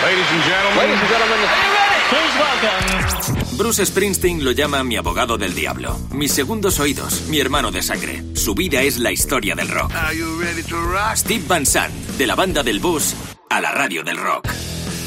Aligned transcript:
Ladies 0.00 0.30
and 0.30 0.44
gentlemen. 0.44 0.78
Ladies 0.78 1.00
and 1.00 1.10
gentlemen. 1.10 1.38
Are 1.42 1.62
you 1.66 1.74
ready? 1.74 1.98
Please 2.08 2.34
welcome. 2.38 3.56
Bruce 3.56 3.84
Springsteen 3.84 4.44
lo 4.44 4.52
llama 4.52 4.84
mi 4.84 4.96
abogado 4.96 5.36
del 5.36 5.56
diablo, 5.56 5.98
mis 6.12 6.30
segundos 6.30 6.78
oídos, 6.78 7.22
mi 7.22 7.40
hermano 7.40 7.72
de 7.72 7.82
sangre. 7.82 8.22
Su 8.34 8.54
vida 8.54 8.80
es 8.82 8.98
la 8.98 9.10
historia 9.10 9.56
del 9.56 9.68
rock. 9.68 9.92
Are 9.92 10.16
you 10.16 10.40
ready 10.40 10.62
to 10.62 10.76
rock? 10.80 11.16
Steve 11.16 11.42
Van 11.48 11.66
Sant, 11.66 11.92
de 12.16 12.26
la 12.28 12.36
banda 12.36 12.62
del 12.62 12.78
bus 12.78 13.12
a 13.50 13.60
la 13.60 13.72
radio 13.72 14.04
del 14.04 14.18
rock. 14.18 14.46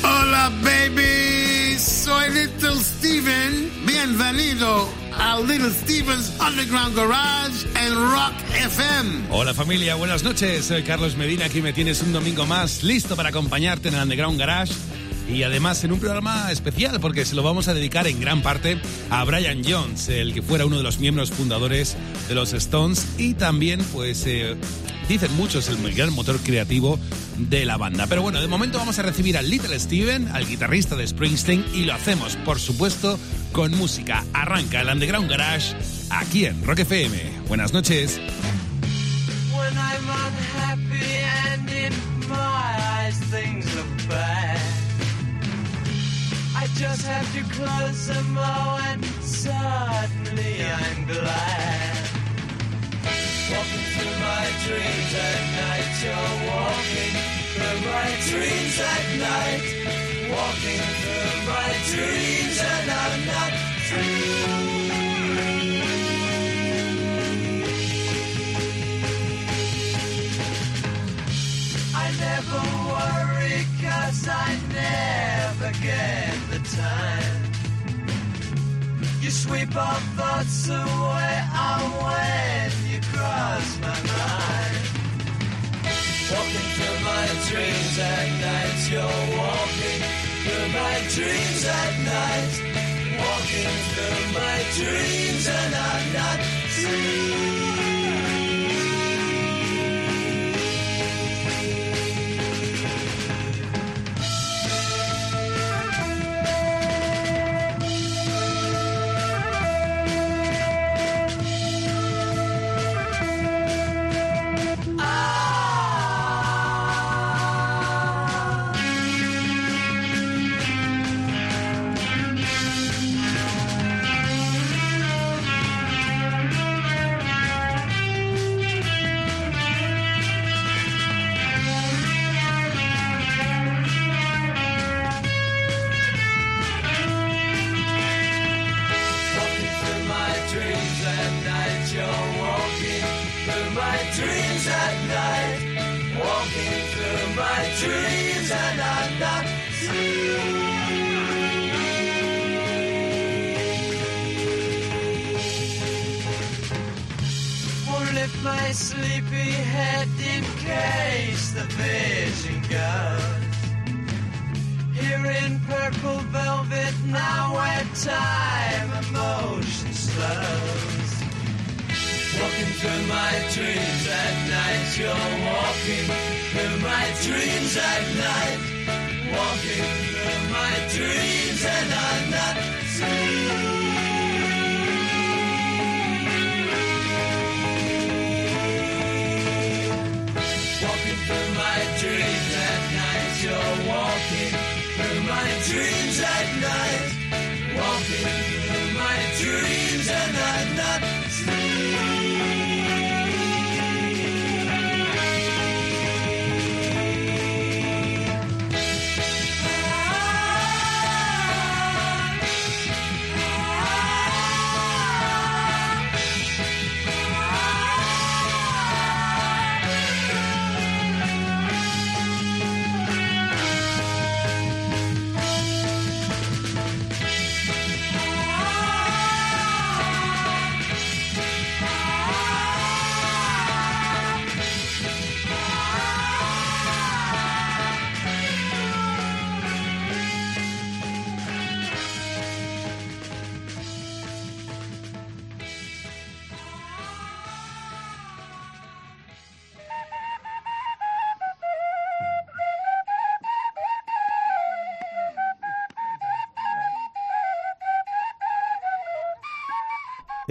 Hola, 0.04 0.52
baby. 0.62 1.78
Soy 1.80 2.30
Little 2.30 2.76
Steven. 2.76 3.72
Bienvenido 3.86 4.90
a 5.18 5.40
Little 5.40 5.70
Steven's 5.72 6.32
Underground 6.40 6.96
Garage 6.96 7.66
en 7.76 7.94
Rock 7.96 8.34
FM. 8.56 9.28
Hola 9.30 9.54
familia, 9.54 9.96
buenas 9.96 10.24
noches. 10.24 10.66
Soy 10.66 10.84
Carlos 10.84 11.16
Medina. 11.16 11.46
Aquí 11.46 11.62
me 11.62 11.74
tienes 11.74 12.02
un 12.02 12.14
domingo 12.14 12.46
más 12.46 12.84
listo 12.84 13.16
para 13.16 13.30
acompañarte 13.30 13.90
en 13.90 13.96
el 13.96 14.04
Underground 14.04 14.40
Garage. 14.40 14.74
Y 15.30 15.44
además 15.44 15.84
en 15.84 15.92
un 15.94 16.00
programa 16.00 16.52
especial 16.52 17.00
porque 17.00 17.26
se 17.26 17.36
lo 17.36 17.44
vamos 17.44 17.68
a 17.68 17.74
dedicar 17.74 18.08
en 18.08 18.20
gran 18.20 18.42
parte 18.42 18.80
a 19.10 19.24
Brian 19.24 19.62
Jones, 19.64 20.10
el 20.10 20.34
que 20.34 20.42
fuera 20.42 20.66
uno 20.66 20.78
de 20.78 20.84
los 20.84 21.00
miembros 21.00 21.32
fundadores 21.32 21.96
de 22.28 22.36
los 22.36 22.54
Stones 22.54 23.08
y 23.18 23.34
también 23.36 23.82
pues 23.94 24.26
eh, 24.28 24.58
dicen 25.12 25.36
muchos 25.36 25.68
el 25.68 25.94
gran 25.94 26.14
motor 26.14 26.40
creativo 26.40 26.98
de 27.38 27.66
la 27.66 27.76
banda. 27.76 28.08
Pero 28.08 28.22
bueno, 28.22 28.40
de 28.40 28.48
momento 28.48 28.78
vamos 28.78 28.98
a 28.98 29.02
recibir 29.02 29.38
al 29.38 29.50
Little 29.50 29.78
Steven, 29.78 30.30
al 30.30 30.48
guitarrista 30.48 30.96
de 30.96 31.06
Springsteen 31.06 31.66
y 31.74 31.84
lo 31.84 31.94
hacemos 31.94 32.38
por 32.38 32.60
supuesto 32.60 33.20
con 33.52 33.76
música. 33.76 34.24
Arranca 34.32 34.80
el 34.80 34.88
Underground 34.88 35.30
Garage 35.30 35.76
aquí 36.10 36.46
en 36.46 36.64
Rock 36.66 36.80
FM. 36.80 37.18
Buenas 37.50 37.74
noches. 37.74 38.22
When 39.54 39.74
I'm 39.74 40.10
unhappy 40.10 41.26
and 41.50 41.70
in 41.70 41.94
my 42.30 42.38
eyes 42.38 43.20
things 43.32 43.66
look 43.76 44.10
bad. 44.10 44.62
I 46.56 46.68
just 46.78 47.06
have 47.06 47.28
to 47.34 47.44
close 47.54 48.08
them 48.08 48.38
all 48.38 48.80
and 48.80 49.04
suddenly 49.22 50.64
I'm 50.64 51.06
glad. 51.06 52.01
Walking 53.62 53.86
through 53.94 54.18
my 54.20 54.46
dreams 54.66 55.14
at 55.14 55.42
night, 55.62 55.94
you're 56.02 56.34
walking 56.50 57.14
through 57.54 57.80
my 57.92 58.10
dreams 58.26 58.78
at 58.82 59.06
night. 59.20 59.66
Walking 60.34 60.82
through 61.02 61.36
my 61.46 61.70
dreams 61.92 62.58
and 62.58 62.90
I'm 62.90 63.20
not 63.28 63.54
through. 63.86 64.82
I 71.94 72.06
never 72.18 72.62
worry 72.90 73.62
cause 73.80 74.22
I 74.28 74.58
never 74.74 75.70
get 75.84 76.34
the 76.50 76.60
time. 76.76 77.41
You 79.22 79.30
sweep 79.30 79.76
our 79.76 80.00
thoughts 80.18 80.68
away 80.68 81.34
on 81.54 81.82
when 82.02 82.72
you 82.90 83.00
cross 83.14 83.80
my 83.80 83.94
mind. 84.10 84.82
Walking 86.32 86.70
through 86.74 87.00
my 87.06 87.28
dreams 87.48 88.00
at 88.00 88.28
night, 88.42 88.80
you're 88.90 89.22
walking 89.38 90.02
through 90.42 90.68
my 90.74 90.96
dreams 91.14 91.66
at 91.66 91.94
night. 92.02 92.54
Walking 93.22 93.78
through 93.94 94.22
my 94.42 94.58
dreams 94.74 95.48
and 95.48 95.76
I'm 95.76 96.14
not 96.14 96.40
free. 96.74 97.91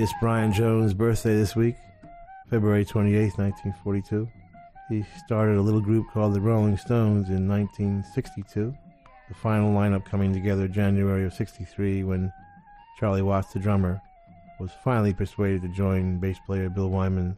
It's 0.01 0.15
Brian 0.19 0.51
Jones' 0.51 0.95
birthday 0.95 1.35
this 1.35 1.55
week, 1.55 1.77
February 2.49 2.87
28, 2.87 3.37
1942. 3.37 4.27
He 4.89 5.05
started 5.27 5.59
a 5.59 5.61
little 5.61 5.83
group 5.83 6.07
called 6.11 6.33
the 6.33 6.41
Rolling 6.41 6.79
Stones 6.79 7.29
in 7.29 7.47
1962. 7.47 8.75
The 9.29 9.35
final 9.35 9.75
lineup 9.75 10.07
coming 10.07 10.33
together 10.33 10.69
January 10.69 11.27
of 11.27 11.35
63 11.35 12.05
when 12.05 12.33
Charlie 12.99 13.21
Watts, 13.21 13.53
the 13.53 13.59
drummer, 13.59 14.01
was 14.59 14.71
finally 14.83 15.13
persuaded 15.13 15.61
to 15.61 15.69
join 15.69 16.19
bass 16.19 16.39
player 16.47 16.71
Bill 16.71 16.89
Wyman, 16.89 17.37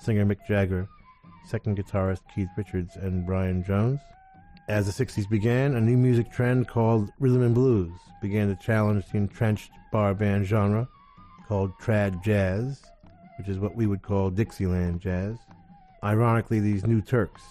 singer 0.00 0.26
Mick 0.26 0.44
Jagger, 0.44 0.88
second 1.46 1.78
guitarist 1.78 2.22
Keith 2.34 2.50
Richards, 2.56 2.96
and 2.96 3.24
Brian 3.24 3.62
Jones. 3.62 4.00
As 4.68 4.92
the 4.92 5.04
60s 5.04 5.30
began, 5.30 5.76
a 5.76 5.80
new 5.80 5.96
music 5.96 6.32
trend 6.32 6.66
called 6.66 7.12
rhythm 7.20 7.42
and 7.42 7.54
blues 7.54 7.92
began 8.20 8.48
to 8.48 8.56
challenge 8.56 9.06
the 9.12 9.18
entrenched 9.18 9.70
bar 9.92 10.14
band 10.14 10.46
genre 10.46 10.88
called 11.52 11.78
trad 11.78 12.24
jazz, 12.24 12.80
which 13.36 13.46
is 13.46 13.58
what 13.58 13.76
we 13.76 13.86
would 13.86 14.00
call 14.00 14.30
Dixieland 14.30 15.02
jazz. 15.02 15.36
Ironically, 16.02 16.60
these 16.60 16.86
new 16.86 17.02
Turks, 17.02 17.42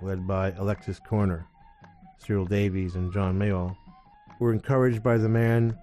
led 0.00 0.26
by 0.26 0.52
Alexis 0.52 0.98
Korner, 0.98 1.44
Cyril 2.16 2.46
Davies, 2.46 2.94
and 2.94 3.12
John 3.12 3.38
Mayall, 3.38 3.76
were 4.40 4.54
encouraged 4.54 5.02
by 5.02 5.18
the 5.18 5.28
man 5.28 5.76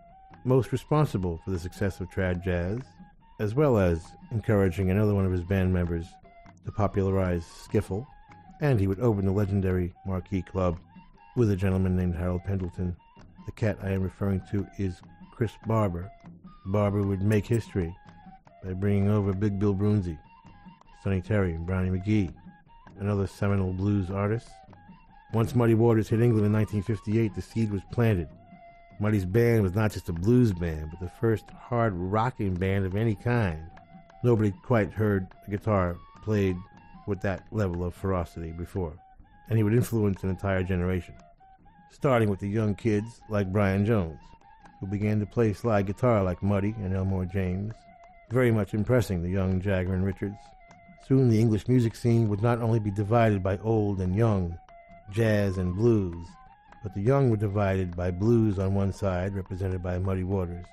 most 0.46 0.72
responsible 0.72 1.40
for 1.46 1.52
the 1.52 1.60
success 1.60 2.00
of 2.00 2.10
trad 2.10 2.44
jazz, 2.44 2.80
as 3.40 3.54
well 3.54 3.78
as 3.78 4.04
encouraging 4.32 4.90
another 4.90 5.14
one 5.14 5.28
of 5.28 5.32
his 5.32 5.44
band 5.44 5.72
members 5.72 6.08
to 6.66 6.72
popularize 6.72 7.46
skiffle, 7.46 8.04
and 8.62 8.80
he 8.80 8.88
would 8.88 9.00
open 9.00 9.28
the 9.28 9.32
legendary 9.32 9.94
Marquee 10.08 10.42
Club 10.42 10.80
with 11.36 11.52
a 11.52 11.56
gentleman 11.56 11.96
named 11.96 12.16
Harold 12.16 12.44
Pendleton. 12.46 12.96
The 13.46 13.52
cat 13.52 13.78
I 13.84 13.92
am 13.92 14.02
referring 14.02 14.42
to 14.50 14.66
is 14.80 15.04
Chris 15.30 15.52
Barber. 15.68 16.12
Barber 16.72 17.02
would 17.02 17.22
make 17.22 17.46
history 17.46 17.96
by 18.64 18.74
bringing 18.74 19.10
over 19.10 19.34
Big 19.34 19.58
Bill 19.60 19.74
Broonzy, 19.74 20.18
Sonny 21.04 21.22
Terry, 21.22 21.54
and 21.54 21.66
Brownie 21.66 21.90
McGhee, 21.90 22.34
and 23.00 23.10
other 23.10 23.28
seminal 23.28 23.74
blues 23.74 24.12
artists. 24.12 24.52
Once 25.34 25.56
Muddy 25.56 25.76
Waters 25.76 26.10
hit 26.10 26.22
England 26.22 26.46
in 26.46 26.54
1958, 26.54 27.34
the 27.36 27.42
seed 27.42 27.72
was 27.72 27.82
planted. 27.92 28.28
Muddy's 29.00 29.26
band 29.26 29.64
was 29.64 29.76
not 29.76 29.92
just 29.92 30.10
a 30.10 30.14
blues 30.14 30.52
band, 30.52 30.90
but 30.92 31.00
the 31.00 31.12
first 31.20 31.46
hard 31.52 31.94
rocking 31.96 32.54
band 32.54 32.86
of 32.86 32.96
any 32.96 33.16
kind. 33.16 33.64
Nobody 34.24 34.52
quite 34.64 34.92
heard 34.92 35.28
a 35.48 35.52
guitar 35.52 35.96
played 36.24 36.58
with 37.08 37.22
that 37.22 37.44
level 37.52 37.84
of 37.86 37.96
ferocity 37.96 38.52
before, 38.52 38.94
and 39.48 39.58
he 39.58 39.64
would 39.64 39.74
influence 39.74 40.24
an 40.24 40.30
entire 40.30 40.64
generation, 40.64 41.16
starting 41.92 42.30
with 42.30 42.40
the 42.40 42.50
young 42.50 42.76
kids 42.76 43.22
like 43.30 43.54
Brian 43.54 43.86
Jones, 43.86 44.20
who 44.80 44.88
began 44.88 45.20
to 45.20 45.26
play 45.26 45.54
slide 45.54 45.88
guitar 45.88 46.24
like 46.24 46.42
Muddy 46.42 46.76
and 46.80 46.96
Elmore 46.96 47.26
James, 47.26 47.74
very 48.30 48.52
much 48.52 48.74
impressing 48.74 49.22
the 49.22 49.30
young 49.30 49.60
Jagger 49.62 49.94
and 49.94 50.06
Richards. 50.06 50.38
Soon 51.08 51.30
the 51.30 51.40
English 51.40 51.68
music 51.68 51.96
scene 51.96 52.30
would 52.30 52.42
not 52.42 52.62
only 52.62 52.80
be 52.80 52.92
divided 52.92 53.42
by 53.42 53.58
old 53.60 54.00
and 54.00 54.16
young, 54.16 54.58
jazz 55.12 55.58
and 55.58 55.76
blues, 55.76 56.28
but 56.84 56.94
the 56.94 57.02
young 57.02 57.30
were 57.30 57.38
divided 57.38 57.96
by 57.96 58.12
blues 58.12 58.60
on 58.60 58.74
one 58.74 58.94
side, 58.94 59.36
represented 59.36 59.84
by 59.84 59.98
Muddy 59.98 60.24
Waters, 60.24 60.66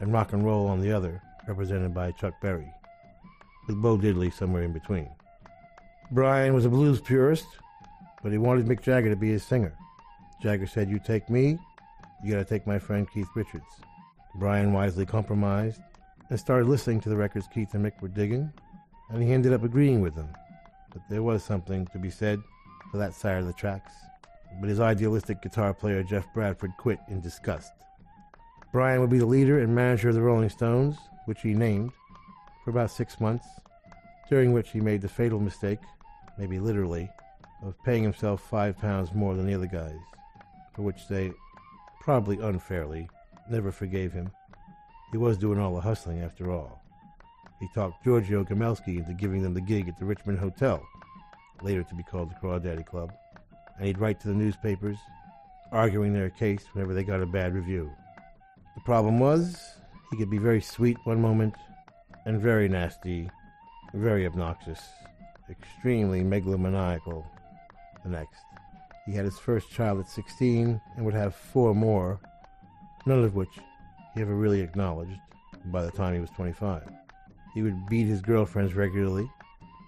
and 0.00 0.12
rock 0.12 0.32
and 0.32 0.44
roll 0.44 0.66
on 0.66 0.80
the 0.80 0.92
other, 0.92 1.20
represented 1.48 1.94
by 1.94 2.12
Chuck 2.12 2.34
Berry, 2.40 2.72
with 3.66 3.80
Bo 3.80 3.96
Diddley 3.96 4.32
somewhere 4.32 4.62
in 4.62 4.72
between. 4.72 5.08
Brian 6.10 6.54
was 6.54 6.66
a 6.66 6.70
blues 6.70 7.00
purist, 7.00 7.46
but 8.22 8.30
he 8.32 8.38
wanted 8.38 8.66
Mick 8.66 8.82
Jagger 8.82 9.10
to 9.10 9.16
be 9.16 9.30
his 9.30 9.42
singer. 9.42 9.74
Jagger 10.42 10.66
said, 10.66 10.90
You 10.90 10.98
take 10.98 11.28
me, 11.30 11.58
you 12.22 12.32
gotta 12.32 12.44
take 12.44 12.66
my 12.66 12.78
friend 12.78 13.08
Keith 13.12 13.28
Richards. 13.34 13.64
Brian 14.36 14.72
wisely 14.72 15.06
compromised 15.06 15.80
and 16.30 16.38
started 16.38 16.68
listening 16.68 17.00
to 17.00 17.08
the 17.08 17.16
records 17.16 17.46
Keith 17.52 17.74
and 17.74 17.84
Mick 17.84 18.00
were 18.00 18.08
digging, 18.08 18.52
and 19.10 19.22
he 19.22 19.32
ended 19.32 19.52
up 19.52 19.62
agreeing 19.62 20.00
with 20.00 20.14
them. 20.14 20.28
But 20.92 21.02
there 21.08 21.22
was 21.22 21.44
something 21.44 21.86
to 21.88 21.98
be 21.98 22.10
said 22.10 22.42
for 22.90 22.98
that 22.98 23.14
side 23.14 23.38
of 23.38 23.46
the 23.46 23.52
tracks. 23.52 23.92
But 24.60 24.68
his 24.68 24.80
idealistic 24.80 25.42
guitar 25.42 25.74
player 25.74 26.02
Geoff 26.02 26.32
Bradford 26.32 26.72
quit 26.78 26.98
in 27.08 27.20
disgust. 27.20 27.72
Brian 28.72 29.00
would 29.00 29.10
be 29.10 29.18
the 29.18 29.26
leader 29.26 29.60
and 29.60 29.74
manager 29.74 30.08
of 30.08 30.14
the 30.14 30.22
Rolling 30.22 30.48
Stones, 30.48 30.96
which 31.26 31.42
he 31.42 31.54
named, 31.54 31.92
for 32.64 32.70
about 32.70 32.90
six 32.90 33.20
months, 33.20 33.46
during 34.28 34.52
which 34.52 34.70
he 34.70 34.80
made 34.80 35.02
the 35.02 35.08
fatal 35.08 35.38
mistake, 35.38 35.80
maybe 36.38 36.58
literally, 36.58 37.10
of 37.62 37.74
paying 37.84 38.02
himself 38.02 38.40
five 38.48 38.78
pounds 38.78 39.12
more 39.14 39.34
than 39.34 39.46
the 39.46 39.54
other 39.54 39.66
guys, 39.66 40.00
for 40.74 40.82
which 40.82 41.06
they, 41.08 41.32
probably 42.04 42.38
unfairly, 42.38 43.08
never 43.48 43.72
forgave 43.72 44.12
him. 44.12 44.30
He 45.10 45.16
was 45.16 45.38
doing 45.38 45.58
all 45.58 45.74
the 45.74 45.80
hustling 45.80 46.20
after 46.20 46.52
all. 46.52 46.82
He 47.60 47.68
talked 47.74 48.04
Giorgio 48.04 48.44
Gomelsky 48.44 48.98
into 48.98 49.14
giving 49.14 49.42
them 49.42 49.54
the 49.54 49.62
gig 49.62 49.88
at 49.88 49.98
the 49.98 50.04
Richmond 50.04 50.38
Hotel, 50.38 50.86
later 51.62 51.82
to 51.82 51.94
be 51.94 52.02
called 52.02 52.30
the 52.30 52.34
Crawdaddy 52.34 52.84
Club, 52.84 53.10
and 53.78 53.86
he'd 53.86 53.98
write 53.98 54.20
to 54.20 54.28
the 54.28 54.34
newspapers, 54.34 54.98
arguing 55.72 56.12
their 56.12 56.28
case 56.28 56.66
whenever 56.74 56.92
they 56.92 57.04
got 57.04 57.22
a 57.22 57.26
bad 57.26 57.54
review. 57.54 57.90
The 58.74 58.82
problem 58.82 59.18
was, 59.18 59.58
he 60.10 60.18
could 60.18 60.30
be 60.30 60.36
very 60.36 60.60
sweet 60.60 60.98
one 61.04 61.22
moment 61.22 61.54
and 62.26 62.38
very 62.38 62.68
nasty, 62.68 63.30
very 63.94 64.26
obnoxious, 64.26 64.82
extremely 65.48 66.22
megalomaniacal 66.22 67.24
the 68.02 68.10
next. 68.10 68.53
He 69.06 69.12
had 69.12 69.24
his 69.24 69.38
first 69.38 69.70
child 69.70 70.00
at 70.00 70.08
16 70.08 70.80
and 70.96 71.04
would 71.04 71.14
have 71.14 71.34
four 71.34 71.74
more, 71.74 72.20
none 73.04 73.22
of 73.22 73.34
which 73.34 73.58
he 74.14 74.22
ever 74.22 74.34
really 74.34 74.60
acknowledged 74.60 75.20
by 75.66 75.82
the 75.82 75.90
time 75.90 76.14
he 76.14 76.20
was 76.20 76.30
25. 76.30 76.82
He 77.54 77.62
would 77.62 77.86
beat 77.86 78.06
his 78.06 78.22
girlfriends 78.22 78.74
regularly, 78.74 79.30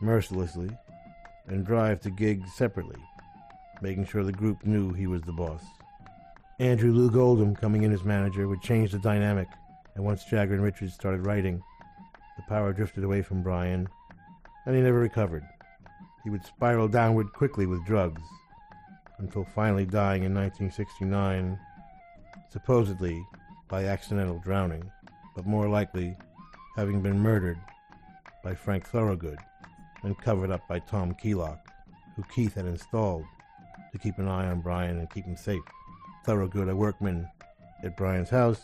mercilessly, 0.02 0.70
and 1.46 1.64
drive 1.64 2.00
to 2.02 2.10
gigs 2.10 2.52
separately, 2.54 3.00
making 3.80 4.04
sure 4.04 4.22
the 4.22 4.32
group 4.32 4.64
knew 4.66 4.92
he 4.92 5.06
was 5.06 5.22
the 5.22 5.32
boss. 5.32 5.62
Andrew 6.58 6.92
Loog 6.92 7.16
Oldham, 7.16 7.56
coming 7.56 7.82
in 7.84 7.92
as 7.92 8.04
manager, 8.04 8.48
would 8.48 8.62
change 8.62 8.92
the 8.92 8.98
dynamic, 8.98 9.48
and 9.94 10.04
once 10.04 10.24
Jagger 10.24 10.54
and 10.54 10.62
Richards 10.62 10.94
started 10.94 11.26
writing, 11.26 11.62
the 12.36 12.42
power 12.48 12.72
drifted 12.72 13.04
away 13.04 13.22
from 13.22 13.42
Brian, 13.42 13.88
and 14.66 14.76
he 14.76 14.82
never 14.82 14.98
recovered. 14.98 15.44
He 16.24 16.30
would 16.30 16.44
spiral 16.44 16.88
downward 16.88 17.32
quickly 17.32 17.66
with 17.66 17.84
drugs, 17.86 18.22
until 19.18 19.44
finally 19.44 19.86
dying 19.86 20.24
in 20.24 20.34
1969, 20.34 21.58
supposedly 22.50 23.24
by 23.68 23.84
accidental 23.84 24.38
drowning, 24.38 24.90
but 25.34 25.46
more 25.46 25.68
likely 25.68 26.16
having 26.76 27.00
been 27.00 27.18
murdered 27.18 27.58
by 28.44 28.54
Frank 28.54 28.86
Thorogood 28.86 29.38
and 30.02 30.18
covered 30.18 30.50
up 30.50 30.66
by 30.68 30.78
Tom 30.78 31.14
Keylock, 31.14 31.58
who 32.14 32.22
Keith 32.34 32.54
had 32.54 32.66
installed 32.66 33.24
to 33.92 33.98
keep 33.98 34.18
an 34.18 34.28
eye 34.28 34.46
on 34.46 34.60
Brian 34.60 34.98
and 34.98 35.10
keep 35.10 35.24
him 35.24 35.36
safe. 35.36 35.62
Thorogood, 36.24 36.68
a 36.68 36.76
workman 36.76 37.28
at 37.82 37.96
Brian's 37.96 38.30
house, 38.30 38.60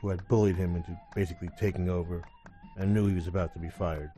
who 0.00 0.08
had 0.08 0.26
bullied 0.28 0.56
him 0.56 0.76
into 0.76 0.98
basically 1.14 1.48
taking 1.58 1.88
over 1.88 2.22
and 2.76 2.94
knew 2.94 3.06
he 3.06 3.14
was 3.14 3.26
about 3.26 3.52
to 3.52 3.58
be 3.58 3.68
fired. 3.68 4.10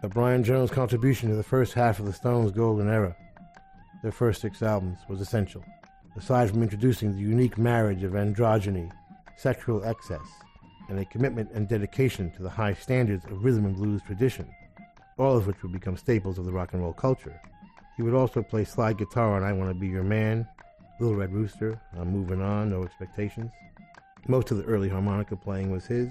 But 0.00 0.14
Brian 0.14 0.44
Jones' 0.44 0.70
contribution 0.70 1.28
to 1.28 1.36
the 1.36 1.42
first 1.42 1.74
half 1.74 1.98
of 1.98 2.06
the 2.06 2.12
Stones' 2.12 2.52
golden 2.52 2.88
era, 2.88 3.16
their 4.02 4.12
first 4.12 4.40
six 4.40 4.62
albums, 4.62 4.98
was 5.08 5.20
essential. 5.20 5.64
Aside 6.16 6.50
from 6.50 6.62
introducing 6.62 7.12
the 7.12 7.20
unique 7.20 7.56
marriage 7.56 8.02
of 8.02 8.12
androgyny, 8.12 8.90
sexual 9.36 9.84
excess, 9.84 10.26
and 10.88 10.98
a 10.98 11.04
commitment 11.06 11.50
and 11.52 11.68
dedication 11.68 12.30
to 12.32 12.42
the 12.42 12.50
high 12.50 12.74
standards 12.74 13.24
of 13.26 13.44
rhythm 13.44 13.64
and 13.64 13.76
blues 13.76 14.02
tradition, 14.02 14.48
all 15.16 15.36
of 15.36 15.46
which 15.46 15.62
would 15.62 15.72
become 15.72 15.96
staples 15.96 16.38
of 16.38 16.44
the 16.44 16.52
rock 16.52 16.72
and 16.72 16.82
roll 16.82 16.92
culture. 16.92 17.40
He 17.96 18.02
would 18.02 18.14
also 18.14 18.42
play 18.42 18.64
slide 18.64 18.98
guitar 18.98 19.36
on 19.36 19.44
I 19.44 19.52
Want 19.52 19.70
to 19.70 19.74
Be 19.74 19.88
Your 19.88 20.02
Man, 20.02 20.46
Little 21.00 21.16
Red 21.16 21.32
Rooster, 21.32 21.80
I'm 21.96 22.12
Moving 22.12 22.42
On, 22.42 22.68
No 22.68 22.82
Expectations. 22.82 23.50
Most 24.28 24.50
of 24.50 24.56
the 24.56 24.64
early 24.64 24.88
harmonica 24.88 25.36
playing 25.36 25.70
was 25.70 25.86
his. 25.86 26.08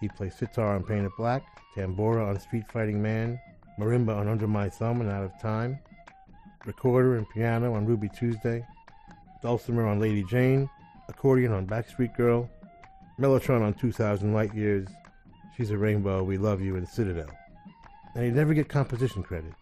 He 0.00 0.08
played 0.08 0.32
play 0.32 0.46
sitar 0.46 0.74
on 0.74 0.84
Paint 0.84 1.06
It 1.06 1.12
Black, 1.16 1.44
tambora 1.76 2.28
on 2.28 2.38
Street 2.38 2.70
Fighting 2.70 3.02
Man, 3.02 3.40
marimba 3.78 4.16
on 4.16 4.28
Under 4.28 4.46
My 4.46 4.68
Thumb 4.68 5.00
and 5.00 5.10
Out 5.10 5.24
of 5.24 5.40
Time, 5.40 5.78
recorder 6.66 7.16
and 7.16 7.28
piano 7.30 7.74
on 7.74 7.86
Ruby 7.86 8.08
Tuesday, 8.08 8.66
dulcimer 9.42 9.86
on 9.86 10.00
Lady 10.00 10.24
Jane, 10.24 10.68
accordion 11.08 11.52
on 11.52 11.66
Backstreet 11.66 12.16
Girl, 12.16 12.48
Mellotron 13.18 13.62
on 13.62 13.74
2000 13.74 14.32
Light 14.32 14.54
Years, 14.54 14.88
She's 15.56 15.70
a 15.70 15.78
Rainbow, 15.78 16.24
We 16.24 16.36
Love 16.36 16.60
You, 16.60 16.74
and 16.74 16.88
Citadel. 16.88 17.30
And 18.16 18.24
he'd 18.24 18.34
never 18.34 18.54
get 18.54 18.68
composition 18.68 19.22
credit, 19.22 19.52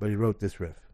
but 0.00 0.08
he 0.08 0.16
wrote 0.16 0.40
this 0.40 0.58
riff. 0.58 0.89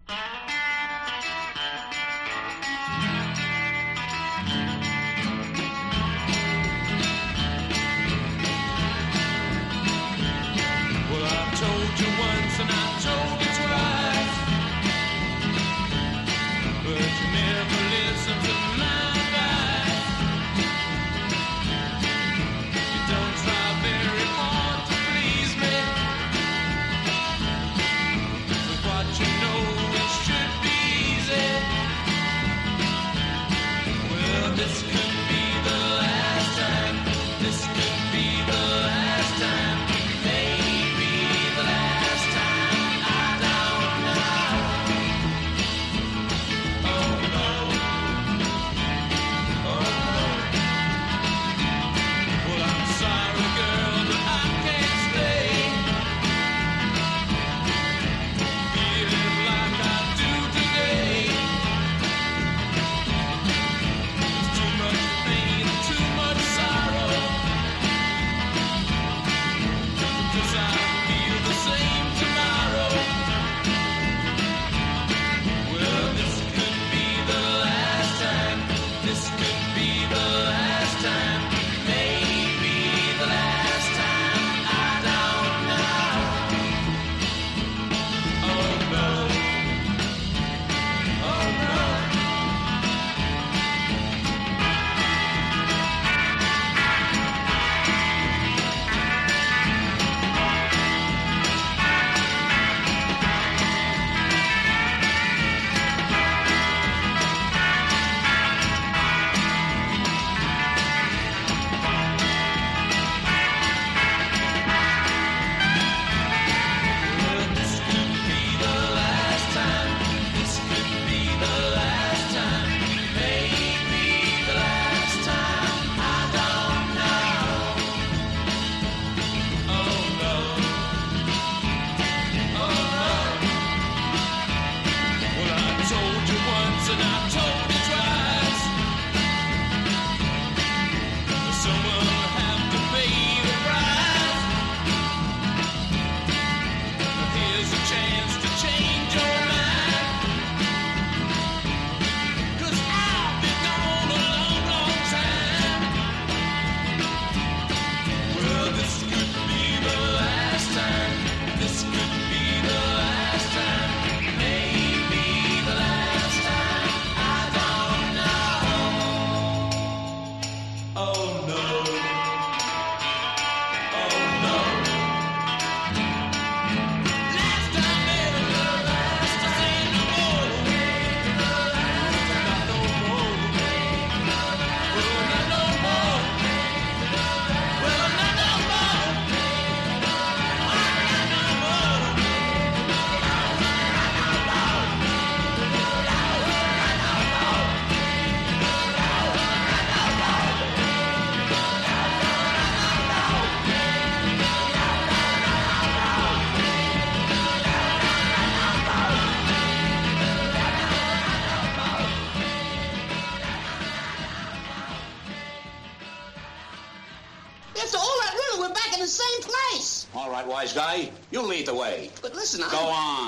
wise 220.47 220.73
guy. 220.73 221.11
You 221.31 221.43
lead 221.43 221.67
the 221.67 221.75
way. 221.75 222.11
But 222.23 222.35
listen, 222.35 222.63
I... 222.63 222.71
Go 222.71 222.79
on. 222.79 223.26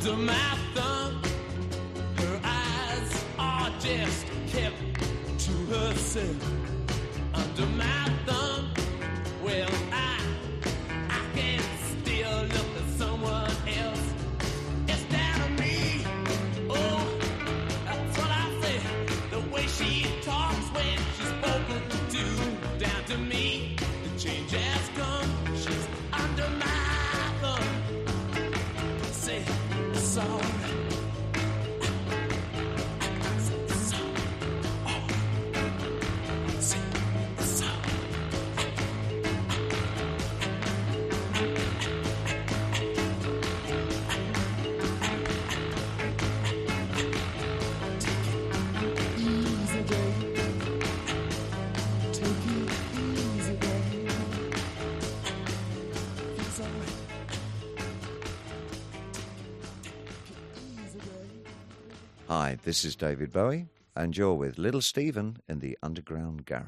under 0.00 0.16
my 0.16 0.56
thumb. 0.74 1.22
Her 2.16 2.40
eyes 2.42 3.24
are 3.38 3.70
just 3.80 4.26
kept 4.46 4.76
to 5.40 5.52
herself. 5.74 6.59
This 62.62 62.84
is 62.84 62.94
David 62.94 63.32
Bowie, 63.32 63.68
and 63.96 64.14
you're 64.14 64.34
with 64.34 64.58
Little 64.58 64.82
Steven 64.82 65.38
in 65.48 65.60
the 65.60 65.78
Underground 65.82 66.44
Garage. 66.44 66.66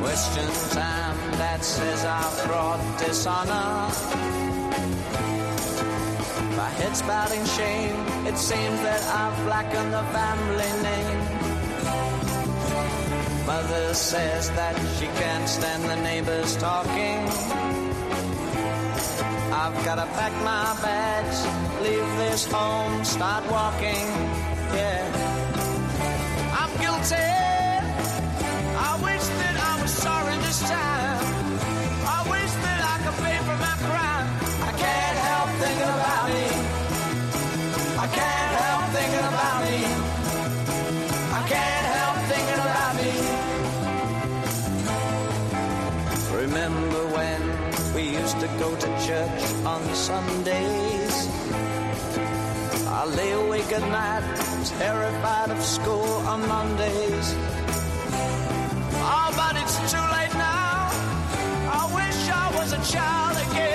Question 0.00 0.48
time 0.72 1.16
that 1.38 1.60
says 1.62 2.04
I 2.04 2.44
brought 2.46 2.98
dishonor. 2.98 3.88
My 6.56 6.70
head's 6.70 6.98
spouting 6.98 7.44
shame. 7.46 8.26
It 8.26 8.36
seems 8.36 8.80
that 8.82 9.02
I've 9.14 9.44
blackened 9.46 9.92
the 9.92 10.02
family 10.12 10.82
name. 10.82 11.23
Mother 13.54 13.94
says 13.94 14.50
that 14.58 14.74
she 14.98 15.06
can't 15.06 15.48
stand 15.48 15.84
the 15.84 15.94
neighbors 16.02 16.56
talking. 16.56 17.18
I've 19.62 19.78
gotta 19.84 20.06
pack 20.18 20.32
my 20.42 20.66
bags, 20.82 21.38
leave 21.80 22.10
this 22.22 22.50
home, 22.50 23.04
start 23.04 23.48
walking. 23.48 24.06
Yeah. 24.74 25.23
to 48.46 48.58
go 48.58 48.76
to 48.76 48.86
church 49.06 49.42
on 49.64 49.82
Sundays. 49.94 51.14
I 52.86 53.06
lay 53.16 53.32
awake 53.32 53.72
at 53.72 53.84
night, 54.00 54.24
terrified 54.78 55.50
of 55.50 55.62
school 55.62 56.12
on 56.32 56.46
Mondays. 56.46 57.28
Oh, 59.12 59.30
but 59.40 59.56
it's 59.56 59.76
too 59.92 60.06
late 60.16 60.34
now. 60.34 60.90
I 61.78 61.84
wish 61.98 62.18
I 62.42 62.46
was 62.58 62.72
a 62.72 62.92
child 62.92 63.36
again. 63.50 63.73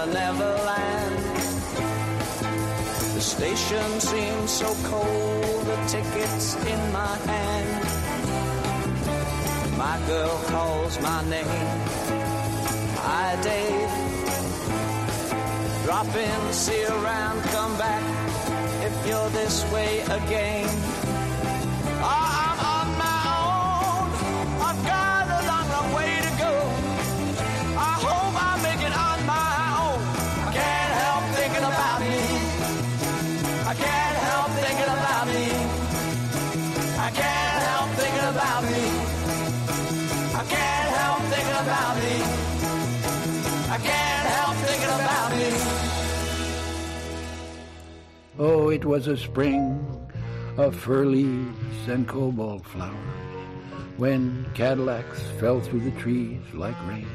The 0.00 0.06
never, 0.06 0.38
never 0.38 0.56
land. 0.64 1.16
The 3.14 3.20
station 3.20 4.00
seems 4.00 4.50
so 4.50 4.74
cold, 4.84 5.66
the 5.66 5.76
ticket's 5.88 6.56
in 6.56 6.92
my 6.92 7.16
hand. 7.30 7.68
My 9.76 10.00
girl 10.06 10.42
calls 10.46 11.00
my 11.02 11.22
name. 11.28 11.46
Hi, 13.04 13.36
Dave. 13.42 13.92
Drop 15.84 16.16
in, 16.16 16.52
see 16.52 16.84
around, 16.84 17.42
come 17.54 17.76
back 17.76 18.02
if 18.86 19.06
you're 19.06 19.30
this 19.30 19.64
way 19.72 20.00
again. 20.00 20.68
Oh, 22.02 22.39
Oh, 48.42 48.70
it 48.70 48.86
was 48.86 49.06
a 49.06 49.18
spring 49.18 49.86
of 50.56 50.74
fir 50.74 51.04
leaves 51.04 51.88
and 51.88 52.08
cobalt 52.08 52.64
flowers 52.64 52.96
when 53.98 54.46
Cadillacs 54.54 55.20
fell 55.38 55.60
through 55.60 55.80
the 55.80 56.00
trees 56.00 56.40
like 56.54 56.88
rain, 56.88 57.06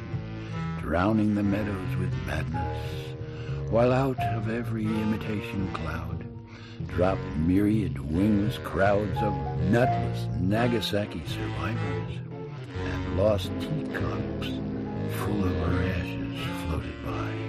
drowning 0.82 1.34
the 1.34 1.42
meadows 1.42 1.96
with 1.98 2.14
madness, 2.28 3.16
while 3.72 3.92
out 3.92 4.20
of 4.36 4.52
every 4.52 4.86
imitation 4.86 5.68
cloud 5.74 6.28
dropped 6.90 7.26
myriad 7.38 7.98
wings 8.12 8.60
crowds 8.60 9.18
of 9.24 9.34
nutless 9.72 10.28
Nagasaki 10.40 11.24
survivors, 11.26 12.20
and 12.78 13.18
lost 13.18 13.50
teacups 13.60 14.50
full 15.18 15.44
of 15.44 15.56
her 15.56 15.84
ashes 15.90 16.38
floated 16.68 17.04
by. 17.04 17.45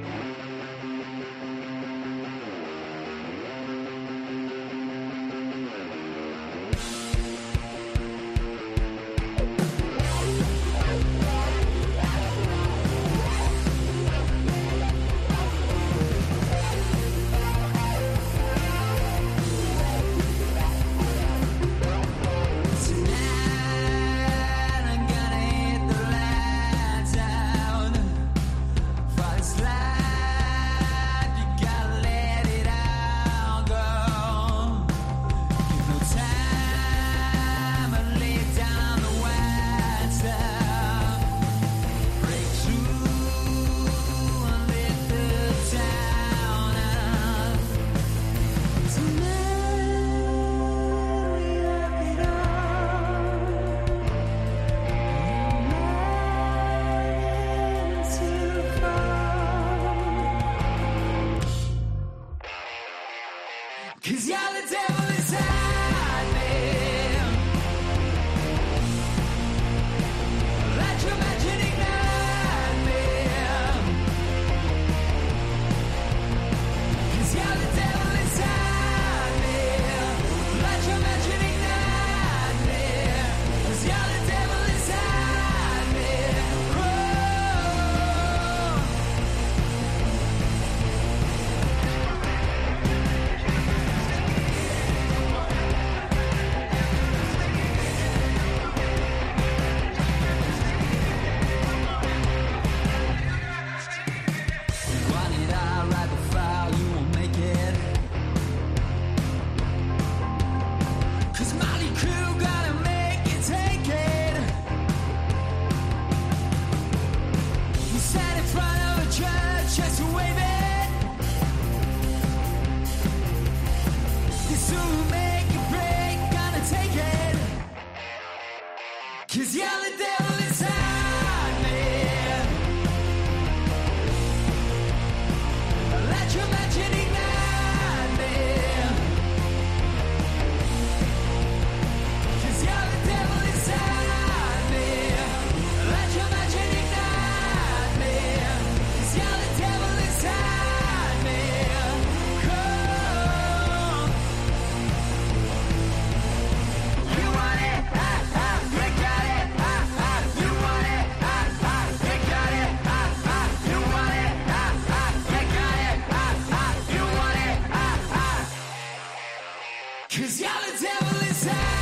Cause 170.26 170.40
y'all 170.40 170.50
the 170.60 170.82
devil 170.82 171.28
inside. 171.28 171.75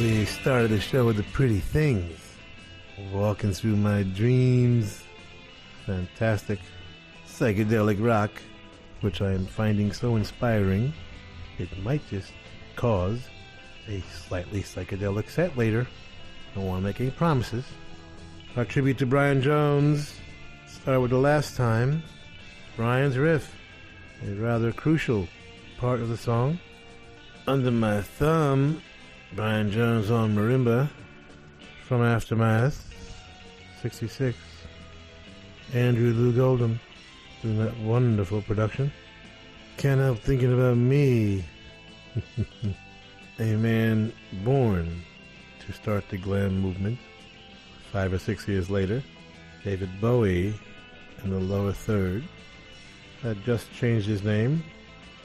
We 0.00 0.24
started 0.24 0.70
the 0.70 0.80
show 0.80 1.04
with 1.04 1.18
the 1.18 1.24
pretty 1.24 1.58
things. 1.58 2.18
Walking 3.12 3.52
through 3.52 3.76
my 3.76 4.02
dreams. 4.02 5.02
Fantastic 5.84 6.58
psychedelic 7.28 8.02
rock, 8.02 8.30
which 9.02 9.20
I 9.20 9.32
am 9.32 9.44
finding 9.44 9.92
so 9.92 10.16
inspiring, 10.16 10.94
it 11.58 11.68
might 11.82 12.00
just 12.08 12.32
cause 12.76 13.20
a 13.88 14.00
slightly 14.26 14.62
psychedelic 14.62 15.28
set 15.28 15.58
later. 15.58 15.86
Don't 16.54 16.64
want 16.64 16.80
to 16.80 16.86
make 16.86 16.98
any 17.02 17.10
promises. 17.10 17.66
Our 18.56 18.64
tribute 18.64 18.96
to 18.98 19.06
Brian 19.06 19.42
Jones 19.42 20.18
start 20.66 21.02
with 21.02 21.10
the 21.10 21.18
last 21.18 21.58
time. 21.58 22.02
Brian's 22.74 23.18
riff, 23.18 23.54
a 24.26 24.32
rather 24.32 24.72
crucial 24.72 25.28
part 25.76 26.00
of 26.00 26.08
the 26.08 26.16
song. 26.16 26.58
Under 27.46 27.70
my 27.70 28.00
thumb, 28.00 28.80
Brian 29.32 29.70
Jones 29.70 30.10
on 30.10 30.34
marimba 30.34 30.88
from 31.86 32.02
Aftermath, 32.02 32.92
66. 33.80 34.36
Andrew 35.72 36.12
Loog 36.12 36.40
Oldham 36.40 36.80
doing 37.40 37.64
that 37.64 37.76
wonderful 37.78 38.42
production. 38.42 38.92
Can't 39.76 40.00
help 40.00 40.18
thinking 40.18 40.52
about 40.52 40.76
me. 40.76 41.44
a 43.38 43.56
man 43.56 44.12
born 44.42 45.00
to 45.64 45.72
start 45.72 46.08
the 46.08 46.18
glam 46.18 46.58
movement. 46.58 46.98
Five 47.92 48.12
or 48.12 48.18
six 48.18 48.48
years 48.48 48.68
later, 48.68 49.00
David 49.62 49.90
Bowie 50.00 50.58
in 51.22 51.30
the 51.30 51.38
lower 51.38 51.72
third 51.72 52.24
had 53.22 53.44
just 53.44 53.72
changed 53.72 54.08
his 54.08 54.24
name 54.24 54.64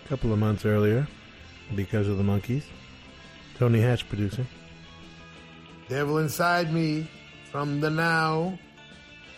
a 0.03 0.07
couple 0.07 0.31
of 0.31 0.37
months 0.37 0.63
earlier 0.63 1.07
because 1.75 2.07
of 2.07 2.17
the 2.19 2.23
Monkees. 2.23 2.65
Tony 3.57 3.81
Hatch 3.81 4.07
producing. 4.07 4.47
Devil 5.87 6.17
Inside 6.17 6.73
Me 6.73 7.07
from 7.51 7.79
the 7.79 7.89
Now 7.89 8.57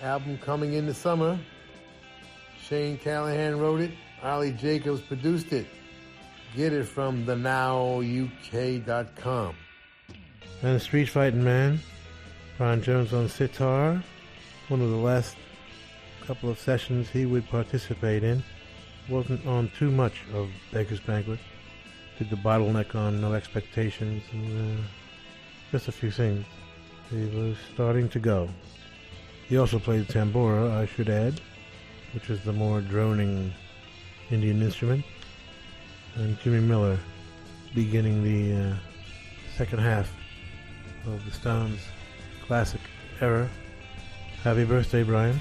album 0.01 0.37
coming 0.39 0.73
in 0.73 0.85
the 0.85 0.93
summer. 0.93 1.39
Shane 2.61 2.97
Callahan 2.97 3.59
wrote 3.59 3.81
it. 3.81 3.91
Ollie 4.23 4.51
Jacobs 4.51 5.01
produced 5.01 5.53
it. 5.53 5.67
Get 6.55 6.73
it 6.73 6.85
from 6.85 7.25
thenowuk.com. 7.25 8.25
And 10.63 10.75
the 10.75 10.79
Street 10.79 11.09
Fighting 11.09 11.43
Man, 11.43 11.79
Ron 12.57 12.81
Jones 12.81 13.13
on 13.13 13.29
sitar. 13.29 14.01
One 14.69 14.81
of 14.81 14.89
the 14.89 14.95
last 14.95 15.35
couple 16.25 16.49
of 16.49 16.57
sessions 16.59 17.09
he 17.09 17.25
would 17.25 17.47
participate 17.49 18.23
in. 18.23 18.43
Wasn't 19.07 19.45
on 19.45 19.69
too 19.77 19.91
much 19.91 20.23
of 20.33 20.49
Beggars 20.71 20.99
Banquet. 20.99 21.39
Did 22.17 22.29
the 22.31 22.35
bottleneck 22.35 22.95
on 22.95 23.21
No 23.21 23.33
Expectations 23.33 24.23
and 24.31 24.79
uh, 24.79 24.81
just 25.71 25.87
a 25.87 25.91
few 25.91 26.09
things. 26.09 26.45
He 27.11 27.25
was 27.25 27.57
starting 27.73 28.09
to 28.09 28.19
go. 28.19 28.49
He 29.47 29.57
also 29.57 29.77
played 29.77 30.07
tambora, 30.07 30.71
I 30.71 30.87
should 30.87 31.09
add, 31.09 31.39
which 32.13 32.29
is 32.29 32.43
the 32.43 32.51
more 32.51 32.81
droning 32.81 33.53
Indian 34.31 34.61
instrument. 34.61 35.05
And 36.15 36.39
Jimmy 36.39 36.59
Miller 36.59 36.97
beginning 37.75 38.23
the 38.23 38.71
uh, 38.71 38.75
second 39.55 39.79
half 39.79 40.11
of 41.05 41.23
the 41.23 41.31
Stones' 41.31 41.79
classic 42.45 42.81
era. 43.21 43.47
Happy 44.43 44.65
birthday, 44.65 45.03
Brian. 45.03 45.39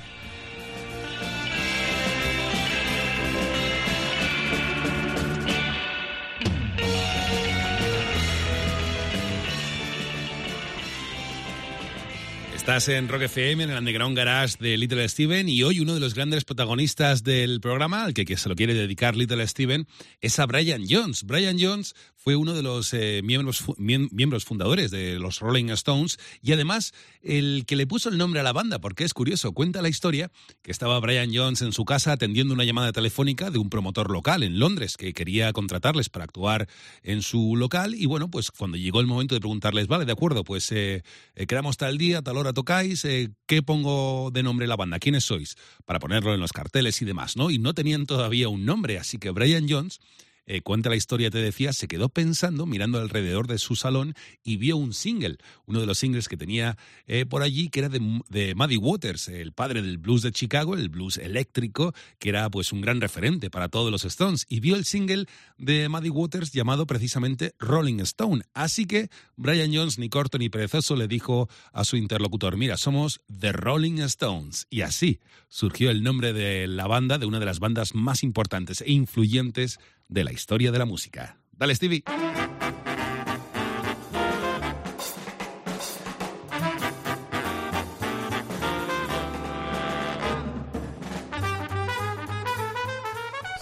Estás 12.66 12.88
en 12.88 13.06
Rock 13.08 13.22
FM, 13.22 13.62
en 13.62 13.70
el 13.70 13.78
Underground 13.78 14.16
Garage 14.16 14.56
de 14.58 14.76
Little 14.76 15.08
Steven, 15.08 15.48
y 15.48 15.62
hoy 15.62 15.78
uno 15.78 15.94
de 15.94 16.00
los 16.00 16.14
grandes 16.14 16.42
protagonistas 16.42 17.22
del 17.22 17.60
programa, 17.60 18.02
al 18.02 18.12
que, 18.12 18.24
que 18.24 18.36
se 18.36 18.48
lo 18.48 18.56
quiere 18.56 18.74
dedicar 18.74 19.14
Little 19.14 19.46
Steven, 19.46 19.86
es 20.20 20.40
a 20.40 20.46
Brian 20.46 20.82
Jones. 20.84 21.22
Brian 21.22 21.58
Jones 21.60 21.94
fue 22.26 22.34
uno 22.34 22.54
de 22.54 22.62
los 22.64 22.92
eh, 22.92 23.20
miembros, 23.22 23.62
miembros 23.78 24.44
fundadores 24.44 24.90
de 24.90 25.16
los 25.20 25.38
Rolling 25.38 25.66
Stones 25.66 26.18
y 26.42 26.50
además 26.50 26.92
el 27.22 27.62
que 27.68 27.76
le 27.76 27.86
puso 27.86 28.08
el 28.08 28.18
nombre 28.18 28.40
a 28.40 28.42
la 28.42 28.52
banda, 28.52 28.80
porque 28.80 29.04
es 29.04 29.14
curioso, 29.14 29.52
cuenta 29.52 29.80
la 29.80 29.88
historia 29.88 30.32
que 30.62 30.72
estaba 30.72 30.98
Brian 30.98 31.30
Jones 31.32 31.62
en 31.62 31.70
su 31.70 31.84
casa 31.84 32.10
atendiendo 32.10 32.52
una 32.52 32.64
llamada 32.64 32.90
telefónica 32.90 33.52
de 33.52 33.58
un 33.58 33.70
promotor 33.70 34.10
local 34.10 34.42
en 34.42 34.58
Londres 34.58 34.96
que 34.96 35.12
quería 35.12 35.52
contratarles 35.52 36.08
para 36.08 36.24
actuar 36.24 36.66
en 37.04 37.22
su 37.22 37.54
local 37.54 37.94
y 37.94 38.06
bueno, 38.06 38.28
pues 38.28 38.50
cuando 38.50 38.76
llegó 38.76 38.98
el 38.98 39.06
momento 39.06 39.36
de 39.36 39.40
preguntarles, 39.40 39.86
vale, 39.86 40.04
de 40.04 40.10
acuerdo, 40.10 40.42
pues 40.42 40.72
eh, 40.72 41.04
eh, 41.36 41.46
tal 41.78 41.96
día, 41.96 42.22
tal 42.22 42.38
hora 42.38 42.52
tocáis, 42.52 43.04
eh, 43.04 43.30
¿qué 43.46 43.62
pongo 43.62 44.32
de 44.32 44.42
nombre 44.42 44.66
la 44.66 44.74
banda? 44.74 44.98
¿Quiénes 44.98 45.22
sois? 45.22 45.54
Para 45.84 46.00
ponerlo 46.00 46.34
en 46.34 46.40
los 46.40 46.52
carteles 46.52 47.00
y 47.02 47.04
demás, 47.04 47.36
¿no? 47.36 47.52
Y 47.52 47.60
no 47.60 47.72
tenían 47.72 48.04
todavía 48.04 48.48
un 48.48 48.64
nombre, 48.64 48.98
así 48.98 49.18
que 49.18 49.30
Brian 49.30 49.68
Jones 49.68 50.00
eh, 50.46 50.62
cuenta 50.62 50.88
la 50.88 50.96
historia, 50.96 51.30
te 51.30 51.38
decía, 51.38 51.72
se 51.72 51.88
quedó 51.88 52.08
pensando, 52.08 52.66
mirando 52.66 52.98
alrededor 52.98 53.46
de 53.46 53.58
su 53.58 53.76
salón 53.76 54.14
y 54.44 54.56
vio 54.56 54.76
un 54.76 54.94
single, 54.94 55.38
uno 55.66 55.80
de 55.80 55.86
los 55.86 55.98
singles 55.98 56.28
que 56.28 56.36
tenía 56.36 56.76
eh, 57.06 57.26
por 57.26 57.42
allí, 57.42 57.68
que 57.68 57.80
era 57.80 57.88
de, 57.88 58.22
de 58.28 58.54
Muddy 58.54 58.76
Waters, 58.76 59.28
el 59.28 59.52
padre 59.52 59.82
del 59.82 59.98
blues 59.98 60.22
de 60.22 60.32
Chicago, 60.32 60.74
el 60.74 60.88
blues 60.88 61.18
eléctrico, 61.18 61.94
que 62.18 62.28
era 62.28 62.48
pues 62.50 62.72
un 62.72 62.80
gran 62.80 63.00
referente 63.00 63.50
para 63.50 63.68
todos 63.68 63.90
los 63.90 64.04
Stones, 64.04 64.46
y 64.48 64.60
vio 64.60 64.76
el 64.76 64.84
single 64.84 65.26
de 65.58 65.88
Muddy 65.88 66.10
Waters 66.10 66.52
llamado 66.52 66.86
precisamente 66.86 67.54
Rolling 67.58 68.00
Stone. 68.00 68.44
Así 68.54 68.86
que 68.86 69.10
Brian 69.36 69.74
Jones, 69.74 69.98
ni 69.98 70.08
corto 70.08 70.38
ni 70.38 70.48
perezoso, 70.48 70.96
le 70.96 71.08
dijo 71.08 71.48
a 71.72 71.84
su 71.84 71.96
interlocutor, 71.96 72.56
mira, 72.56 72.76
somos 72.76 73.20
The 73.38 73.52
Rolling 73.52 73.98
Stones. 73.98 74.66
Y 74.70 74.82
así 74.82 75.20
surgió 75.48 75.90
el 75.90 76.02
nombre 76.02 76.32
de 76.32 76.66
la 76.66 76.86
banda, 76.86 77.18
de 77.18 77.26
una 77.26 77.40
de 77.40 77.46
las 77.46 77.58
bandas 77.58 77.94
más 77.94 78.22
importantes 78.22 78.80
e 78.82 78.92
influyentes 78.92 79.78
de 80.08 80.24
la 80.24 80.32
historia 80.32 80.70
de 80.70 80.78
la 80.78 80.84
música. 80.84 81.38
Dale, 81.52 81.74
Stevie. 81.74 82.04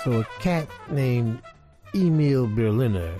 So 0.05 0.21
a 0.21 0.25
cat 0.41 0.69
named 0.91 1.41
Emil 1.95 2.47
Berliner, 2.47 3.15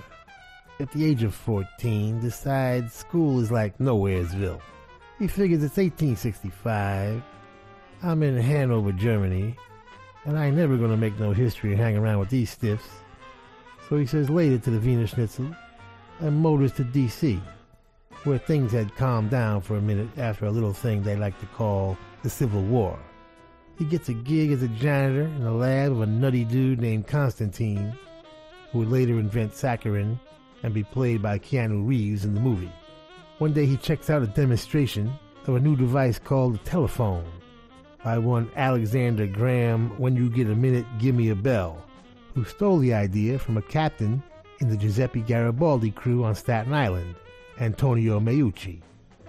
at 0.79 0.91
the 0.91 1.03
age 1.03 1.23
of 1.23 1.33
14, 1.33 2.19
decides 2.19 2.93
school 2.93 3.39
is 3.39 3.49
like 3.51 3.75
Nowheresville. 3.79 4.61
He 5.17 5.27
figures 5.27 5.63
it's 5.63 5.77
1865. 5.77 7.23
I'm 8.03 8.21
in 8.21 8.37
Hanover, 8.37 8.91
Germany, 8.91 9.55
and 10.25 10.37
I 10.37 10.47
ain't 10.47 10.57
never 10.57 10.77
gonna 10.77 10.97
make 10.97 11.19
no 11.19 11.31
history 11.31 11.71
and 11.71 11.81
hang 11.81 11.97
around 11.97 12.19
with 12.19 12.29
these 12.29 12.51
stiffs. 12.51 12.87
So 13.89 13.97
he 13.97 14.05
says 14.05 14.29
later 14.29 14.57
to 14.57 14.71
the 14.71 14.79
Wiener 14.79 15.07
Schnitzel 15.07 15.55
and 16.19 16.35
motors 16.35 16.71
to 16.73 16.83
D.C., 16.83 17.39
where 18.23 18.39
things 18.39 18.71
had 18.71 18.95
calmed 18.95 19.29
down 19.29 19.61
for 19.61 19.77
a 19.77 19.81
minute 19.81 20.09
after 20.17 20.45
a 20.45 20.51
little 20.51 20.73
thing 20.73 21.03
they 21.03 21.15
like 21.15 21.39
to 21.39 21.45
call 21.47 21.95
the 22.23 22.29
Civil 22.29 22.63
War. 22.63 22.97
He 23.77 23.85
gets 23.85 24.09
a 24.09 24.13
gig 24.13 24.51
as 24.51 24.63
a 24.63 24.67
janitor 24.69 25.25
in 25.25 25.43
the 25.43 25.51
lab 25.51 25.91
of 25.91 26.01
a 26.01 26.05
nutty 26.07 26.45
dude 26.45 26.81
named 26.81 27.07
Constantine, 27.07 27.95
who 28.71 28.79
would 28.79 28.89
later 28.89 29.19
invent 29.19 29.51
saccharin 29.51 30.19
and 30.63 30.73
be 30.73 30.83
played 30.83 31.21
by 31.21 31.37
Keanu 31.37 31.85
Reeves 31.85 32.25
in 32.25 32.33
the 32.33 32.39
movie. 32.39 32.71
One 33.37 33.53
day 33.53 33.65
he 33.65 33.77
checks 33.77 34.09
out 34.09 34.23
a 34.23 34.27
demonstration 34.27 35.13
of 35.45 35.55
a 35.55 35.59
new 35.59 35.75
device 35.75 36.17
called 36.17 36.55
the 36.55 36.69
telephone 36.69 37.25
by 38.03 38.17
one 38.17 38.49
Alexander 38.55 39.27
Graham, 39.27 39.89
When 39.99 40.15
You 40.15 40.29
Get 40.29 40.47
a 40.47 40.55
Minute, 40.55 40.85
Give 40.99 41.13
Me 41.13 41.29
a 41.29 41.35
Bell, 41.35 41.85
who 42.35 42.43
stole 42.43 42.77
the 42.77 42.93
idea 42.93 43.39
from 43.39 43.57
a 43.57 43.61
captain 43.61 44.21
in 44.59 44.69
the 44.69 44.77
Giuseppe 44.77 45.21
Garibaldi 45.21 45.91
crew 45.91 46.23
on 46.23 46.35
Staten 46.35 46.73
Island, 46.73 47.15
Antonio 47.59 48.19
Meucci. 48.19 48.81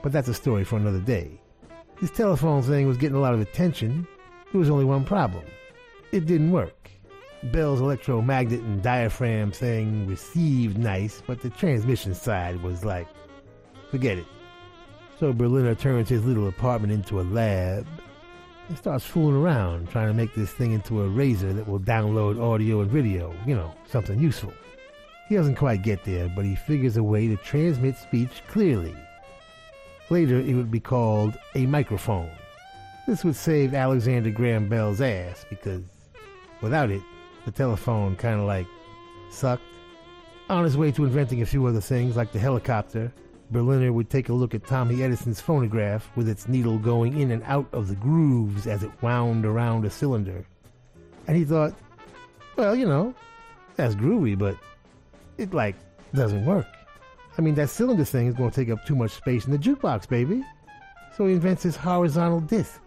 But 0.02 0.12
that's 0.12 0.28
a 0.28 0.34
story 0.34 0.64
for 0.64 0.76
another 0.76 1.00
day. 1.00 1.40
His 2.00 2.10
telephone 2.10 2.62
thing 2.62 2.86
was 2.86 2.98
getting 2.98 3.16
a 3.16 3.20
lot 3.20 3.32
of 3.32 3.40
attention. 3.40 4.06
There 4.52 4.58
was 4.58 4.70
only 4.70 4.84
one 4.84 5.04
problem. 5.04 5.44
It 6.12 6.26
didn't 6.26 6.50
work. 6.50 6.90
Bell's 7.44 7.80
electromagnet 7.80 8.60
and 8.60 8.82
diaphragm 8.82 9.52
thing 9.52 10.06
received 10.06 10.76
nice, 10.76 11.22
but 11.26 11.40
the 11.40 11.50
transmission 11.50 12.14
side 12.14 12.60
was 12.62 12.84
like, 12.84 13.06
forget 13.90 14.18
it. 14.18 14.26
So 15.18 15.32
Berliner 15.32 15.74
turns 15.74 16.08
his 16.08 16.24
little 16.24 16.48
apartment 16.48 16.92
into 16.92 17.20
a 17.20 17.22
lab 17.22 17.86
and 18.68 18.78
starts 18.78 19.04
fooling 19.04 19.36
around 19.36 19.88
trying 19.90 20.08
to 20.08 20.14
make 20.14 20.34
this 20.34 20.50
thing 20.50 20.72
into 20.72 21.02
a 21.02 21.08
razor 21.08 21.52
that 21.52 21.68
will 21.68 21.80
download 21.80 22.40
audio 22.40 22.80
and 22.80 22.90
video, 22.90 23.34
you 23.46 23.54
know, 23.54 23.72
something 23.86 24.18
useful. 24.18 24.52
He 25.28 25.36
doesn't 25.36 25.56
quite 25.56 25.82
get 25.82 26.04
there, 26.04 26.28
but 26.34 26.44
he 26.44 26.54
figures 26.54 26.96
a 26.96 27.02
way 27.02 27.26
to 27.28 27.36
transmit 27.36 27.96
speech 27.96 28.42
clearly. 28.48 28.94
Later, 30.08 30.38
it 30.38 30.54
would 30.54 30.70
be 30.70 30.80
called 30.80 31.36
a 31.54 31.66
microphone. 31.66 32.30
This 33.06 33.24
would 33.24 33.36
save 33.36 33.74
Alexander 33.74 34.30
Graham 34.30 34.68
Bell's 34.68 35.00
ass 35.00 35.44
because 35.50 35.82
without 36.60 36.90
it, 36.90 37.02
the 37.44 37.50
telephone 37.50 38.16
kind 38.16 38.40
of 38.40 38.46
like 38.46 38.66
sucked. 39.30 39.62
On 40.48 40.62
his 40.62 40.76
way 40.76 40.92
to 40.92 41.04
inventing 41.04 41.42
a 41.42 41.46
few 41.46 41.66
other 41.66 41.80
things 41.80 42.16
like 42.16 42.30
the 42.30 42.38
helicopter, 42.38 43.12
Berliner 43.50 43.92
would 43.92 44.10
take 44.10 44.28
a 44.28 44.32
look 44.32 44.54
at 44.54 44.66
Tommy 44.66 45.02
Edison's 45.02 45.40
phonograph 45.40 46.10
with 46.16 46.28
its 46.28 46.48
needle 46.48 46.78
going 46.78 47.18
in 47.20 47.30
and 47.30 47.42
out 47.44 47.68
of 47.72 47.88
the 47.88 47.94
grooves 47.94 48.66
as 48.66 48.82
it 48.82 48.90
wound 49.02 49.44
around 49.44 49.84
a 49.84 49.90
cylinder. 49.90 50.44
And 51.26 51.36
he 51.36 51.44
thought, 51.44 51.74
well, 52.56 52.74
you 52.74 52.86
know, 52.86 53.14
that's 53.76 53.94
groovy, 53.94 54.36
but 54.36 54.56
it, 55.38 55.54
like, 55.54 55.76
doesn't 56.14 56.44
work. 56.44 56.66
I 57.38 57.42
mean, 57.42 57.54
that 57.56 57.70
cylinder 57.70 58.04
thing 58.04 58.26
is 58.26 58.34
going 58.34 58.50
to 58.50 58.56
take 58.56 58.70
up 58.70 58.84
too 58.86 58.96
much 58.96 59.12
space 59.12 59.44
in 59.44 59.52
the 59.52 59.58
jukebox, 59.58 60.08
baby. 60.08 60.42
So 61.16 61.26
he 61.26 61.34
invents 61.34 61.62
his 61.62 61.76
horizontal 61.76 62.40
disc 62.40 62.80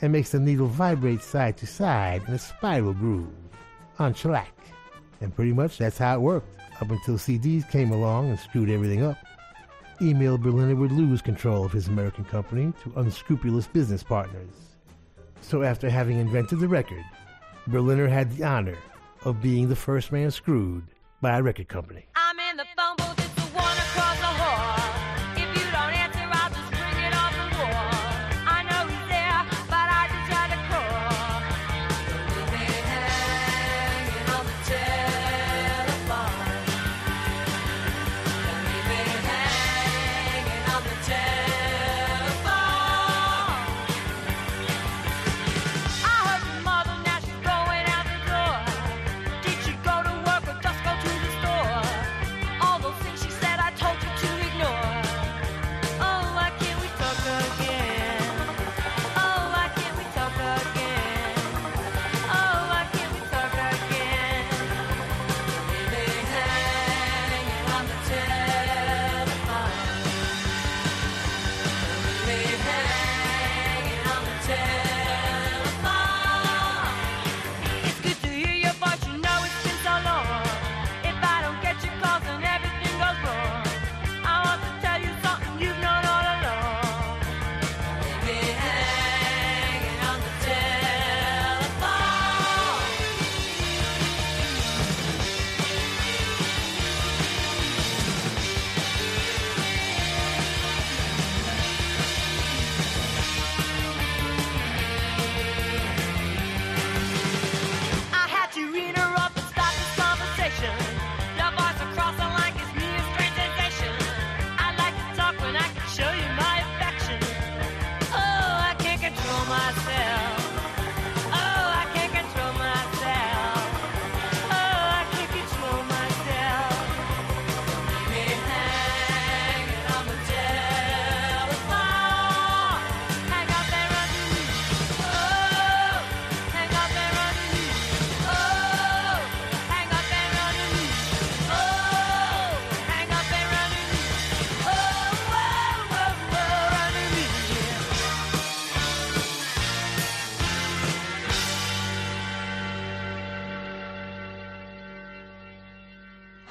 and 0.00 0.12
makes 0.12 0.30
the 0.30 0.40
needle 0.40 0.66
vibrate 0.66 1.22
side 1.22 1.56
to 1.58 1.66
side 1.66 2.22
in 2.28 2.34
a 2.34 2.38
spiral 2.38 2.92
groove 2.92 3.32
on 3.98 4.14
track, 4.14 4.52
And 5.20 5.34
pretty 5.34 5.52
much 5.52 5.78
that's 5.78 5.98
how 5.98 6.14
it 6.14 6.20
worked 6.20 6.60
up 6.80 6.90
until 6.90 7.14
CDs 7.14 7.68
came 7.68 7.90
along 7.90 8.30
and 8.30 8.38
screwed 8.38 8.70
everything 8.70 9.02
up. 9.02 9.16
Emil 10.00 10.38
Berliner 10.38 10.76
would 10.76 10.92
lose 10.92 11.20
control 11.20 11.64
of 11.64 11.72
his 11.72 11.88
American 11.88 12.24
company 12.24 12.72
to 12.82 12.92
unscrupulous 13.00 13.66
business 13.66 14.02
partners. 14.02 14.54
So 15.40 15.62
after 15.62 15.90
having 15.90 16.18
invented 16.18 16.60
the 16.60 16.68
record, 16.68 17.04
Berliner 17.66 18.08
had 18.08 18.30
the 18.30 18.44
honor 18.44 18.78
of 19.24 19.42
being 19.42 19.68
the 19.68 19.76
first 19.76 20.12
man 20.12 20.30
screwed 20.30 20.84
by 21.20 21.36
a 21.38 21.42
record 21.42 21.68
company. 21.68 22.06
Ah, 22.16 22.27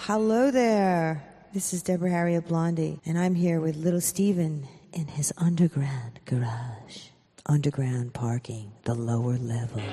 Hello 0.08 0.52
there. 0.52 1.22
This 1.54 1.74
is 1.74 1.84
Deborah 1.84 2.10
Harry 2.10 2.36
of 2.36 2.48
Blondie, 2.48 3.02
and 3.06 3.20
I'm 3.20 3.36
here 3.36 3.60
with 3.60 3.76
little 3.76 4.00
Steven 4.00 4.66
in 4.94 5.06
his 5.06 5.34
underground 5.38 6.22
garage, 6.24 7.10
underground 7.46 8.14
parking, 8.14 8.72
the 8.86 8.96
lower 8.96 9.36
level. 9.36 9.84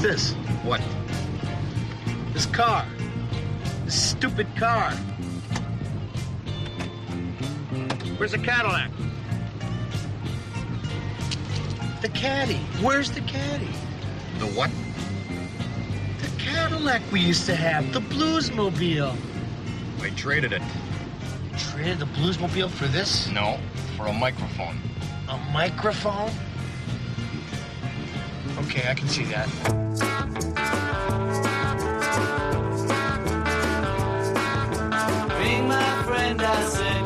this? 0.00 0.32
What? 0.62 0.80
This 2.32 2.46
car. 2.46 2.86
This 3.84 4.10
stupid 4.10 4.46
car. 4.56 4.92
Where's 8.16 8.32
the 8.32 8.38
Cadillac? 8.38 8.90
The 12.02 12.08
caddy. 12.08 12.56
Where's 12.82 13.10
the 13.10 13.20
caddy? 13.22 13.68
The 14.38 14.46
what? 14.46 14.70
The 16.22 16.42
Cadillac 16.42 17.02
we 17.12 17.20
used 17.20 17.44
to 17.46 17.54
have, 17.54 17.92
the 17.92 18.00
Bluesmobile. 18.00 19.14
I 20.00 20.10
traded 20.10 20.52
it. 20.52 20.62
You 20.62 21.58
traded 21.58 21.98
the 21.98 22.06
Bluesmobile 22.06 22.70
for 22.70 22.86
this? 22.86 23.28
No, 23.28 23.58
for 23.96 24.06
a 24.06 24.12
microphone. 24.14 24.78
A 25.28 25.36
microphone? 25.52 26.30
okay, 28.70 28.88
I 28.88 28.94
can 28.94 29.08
see 29.08 29.24
that. 29.24 29.48
Bring 35.36 35.68
my 35.68 36.02
friend, 36.04 36.40
I 36.40 36.64
say. 36.68 36.99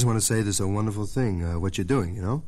just 0.00 0.06
want 0.06 0.18
to 0.18 0.24
say 0.24 0.36
this 0.36 0.54
is 0.54 0.60
a 0.60 0.66
wonderful 0.66 1.04
thing, 1.04 1.44
uh, 1.44 1.60
what 1.60 1.76
you're 1.76 1.84
doing, 1.84 2.16
you 2.16 2.22
know? 2.22 2.42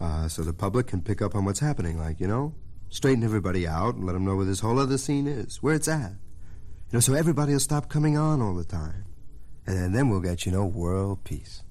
Uh, 0.00 0.26
so 0.26 0.42
the 0.42 0.52
public 0.52 0.88
can 0.88 1.00
pick 1.00 1.22
up 1.22 1.36
on 1.36 1.44
what's 1.44 1.60
happening, 1.60 1.96
like, 1.96 2.18
you 2.18 2.26
know? 2.26 2.52
Straighten 2.88 3.22
everybody 3.22 3.64
out 3.64 3.94
and 3.94 4.04
let 4.04 4.14
them 4.14 4.24
know 4.24 4.34
where 4.34 4.44
this 4.44 4.58
whole 4.58 4.80
other 4.80 4.98
scene 4.98 5.28
is, 5.28 5.62
where 5.62 5.76
it's 5.76 5.86
at. 5.86 6.10
You 6.10 6.94
know, 6.94 6.98
so 6.98 7.14
everybody 7.14 7.52
will 7.52 7.60
stop 7.60 7.88
coming 7.88 8.18
on 8.18 8.42
all 8.42 8.54
the 8.54 8.64
time. 8.64 9.04
And 9.68 9.94
then 9.94 10.10
we'll 10.10 10.18
get, 10.18 10.46
you 10.46 10.50
know, 10.50 10.66
world 10.66 11.22
peace. 11.22 11.62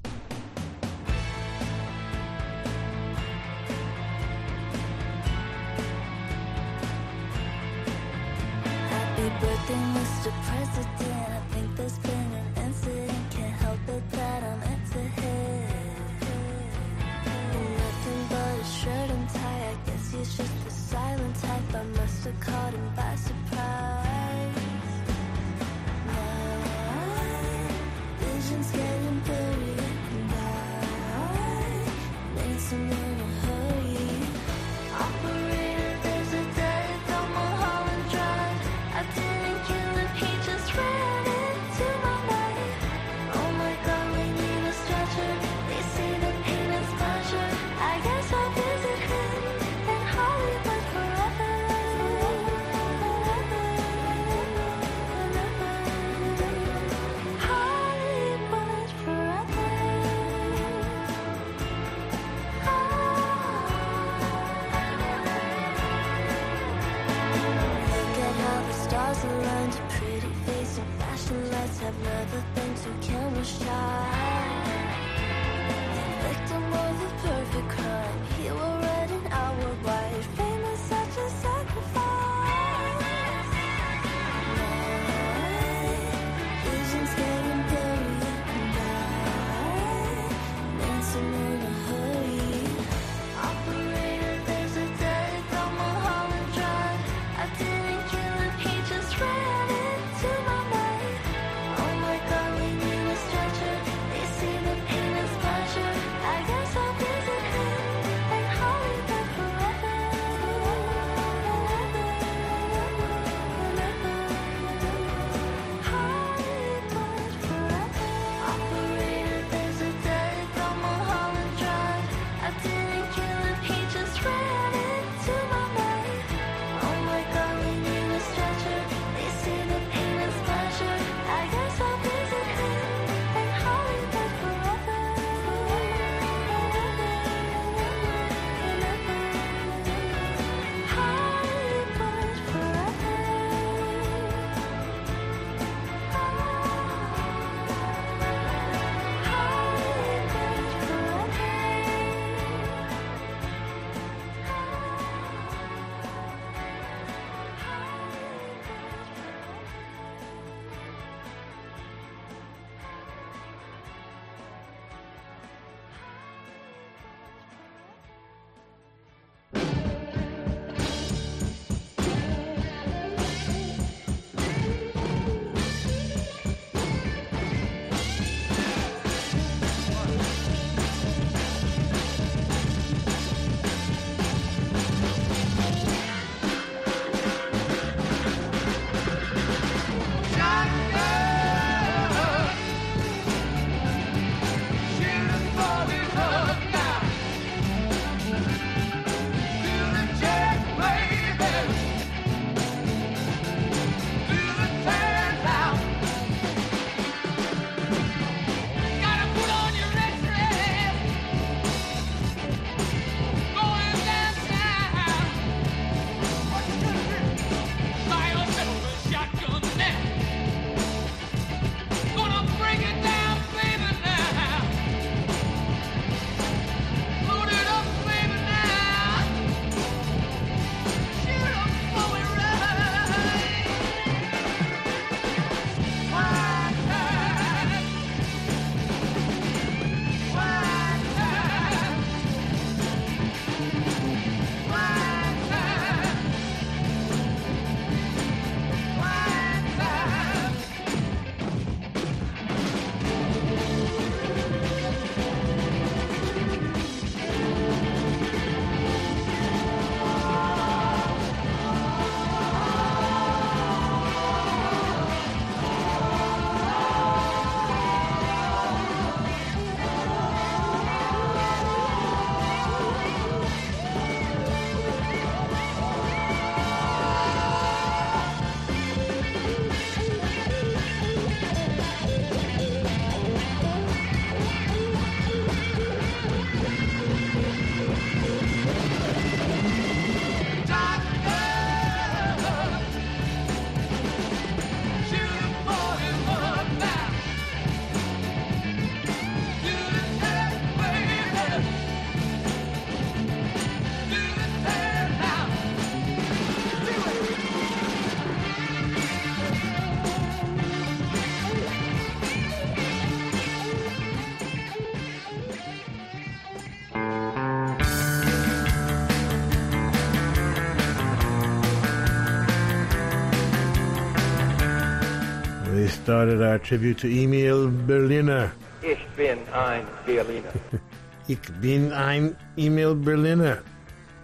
Started 326.05 326.39
our 326.43 326.59
tribute 326.59 326.99
to 326.99 327.07
Emil 327.07 327.71
Berliner. 327.71 328.51
Ich 328.83 328.99
bin 329.17 329.39
ein 329.51 329.87
Berliner. 330.05 330.53
Ich 331.27 331.39
bin 331.59 331.91
ein 331.91 332.37
Emil 332.55 332.93
Berliner. 332.93 333.63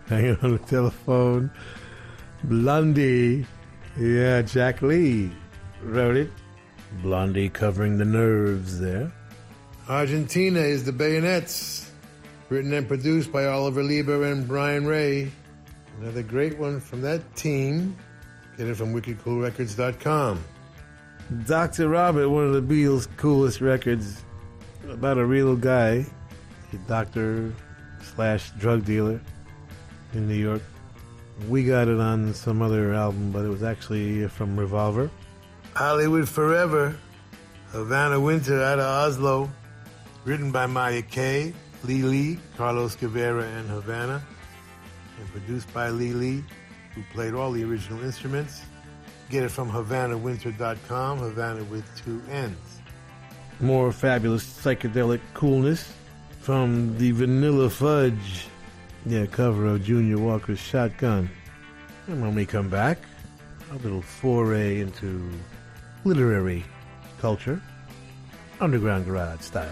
Hanging 0.07 0.37
on 0.43 0.51
the 0.51 0.59
telephone. 0.59 1.49
Blondie. 2.43 3.47
Yeah, 3.97 4.43
Jack 4.43 4.83
Lee 4.83 5.31
wrote 5.81 6.17
it. 6.17 6.29
Blondie 7.01 7.49
covering 7.49 7.97
the 7.97 8.05
nerves 8.05 8.79
there. 8.79 9.11
Argentina 9.89 10.59
is 10.59 10.83
the 10.83 10.93
Bayonets. 10.93 11.89
Written 12.49 12.73
and 12.73 12.87
produced 12.87 13.31
by 13.31 13.47
Oliver 13.47 13.81
Leiber 13.81 14.23
and 14.25 14.47
Brian 14.47 14.85
Ray. 14.85 15.31
Another 15.99 16.21
great 16.21 16.59
one 16.59 16.79
from 16.79 17.01
that 17.01 17.35
team. 17.35 17.95
Get 18.55 18.67
it 18.67 18.75
from 18.75 18.93
wickedcoolrecords.com. 18.93 20.43
Dr. 21.31 21.87
Robert, 21.87 22.27
one 22.27 22.43
of 22.43 22.51
the 22.51 22.61
Beatles' 22.61 23.07
coolest 23.15 23.61
records 23.61 24.21
about 24.89 25.17
a 25.17 25.25
real 25.25 25.55
guy, 25.55 26.05
a 26.73 26.77
doctor 26.89 27.53
slash 28.01 28.51
drug 28.59 28.83
dealer 28.83 29.21
in 30.13 30.27
New 30.27 30.35
York. 30.35 30.61
We 31.47 31.63
got 31.63 31.87
it 31.87 32.01
on 32.01 32.33
some 32.33 32.61
other 32.61 32.93
album, 32.93 33.31
but 33.31 33.45
it 33.45 33.47
was 33.47 33.63
actually 33.63 34.27
from 34.27 34.59
Revolver. 34.59 35.09
Hollywood 35.73 36.27
Forever, 36.27 36.97
Havana 37.69 38.19
Winter 38.19 38.61
out 38.61 38.79
of 38.79 38.85
Oslo, 38.85 39.49
written 40.25 40.51
by 40.51 40.65
Maya 40.65 41.01
Kay, 41.01 41.53
Lee 41.85 42.01
Lee, 42.01 42.39
Carlos 42.57 42.97
Guevara, 42.97 43.45
and 43.45 43.69
Havana, 43.69 44.21
and 45.17 45.31
produced 45.31 45.73
by 45.73 45.91
Lee 45.91 46.11
Lee, 46.11 46.43
who 46.93 47.03
played 47.13 47.33
all 47.33 47.53
the 47.53 47.63
original 47.63 48.03
instruments. 48.03 48.63
Get 49.31 49.43
it 49.43 49.49
from 49.49 49.71
HavanaWinter.com, 49.71 51.19
Havana 51.19 51.63
with 51.63 51.85
two 52.03 52.21
N's. 52.29 52.81
More 53.61 53.93
fabulous 53.93 54.43
psychedelic 54.43 55.21
coolness 55.33 55.89
from 56.41 56.97
the 56.97 57.11
Vanilla 57.11 57.69
Fudge, 57.69 58.47
yeah, 59.05 59.25
cover 59.27 59.67
of 59.67 59.85
Junior 59.85 60.17
Walker's 60.17 60.59
Shotgun. 60.59 61.29
And 62.07 62.21
when 62.21 62.35
we 62.35 62.45
come 62.45 62.67
back, 62.67 62.97
a 63.71 63.75
little 63.75 64.01
foray 64.01 64.81
into 64.81 65.31
literary 66.03 66.65
culture, 67.21 67.61
underground 68.59 69.05
garage 69.05 69.39
style. 69.39 69.71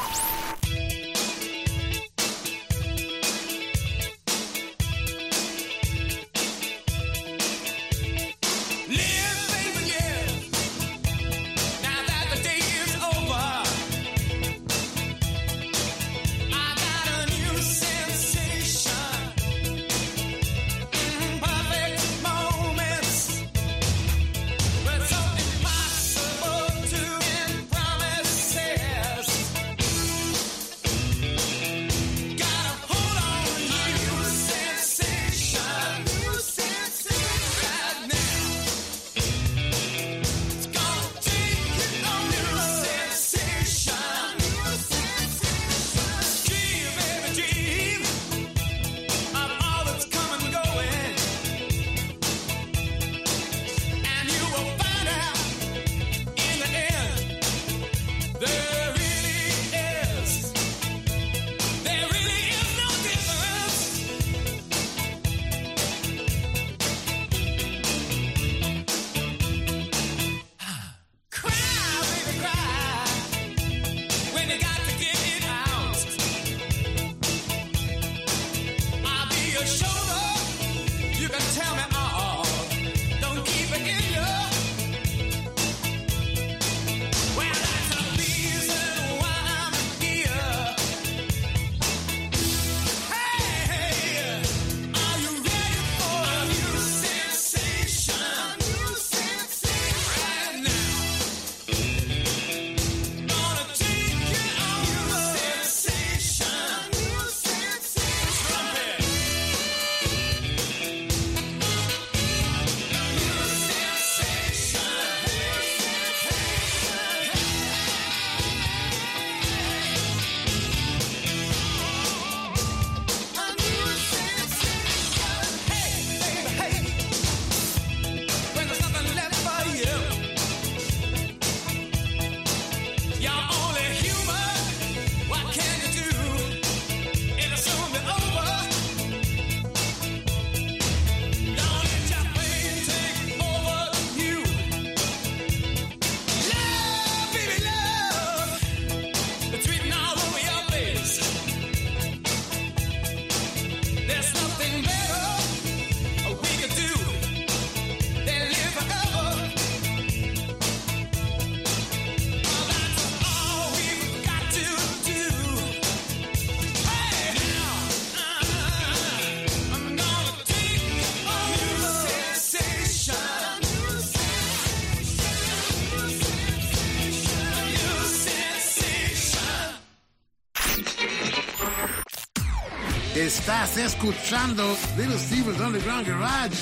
Estás 183.63 183.77
escuchando 183.93 184.75
Little 184.97 185.19
Steven's 185.19 185.59
Underground 185.59 186.07
Garage 186.07 186.55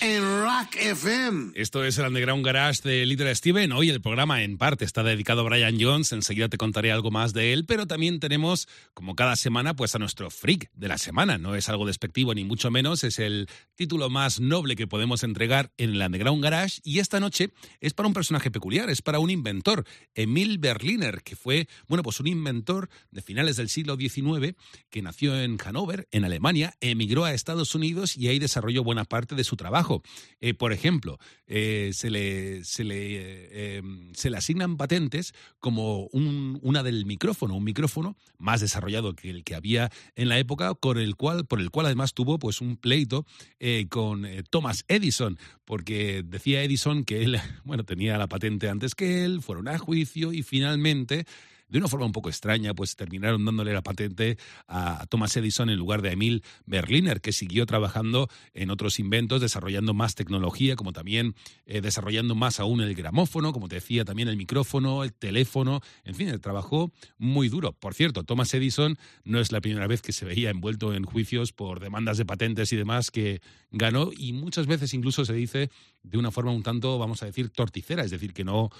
en 0.00 0.22
Rock 0.42 0.65
FM. 0.78 1.52
Esto 1.54 1.84
es 1.84 1.98
el 1.98 2.06
Underground 2.06 2.44
Garage 2.44 2.82
de 2.82 3.06
Little 3.06 3.34
Steven. 3.34 3.72
Hoy 3.72 3.90
el 3.90 4.00
programa 4.00 4.42
en 4.42 4.58
parte 4.58 4.84
está 4.84 5.02
dedicado 5.02 5.40
a 5.40 5.44
Brian 5.44 5.76
Jones. 5.80 6.12
Enseguida 6.12 6.48
te 6.48 6.58
contaré 6.58 6.92
algo 6.92 7.10
más 7.10 7.32
de 7.32 7.52
él, 7.52 7.64
pero 7.66 7.86
también 7.86 8.20
tenemos, 8.20 8.68
como 8.92 9.14
cada 9.14 9.36
semana, 9.36 9.74
pues 9.74 9.94
a 9.94 9.98
nuestro 9.98 10.30
freak 10.30 10.70
de 10.74 10.88
la 10.88 10.98
semana. 10.98 11.38
No 11.38 11.54
es 11.54 11.68
algo 11.68 11.86
despectivo 11.86 12.34
ni 12.34 12.44
mucho 12.44 12.70
menos, 12.70 13.04
es 13.04 13.18
el 13.18 13.48
título 13.74 14.10
más 14.10 14.40
noble 14.40 14.76
que 14.76 14.86
podemos 14.86 15.22
entregar 15.22 15.72
en 15.78 15.90
el 15.90 16.02
Underground 16.02 16.42
Garage. 16.42 16.80
Y 16.84 16.98
esta 16.98 17.20
noche 17.20 17.50
es 17.80 17.94
para 17.94 18.08
un 18.08 18.14
personaje 18.14 18.50
peculiar, 18.50 18.90
es 18.90 19.02
para 19.02 19.18
un 19.18 19.30
inventor, 19.30 19.84
Emil 20.14 20.58
Berliner, 20.58 21.22
que 21.22 21.36
fue, 21.36 21.68
bueno, 21.88 22.02
pues 22.02 22.20
un 22.20 22.26
inventor 22.26 22.88
de 23.10 23.22
finales 23.22 23.56
del 23.56 23.68
siglo 23.68 23.96
XIX 23.96 24.54
que 24.90 25.02
nació 25.02 25.40
en 25.40 25.56
Hannover, 25.56 26.08
en 26.10 26.24
Alemania, 26.24 26.74
emigró 26.80 27.24
a 27.24 27.32
Estados 27.32 27.74
Unidos 27.74 28.16
y 28.16 28.28
ahí 28.28 28.38
desarrolló 28.38 28.84
buena 28.84 29.04
parte 29.04 29.34
de 29.34 29.44
su 29.44 29.56
trabajo. 29.56 30.02
Eh, 30.40 30.54
por 30.54 30.65
ejemplo, 30.72 31.18
eh, 31.46 31.90
se, 31.92 32.10
le, 32.10 32.64
se, 32.64 32.84
le, 32.84 32.96
eh, 33.16 33.48
eh, 33.52 33.82
se 34.14 34.30
le 34.30 34.36
asignan 34.36 34.76
patentes 34.76 35.34
como 35.58 36.06
un- 36.12 36.58
una 36.62 36.82
del 36.82 37.06
micrófono, 37.06 37.54
un 37.56 37.64
micrófono 37.64 38.16
más 38.38 38.60
desarrollado 38.60 39.14
que 39.14 39.30
el 39.30 39.44
que 39.44 39.54
había 39.54 39.90
en 40.14 40.28
la 40.28 40.38
época, 40.38 40.74
con 40.74 40.98
el 40.98 41.16
cual, 41.16 41.46
por 41.46 41.60
el 41.60 41.70
cual 41.70 41.86
además 41.86 42.14
tuvo 42.14 42.38
pues 42.38 42.60
un 42.60 42.76
pleito 42.76 43.26
eh, 43.60 43.86
con 43.88 44.26
Thomas 44.50 44.84
Edison, 44.88 45.38
porque 45.64 46.22
decía 46.24 46.62
Edison 46.62 47.04
que 47.04 47.22
él, 47.22 47.38
bueno, 47.64 47.84
tenía 47.84 48.18
la 48.18 48.28
patente 48.28 48.68
antes 48.68 48.94
que 48.94 49.24
él, 49.24 49.42
fueron 49.42 49.68
a 49.68 49.78
juicio 49.78 50.32
y 50.32 50.42
finalmente 50.42 51.26
de 51.68 51.78
una 51.78 51.88
forma 51.88 52.06
un 52.06 52.12
poco 52.12 52.28
extraña, 52.28 52.74
pues 52.74 52.96
terminaron 52.96 53.44
dándole 53.44 53.72
la 53.72 53.82
patente 53.82 54.38
a 54.68 55.06
Thomas 55.08 55.36
Edison 55.36 55.70
en 55.70 55.78
lugar 55.78 56.02
de 56.02 56.12
Emil 56.12 56.42
Berliner, 56.64 57.20
que 57.20 57.32
siguió 57.32 57.66
trabajando 57.66 58.28
en 58.54 58.70
otros 58.70 58.98
inventos, 58.98 59.40
desarrollando 59.40 59.94
más 59.94 60.14
tecnología, 60.14 60.76
como 60.76 60.92
también 60.92 61.34
eh, 61.66 61.80
desarrollando 61.80 62.34
más 62.34 62.60
aún 62.60 62.80
el 62.80 62.94
gramófono, 62.94 63.52
como 63.52 63.68
te 63.68 63.76
decía, 63.76 64.04
también 64.04 64.28
el 64.28 64.36
micrófono, 64.36 65.02
el 65.02 65.12
teléfono, 65.12 65.80
en 66.04 66.14
fin, 66.14 66.40
trabajó 66.40 66.92
muy 67.18 67.48
duro. 67.48 67.72
Por 67.72 67.94
cierto, 67.94 68.24
Thomas 68.24 68.52
Edison 68.54 68.96
no 69.24 69.40
es 69.40 69.52
la 69.52 69.60
primera 69.60 69.86
vez 69.86 70.02
que 70.02 70.12
se 70.12 70.24
veía 70.24 70.50
envuelto 70.50 70.94
en 70.94 71.04
juicios 71.04 71.52
por 71.52 71.80
demandas 71.80 72.18
de 72.18 72.24
patentes 72.24 72.72
y 72.72 72.76
demás 72.76 73.10
que 73.10 73.40
ganó 73.70 74.10
y 74.16 74.32
muchas 74.32 74.66
veces 74.66 74.94
incluso 74.94 75.24
se 75.24 75.32
dice 75.32 75.70
de 76.02 76.18
una 76.18 76.30
forma 76.30 76.52
un 76.52 76.62
tanto, 76.62 76.98
vamos 76.98 77.22
a 77.22 77.26
decir, 77.26 77.50
torticera, 77.50 78.04
es 78.04 78.10
decir, 78.10 78.32
que 78.32 78.44
no 78.44 78.70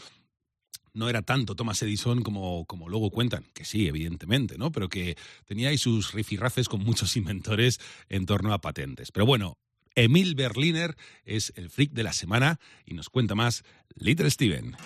no 0.94 1.08
era 1.08 1.22
tanto 1.22 1.54
Thomas 1.54 1.82
Edison 1.82 2.22
como, 2.22 2.64
como 2.66 2.88
luego 2.88 3.10
cuentan, 3.10 3.44
que 3.54 3.64
sí, 3.64 3.86
evidentemente, 3.86 4.58
¿no? 4.58 4.72
Pero 4.72 4.88
que 4.88 5.16
tenía 5.46 5.68
ahí 5.68 5.78
sus 5.78 6.12
rifirrafes 6.12 6.68
con 6.68 6.84
muchos 6.84 7.16
inventores 7.16 7.80
en 8.08 8.26
torno 8.26 8.52
a 8.52 8.60
patentes. 8.60 9.12
Pero 9.12 9.26
bueno, 9.26 9.58
Emil 9.94 10.34
Berliner 10.34 10.96
es 11.24 11.52
el 11.56 11.70
freak 11.70 11.92
de 11.92 12.02
la 12.02 12.12
semana 12.12 12.60
y 12.84 12.94
nos 12.94 13.08
cuenta 13.08 13.34
más 13.34 13.64
Little 13.94 14.30
Steven. 14.30 14.76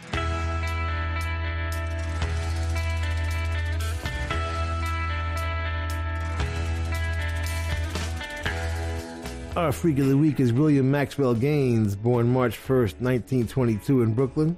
Our 9.56 9.72
freak 9.72 9.98
of 9.98 10.06
the 10.06 10.16
week 10.16 10.38
is 10.38 10.52
William 10.52 10.88
Maxwell 10.88 11.34
Gaines, 11.34 11.96
born 11.96 12.32
March 12.32 12.56
1st, 12.56 13.00
1922 13.00 14.02
in 14.02 14.14
Brooklyn, 14.14 14.56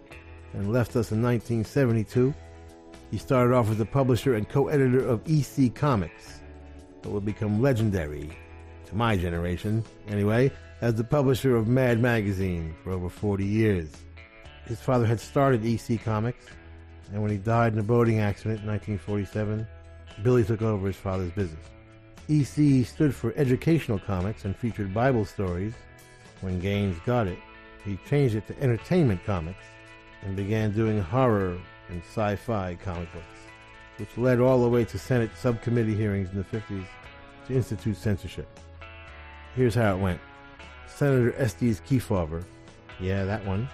and 0.52 0.72
left 0.72 0.90
us 0.90 1.12
in 1.12 1.22
1972. 1.22 2.34
He 3.10 3.18
started 3.18 3.54
off 3.54 3.70
as 3.70 3.80
a 3.80 3.84
publisher 3.84 4.34
and 4.34 4.48
co-editor 4.48 5.06
of 5.06 5.20
EC 5.26 5.74
Comics, 5.74 6.40
but 7.02 7.10
would 7.10 7.24
become 7.24 7.60
legendary, 7.60 8.30
to 8.86 8.96
my 8.96 9.16
generation 9.16 9.84
anyway, 10.08 10.50
as 10.80 10.94
the 10.94 11.04
publisher 11.04 11.56
of 11.56 11.68
Mad 11.68 12.00
Magazine 12.00 12.74
for 12.82 12.92
over 12.92 13.08
40 13.08 13.44
years. 13.44 13.90
His 14.66 14.80
father 14.80 15.06
had 15.06 15.20
started 15.20 15.64
EC 15.64 16.02
Comics, 16.02 16.46
and 17.12 17.20
when 17.20 17.30
he 17.30 17.38
died 17.38 17.74
in 17.74 17.78
a 17.78 17.82
boating 17.82 18.20
accident 18.20 18.60
in 18.60 18.66
1947, 18.66 19.66
Billy 20.22 20.44
took 20.44 20.62
over 20.62 20.86
his 20.86 20.96
father's 20.96 21.32
business. 21.32 21.66
EC 22.28 22.86
stood 22.86 23.14
for 23.14 23.34
Educational 23.36 23.98
Comics 23.98 24.44
and 24.44 24.56
featured 24.56 24.94
Bible 24.94 25.24
stories. 25.24 25.74
When 26.40 26.60
Gaines 26.60 26.98
got 27.04 27.26
it, 27.26 27.38
he 27.84 27.98
changed 28.08 28.36
it 28.36 28.46
to 28.46 28.60
Entertainment 28.60 29.24
Comics 29.24 29.64
and 30.22 30.36
began 30.36 30.72
doing 30.72 31.00
horror 31.00 31.58
and 31.88 32.02
sci 32.02 32.36
fi 32.36 32.74
comic 32.76 33.12
books, 33.12 33.26
which 33.98 34.16
led 34.16 34.40
all 34.40 34.62
the 34.62 34.68
way 34.68 34.84
to 34.84 34.98
Senate 34.98 35.30
subcommittee 35.36 35.94
hearings 35.94 36.30
in 36.30 36.38
the 36.38 36.44
50s 36.44 36.86
to 37.46 37.54
institute 37.54 37.96
censorship. 37.96 38.48
Here's 39.54 39.74
how 39.74 39.94
it 39.94 39.98
went 40.00 40.20
Senator 40.86 41.34
Estes 41.36 41.80
Kefauver, 41.80 42.44
yeah, 43.00 43.24
that 43.24 43.44
one, 43.44 43.68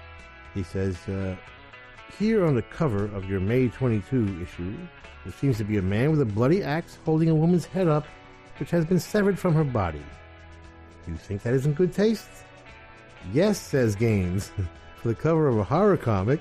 he 0.55 0.63
says, 0.63 0.97
uh, 1.09 1.37
Here 2.19 2.45
on 2.45 2.55
the 2.55 2.63
cover 2.63 3.05
of 3.07 3.29
your 3.29 3.41
May 3.41 3.69
22 3.69 4.43
issue, 4.43 4.77
there 5.25 5.33
seems 5.33 5.59
to 5.59 5.65
be 5.65 5.77
a 5.77 5.83
man 5.83 6.11
with 6.11 6.21
a 6.21 6.25
bloody 6.25 6.63
axe 6.63 6.99
holding 7.05 7.29
a 7.29 7.35
woman's 7.35 7.67
head 7.67 7.89
up, 7.89 8.07
which 8.59 8.71
has 8.71 8.85
been 8.85 8.99
severed 8.99 9.39
from 9.39 9.55
her 9.55 9.65
body. 9.65 10.03
You 11.07 11.17
think 11.17 11.43
that 11.43 11.55
isn't 11.55 11.75
good 11.75 11.93
taste? 11.93 12.29
Yes, 13.33 13.59
says 13.59 13.95
Gaines. 13.97 14.51
For 15.01 15.09
the 15.09 15.15
cover 15.15 15.47
of 15.47 15.59
a 15.59 15.65
horror 15.65 15.97
comic, 15.97 16.41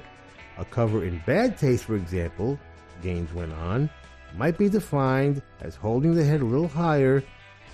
a 0.58 0.66
cover 0.66 1.04
in 1.04 1.22
bad 1.28 1.58
taste, 1.58 1.86
for 1.86 1.96
example, 1.96 2.60
Gaines 3.04 3.32
went 3.34 3.54
on, 3.54 3.90
might 4.36 4.58
be 4.58 4.68
defined 4.68 5.42
as 5.62 5.76
holding 5.76 6.16
the 6.16 6.24
head 6.24 6.42
a 6.42 6.46
little 6.46 6.68
higher 6.68 7.24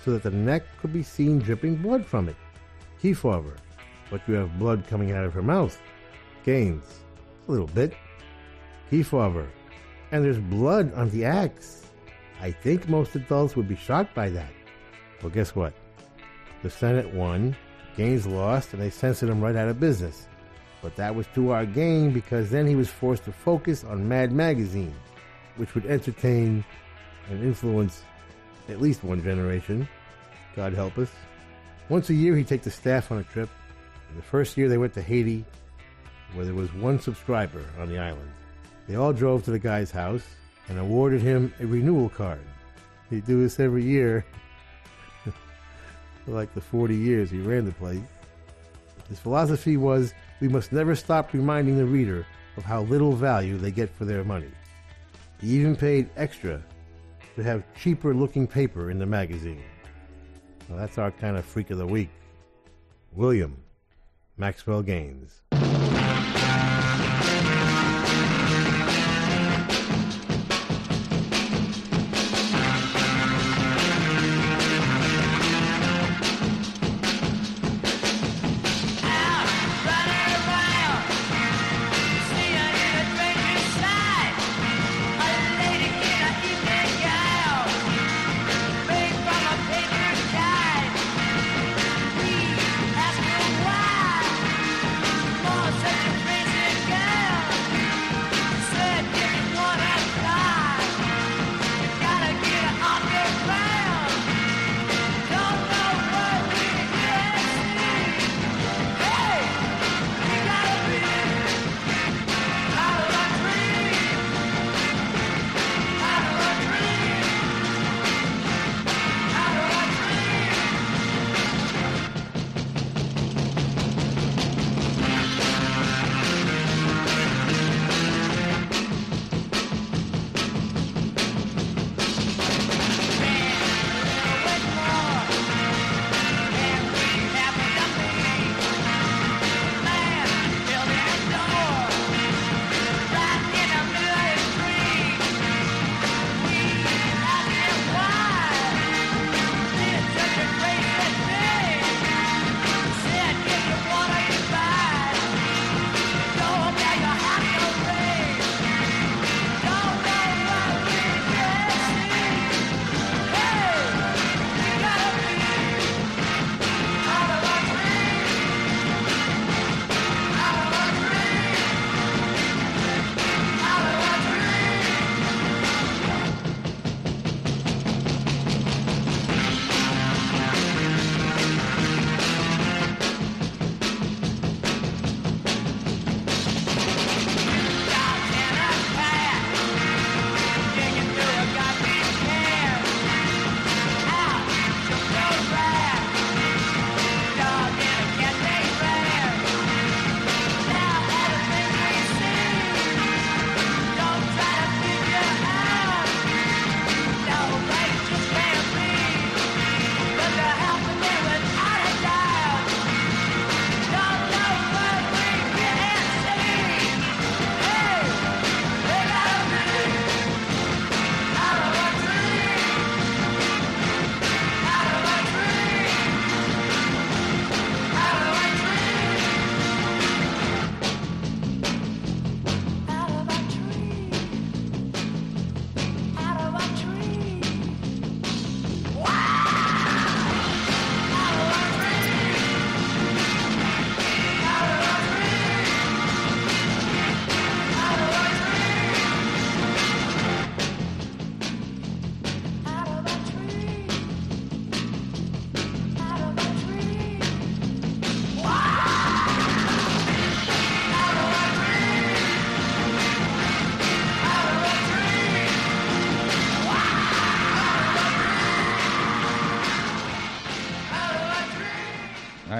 so 0.04 0.10
that 0.12 0.22
the 0.22 0.30
neck 0.30 0.62
could 0.80 0.92
be 0.92 1.02
seen 1.02 1.38
dripping 1.38 1.76
blood 1.76 2.04
from 2.04 2.28
it. 2.28 2.36
Kefauver, 3.02 3.56
but 4.10 4.20
you 4.28 4.34
have 4.34 4.58
blood 4.58 4.86
coming 4.86 5.12
out 5.12 5.24
of 5.24 5.32
her 5.32 5.42
mouth. 5.42 5.80
Gaines, 6.44 7.00
a 7.48 7.50
little 7.50 7.66
bit. 7.68 7.94
Kefauver, 8.90 9.46
and 10.12 10.22
there's 10.22 10.38
blood 10.38 10.92
on 10.94 11.08
the 11.10 11.24
axe. 11.24 11.86
I 12.40 12.50
think 12.50 12.88
most 12.88 13.14
adults 13.14 13.56
would 13.56 13.68
be 13.68 13.76
shocked 13.76 14.14
by 14.14 14.28
that. 14.30 14.52
Well, 15.22 15.30
guess 15.30 15.56
what? 15.56 15.72
The 16.62 16.68
Senate 16.68 17.12
won, 17.14 17.56
Gaines 17.96 18.26
lost, 18.26 18.74
and 18.74 18.82
they 18.82 18.90
censored 18.90 19.30
him 19.30 19.40
right 19.40 19.56
out 19.56 19.68
of 19.68 19.80
business. 19.80 20.26
But 20.84 20.96
that 20.96 21.14
was 21.14 21.26
to 21.34 21.50
our 21.50 21.64
gain 21.64 22.12
because 22.12 22.50
then 22.50 22.66
he 22.66 22.76
was 22.76 22.90
forced 22.90 23.24
to 23.24 23.32
focus 23.32 23.84
on 23.84 24.06
Mad 24.06 24.32
Magazine, 24.32 24.94
which 25.56 25.74
would 25.74 25.86
entertain 25.86 26.62
and 27.30 27.42
influence 27.42 28.02
at 28.68 28.82
least 28.82 29.02
one 29.02 29.22
generation. 29.22 29.88
God 30.54 30.74
help 30.74 30.98
us. 30.98 31.08
Once 31.88 32.10
a 32.10 32.14
year, 32.14 32.36
he'd 32.36 32.48
take 32.48 32.64
the 32.64 32.70
staff 32.70 33.10
on 33.10 33.16
a 33.16 33.24
trip. 33.24 33.48
And 34.10 34.18
the 34.18 34.22
first 34.22 34.58
year, 34.58 34.68
they 34.68 34.76
went 34.76 34.92
to 34.92 35.00
Haiti, 35.00 35.46
where 36.34 36.44
there 36.44 36.54
was 36.54 36.70
one 36.74 37.00
subscriber 37.00 37.64
on 37.80 37.88
the 37.88 37.98
island. 37.98 38.30
They 38.86 38.96
all 38.96 39.14
drove 39.14 39.42
to 39.44 39.52
the 39.52 39.58
guy's 39.58 39.90
house 39.90 40.26
and 40.68 40.78
awarded 40.78 41.22
him 41.22 41.54
a 41.60 41.66
renewal 41.66 42.10
card. 42.10 42.44
He'd 43.08 43.24
do 43.24 43.40
this 43.40 43.58
every 43.58 43.84
year 43.84 44.22
for 45.24 46.32
like 46.32 46.52
the 46.52 46.60
40 46.60 46.94
years 46.94 47.30
he 47.30 47.40
ran 47.40 47.64
the 47.64 47.72
place. 47.72 48.02
His 49.08 49.18
philosophy 49.18 49.78
was 49.78 50.12
we 50.40 50.48
must 50.48 50.72
never 50.72 50.94
stop 50.94 51.32
reminding 51.32 51.76
the 51.76 51.84
reader 51.84 52.26
of 52.56 52.64
how 52.64 52.82
little 52.82 53.12
value 53.12 53.56
they 53.56 53.70
get 53.70 53.90
for 53.90 54.04
their 54.04 54.24
money. 54.24 54.50
He 55.40 55.48
even 55.60 55.76
paid 55.76 56.10
extra 56.16 56.62
to 57.36 57.42
have 57.42 57.64
cheaper 57.74 58.14
looking 58.14 58.46
paper 58.46 58.90
in 58.90 58.98
the 58.98 59.06
magazine. 59.06 59.62
Well, 60.68 60.78
that's 60.78 60.98
our 60.98 61.10
kind 61.10 61.36
of 61.36 61.44
freak 61.44 61.70
of 61.70 61.78
the 61.78 61.86
week. 61.86 62.10
William 63.12 63.56
Maxwell 64.36 64.82
Gaines. 64.82 65.42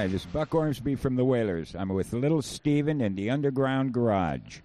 Hi, 0.05 0.09
this 0.09 0.27
is 0.27 0.33
Buck 0.33 0.55
Ormsby 0.55 0.97
from 0.97 1.17
the 1.17 1.25
Wailers. 1.25 1.75
I'm 1.75 1.89
with 1.89 2.13
Little 2.13 2.43
Steven 2.43 3.01
in 3.01 3.15
the 3.15 3.31
Underground 3.31 3.95
Garage. 3.95 4.61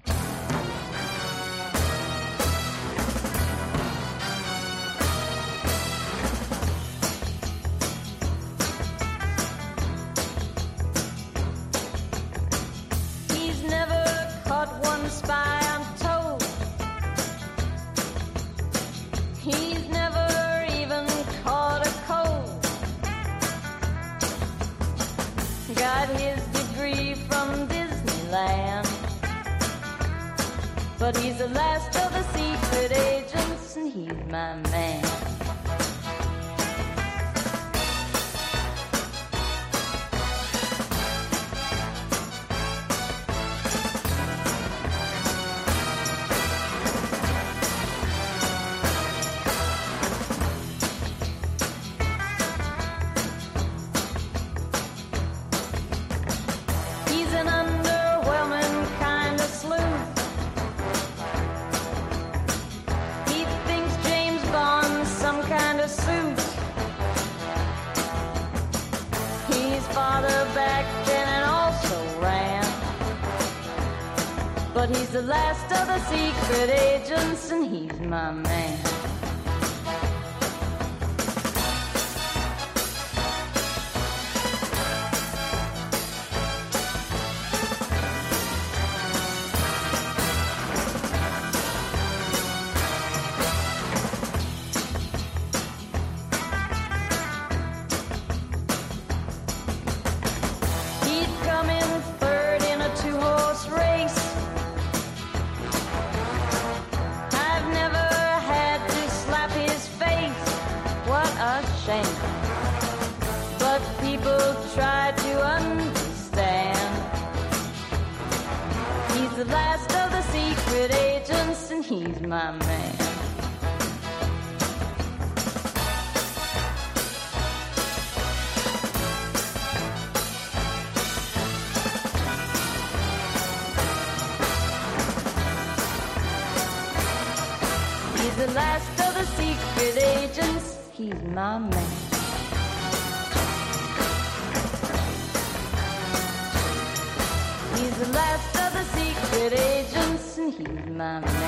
my 151.00 151.20
man. 151.22 151.40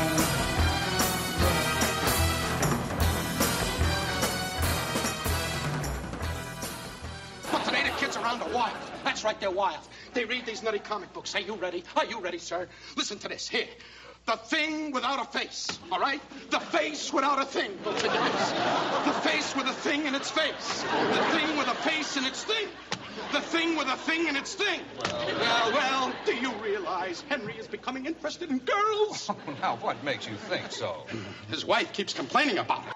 wild. 8.54 8.76
That's 9.04 9.24
right, 9.24 9.40
they're 9.40 9.52
wild. 9.52 9.80
They 10.14 10.26
read 10.26 10.46
these 10.46 10.62
nutty 10.64 10.80
comic 10.80 11.14
books. 11.14 11.36
Are 11.36 11.40
you 11.40 11.56
ready? 11.56 11.84
Are 11.96 12.06
you 12.06 12.20
ready, 12.20 12.38
sir? 12.38 12.68
Listen 12.98 13.18
to 13.20 13.28
this. 13.28 13.48
Here. 13.48 13.68
The 14.26 14.34
thing 14.34 14.92
without 14.92 15.20
a 15.22 15.38
face, 15.38 15.80
all 15.92 16.00
right? 16.00 16.22
The 16.52 16.60
face 16.60 17.12
without 17.12 17.42
a 17.42 17.46
thing. 17.46 17.72
The 17.84 19.20
face 19.24 19.56
with 19.56 19.68
a 19.68 19.74
thing 19.74 20.06
in 20.06 20.14
its 20.16 20.30
face. 20.30 20.84
The 20.84 21.24
thing 21.38 21.58
with 21.58 21.68
a 21.68 21.76
face 21.76 22.18
in 22.18 22.26
its 22.26 22.44
thing. 22.44 22.68
The 23.32 23.40
thing 23.40 23.78
with 23.78 23.88
a 23.88 23.96
thing 23.96 24.28
in 24.28 24.36
its 24.36 24.56
thing. 24.56 24.82
Well, 24.98 25.26
well, 25.40 25.72
well, 25.72 26.14
do 26.26 26.36
you 26.36 26.52
realize 26.56 27.24
Henry 27.30 27.54
is 27.58 27.68
becoming 27.68 28.06
interested 28.06 28.50
in 28.50 28.60
girls? 28.60 29.30
now, 29.62 29.78
what 29.78 30.04
makes 30.04 30.28
you 30.28 30.36
think 30.36 30.72
so? 30.72 31.06
His 31.50 31.66
wife 31.66 31.94
keeps 31.94 32.14
complaining 32.14 32.58
about 32.58 32.88
it. 32.88 32.94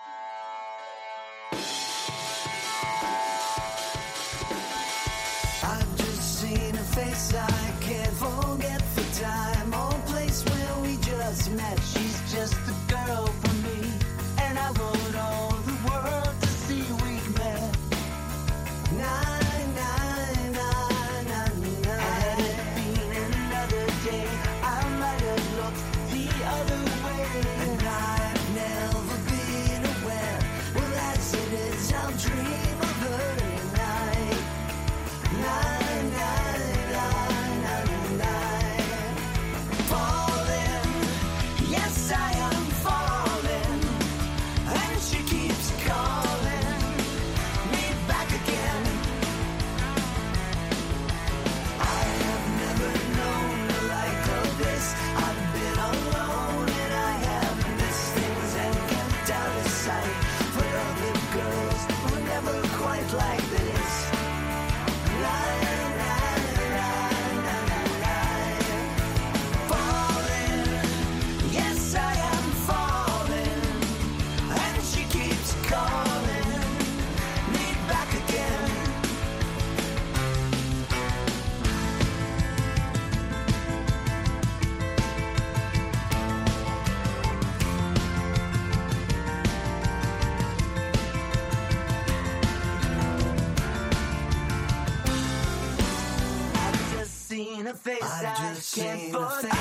face 97.76 98.02
I, 98.02 98.54
just 98.54 98.76
can't 98.76 99.12
forget. 99.12 99.52
I 99.52 99.58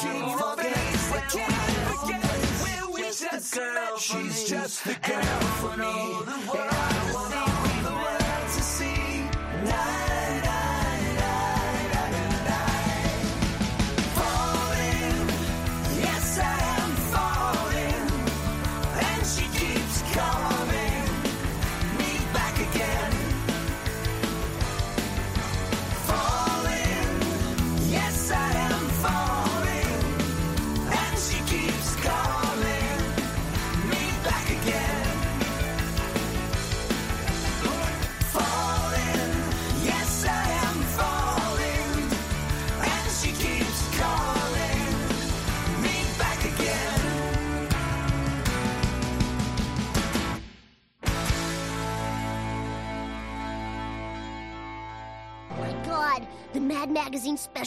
can't 0.00 0.40
forget. 0.40 0.76
I 1.12 1.20
can't 1.30 1.52
forget. 1.88 2.24
Where 2.62 2.94
we 2.94 3.02
just 3.02 3.54
girl, 3.54 3.98
she's 3.98 4.44
just 4.44 4.84
the 4.84 4.94
girl 4.94 5.22
for 5.60 5.76
me. 5.76 5.86
The 6.24 6.52
girl 6.52 6.70
for 6.70 6.92
me. 6.92 6.97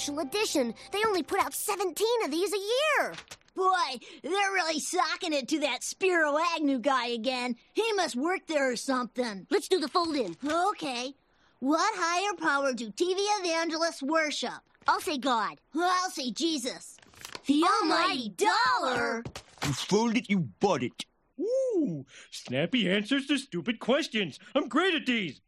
special 0.02 0.20
edition. 0.20 0.74
They 0.91 0.99
only 1.06 1.22
put 1.22 1.39
out 1.39 1.54
17 1.54 2.08
of 2.26 2.32
these 2.32 2.52
a 2.52 2.58
year. 2.58 3.14
Boy, 3.56 3.99
they're 4.24 4.32
really 4.32 4.80
socking 4.80 5.32
it 5.32 5.47
to 5.49 5.60
that 5.60 5.84
Spiro 5.84 6.39
Agnew 6.56 6.80
guy 6.80 7.08
again. 7.08 7.56
He 7.74 7.93
must 7.93 8.16
work 8.16 8.47
there 8.47 8.72
or 8.72 8.76
something. 8.76 9.45
Let's 9.52 9.68
do 9.68 9.80
the 9.80 9.88
fold 9.88 10.16
in. 10.16 10.36
Okay. 10.43 11.14
What 11.60 11.93
higher 11.95 12.36
power 12.36 12.74
do 12.74 12.89
TV 12.89 13.18
evangelists 13.41 14.02
worship? 14.02 14.62
I'll 14.88 15.02
say 15.02 15.20
God. 15.20 15.60
I'll 15.76 16.10
say 16.10 16.32
Jesus. 16.32 16.97
The 17.45 17.64
almighty 17.82 18.34
dollar! 18.36 19.24
You 19.64 19.74
fooled 19.74 20.18
it, 20.18 20.32
you 20.32 20.49
bought 20.60 20.82
it. 20.82 21.06
Ooh, 21.39 22.06
snappy 22.32 22.89
answers 22.89 23.28
to 23.28 23.38
stupid 23.38 23.80
questions. 23.80 24.39
I'm 24.56 24.68
great 24.68 24.95
at 24.95 25.06
these. 25.06 25.41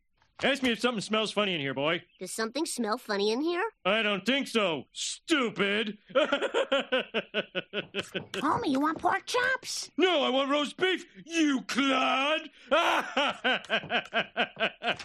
Ask 0.43 0.61
me 0.61 0.71
if 0.71 0.81
something 0.81 0.99
smells 0.99 1.31
funny 1.31 1.55
in 1.55 1.61
here, 1.61 1.73
boy. 1.73 2.01
Does 2.19 2.33
something 2.33 2.65
smell 2.65 2.97
funny 2.97 3.31
in 3.31 3.41
here? 3.41 3.63
I 3.85 4.01
don't 4.03 4.25
think 4.25 4.49
so, 4.49 4.83
stupid. 4.91 5.97
Homie, 8.33 8.67
you 8.67 8.81
want 8.81 8.99
pork 8.99 9.25
chops? 9.25 9.89
No, 9.97 10.21
I 10.21 10.29
want 10.29 10.51
roast 10.51 10.75
beef, 10.75 11.05
you 11.25 11.61
clod. 11.61 12.41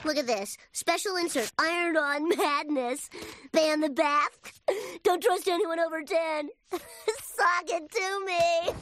Look 0.05 0.16
at 0.16 0.26
this. 0.26 0.57
Special 0.72 1.14
insert 1.14 1.53
Iron 1.61 1.97
On 1.97 2.28
Madness. 2.36 3.09
Ban 3.53 3.80
the 3.80 3.91
bath. 3.91 4.61
Don't 5.05 5.22
trust 5.22 5.47
anyone 5.47 5.78
over 5.78 6.03
10. 6.03 6.49
Sock 6.72 7.64
it 7.66 7.89
to 7.93 8.24
me. 8.26 8.72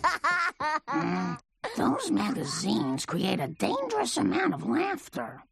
mm, 0.89 1.39
those 1.77 2.11
magazines 2.11 3.05
create 3.05 3.41
a 3.41 3.49
dangerous 3.49 4.17
amount 4.17 4.55
of 4.55 4.67
laughter. 4.67 5.43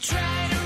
try 0.00 0.48
to 0.50 0.59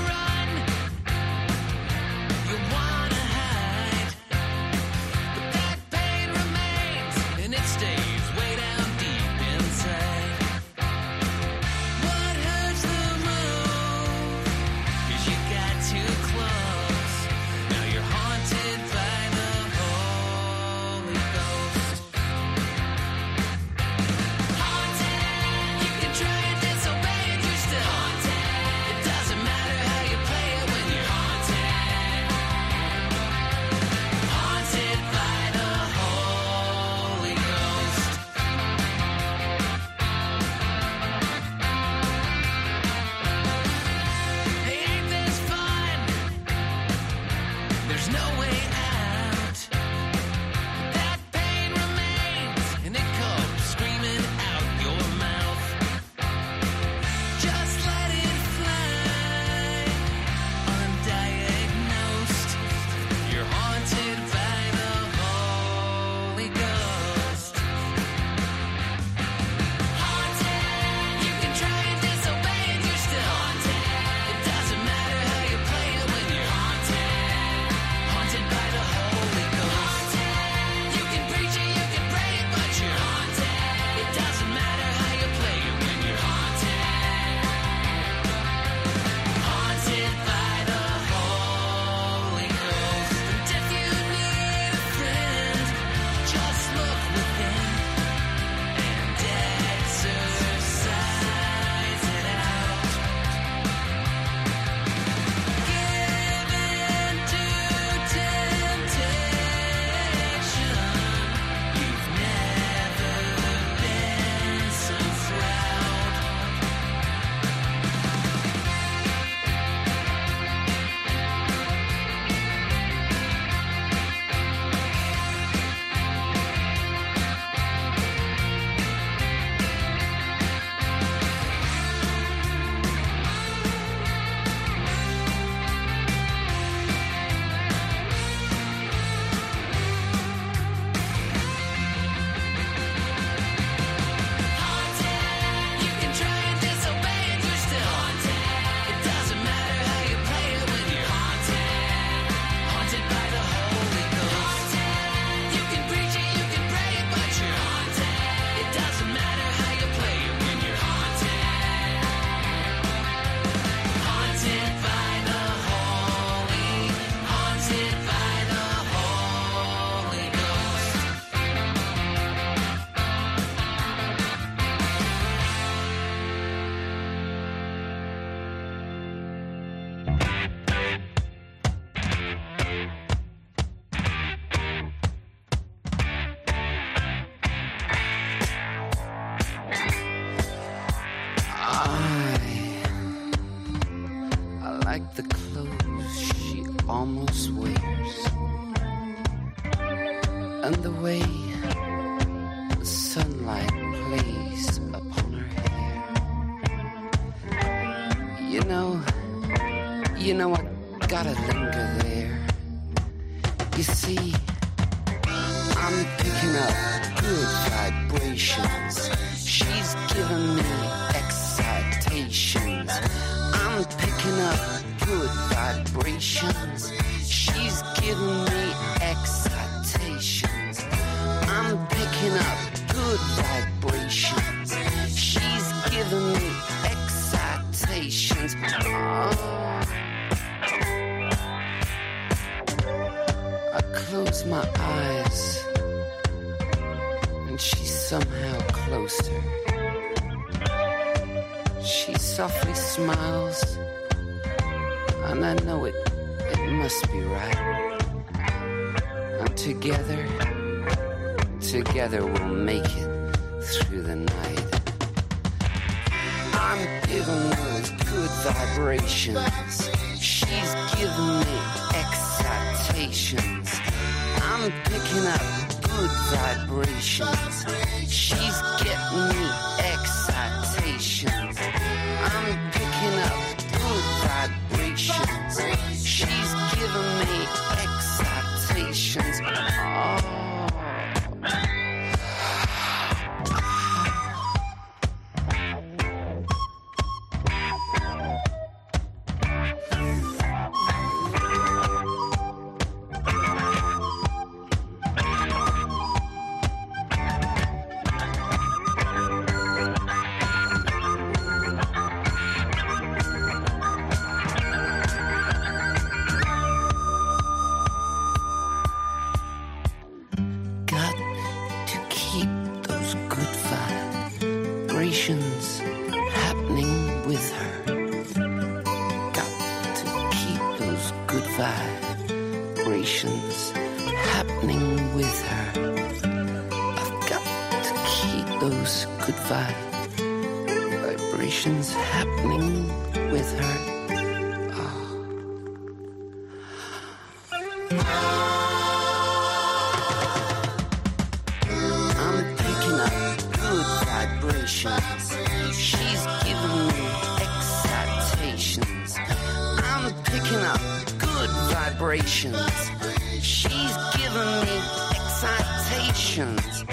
excitations. 366.15 366.85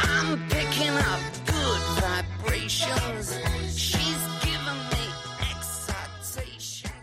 I'm 0.00 0.40
picking 0.48 0.88
up 0.88 1.20
good 1.44 1.82
vibrations. 2.00 3.36
She's 3.76 4.24
giving 4.40 4.80
me 4.90 5.04
excitations. 5.50 6.94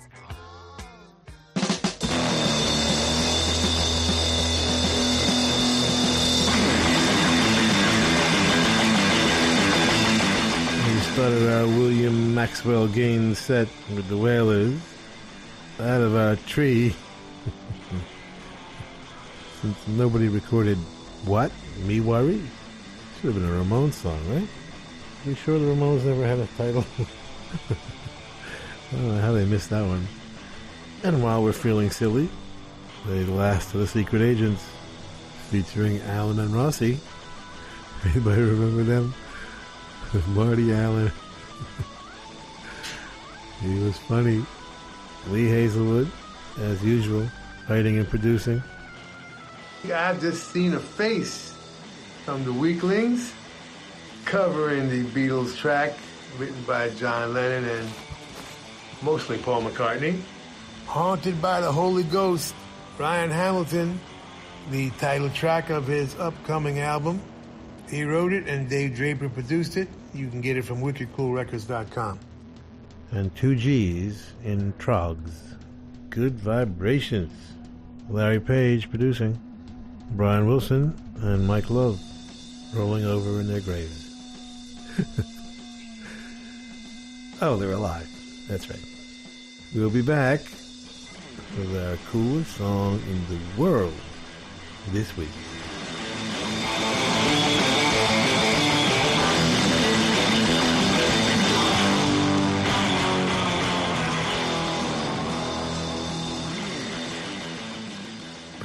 We 10.88 10.94
started 11.14 11.46
our 11.54 11.68
William 11.68 12.34
Maxwell 12.34 12.88
Gaines 12.88 13.38
set 13.38 13.68
with 13.96 14.08
the 14.08 14.18
Wailers 14.18 14.80
out 15.80 16.02
of 16.02 16.16
our 16.16 16.38
tree. 16.38 16.96
Since 19.62 19.78
nobody 19.90 20.28
recorded 20.28 20.80
what? 21.26 21.52
Me 21.86 22.00
Worry? 22.00 22.42
Should 23.22 23.34
have 23.34 23.36
been 23.36 23.46
a 23.46 23.64
Ramones 23.64 23.94
song, 23.94 24.20
right? 24.34 24.48
You 25.26 25.36
sure 25.36 25.60
the 25.60 25.66
Ramones 25.66 26.04
never 26.04 26.26
had 26.26 26.40
a 26.40 26.48
title? 26.58 26.86
I 27.70 28.96
don't 28.96 29.16
know 29.16 29.22
how 29.22 29.32
they 29.32 29.46
missed 29.46 29.70
that 29.70 29.86
one. 29.86 30.08
And 31.04 31.24
while 31.24 31.44
we're 31.44 31.54
feeling 31.54 31.92
silly, 31.92 32.30
the 33.06 33.26
last 33.26 33.74
of 33.74 33.80
the 33.82 33.88
Secret 33.88 34.22
Agents 34.22 34.64
featuring 35.50 36.02
Allen 36.02 36.40
and 36.40 36.54
Rossi. 36.56 37.00
Anybody 38.06 38.42
remember 38.42 38.84
them? 38.84 39.14
Marty 40.28 40.74
Allen. 40.74 41.12
he 43.62 43.80
was 43.80 43.98
funny. 43.98 44.46
Lee 45.28 45.50
Hazlewood, 45.50 46.12
as 46.58 46.84
usual, 46.84 47.28
writing 47.70 47.98
and 47.98 48.10
producing. 48.10 48.64
I've 49.90 50.22
just 50.22 50.52
seen 50.52 50.76
a 50.76 50.80
face 50.80 51.58
from 52.24 52.44
the 52.44 52.54
Weaklings 52.54 53.34
covering 54.26 54.90
the 54.90 55.04
Beatles 55.06 55.58
track 55.58 55.94
written 56.38 56.62
by 56.64 56.90
John 56.92 57.34
Lennon 57.34 57.68
and 57.68 57.90
mostly 59.02 59.38
Paul 59.38 59.64
McCartney. 59.64 60.22
Haunted 60.86 61.42
by 61.42 61.62
the 61.62 61.72
Holy 61.72 62.04
Ghost, 62.04 62.54
Ryan 63.00 63.32
Hamilton, 63.32 64.00
the 64.70 64.92
title 64.92 65.30
track 65.32 65.70
of 65.70 65.88
his 65.88 66.16
upcoming 66.16 66.80
album. 66.80 67.20
He 67.90 68.04
wrote 68.04 68.34
it 68.34 68.48
and 68.48 68.70
Dave 68.70 68.96
Draper 68.96 69.30
produced 69.30 69.78
it. 69.78 69.88
You 70.14 70.30
can 70.30 70.42
get 70.42 70.58
it 70.58 70.64
from 70.64 70.82
wickedcoolrecords.com. 70.82 72.20
And 73.12 73.36
two 73.36 73.56
G's 73.56 74.32
in 74.44 74.74
Troggs. 74.74 75.58
Good 76.10 76.40
vibrations. 76.40 77.34
Larry 78.10 78.40
Page 78.40 78.90
producing. 78.90 79.40
Brian 80.12 80.46
Wilson 80.46 80.94
and 81.22 81.48
Mike 81.48 81.70
Love 81.70 82.00
rolling 82.74 83.06
over 83.06 83.40
in 83.40 83.48
their 83.48 83.62
graves. 83.62 84.10
oh, 87.42 87.56
they're 87.58 87.72
alive. 87.72 88.10
That's 88.48 88.70
right. 88.70 88.84
We'll 89.74 89.90
be 89.90 90.02
back 90.02 90.42
with 91.58 91.78
our 91.78 91.96
coolest 92.12 92.58
song 92.58 93.02
in 93.08 93.26
the 93.28 93.62
world 93.62 93.94
this 94.90 95.16
week. 95.16 95.30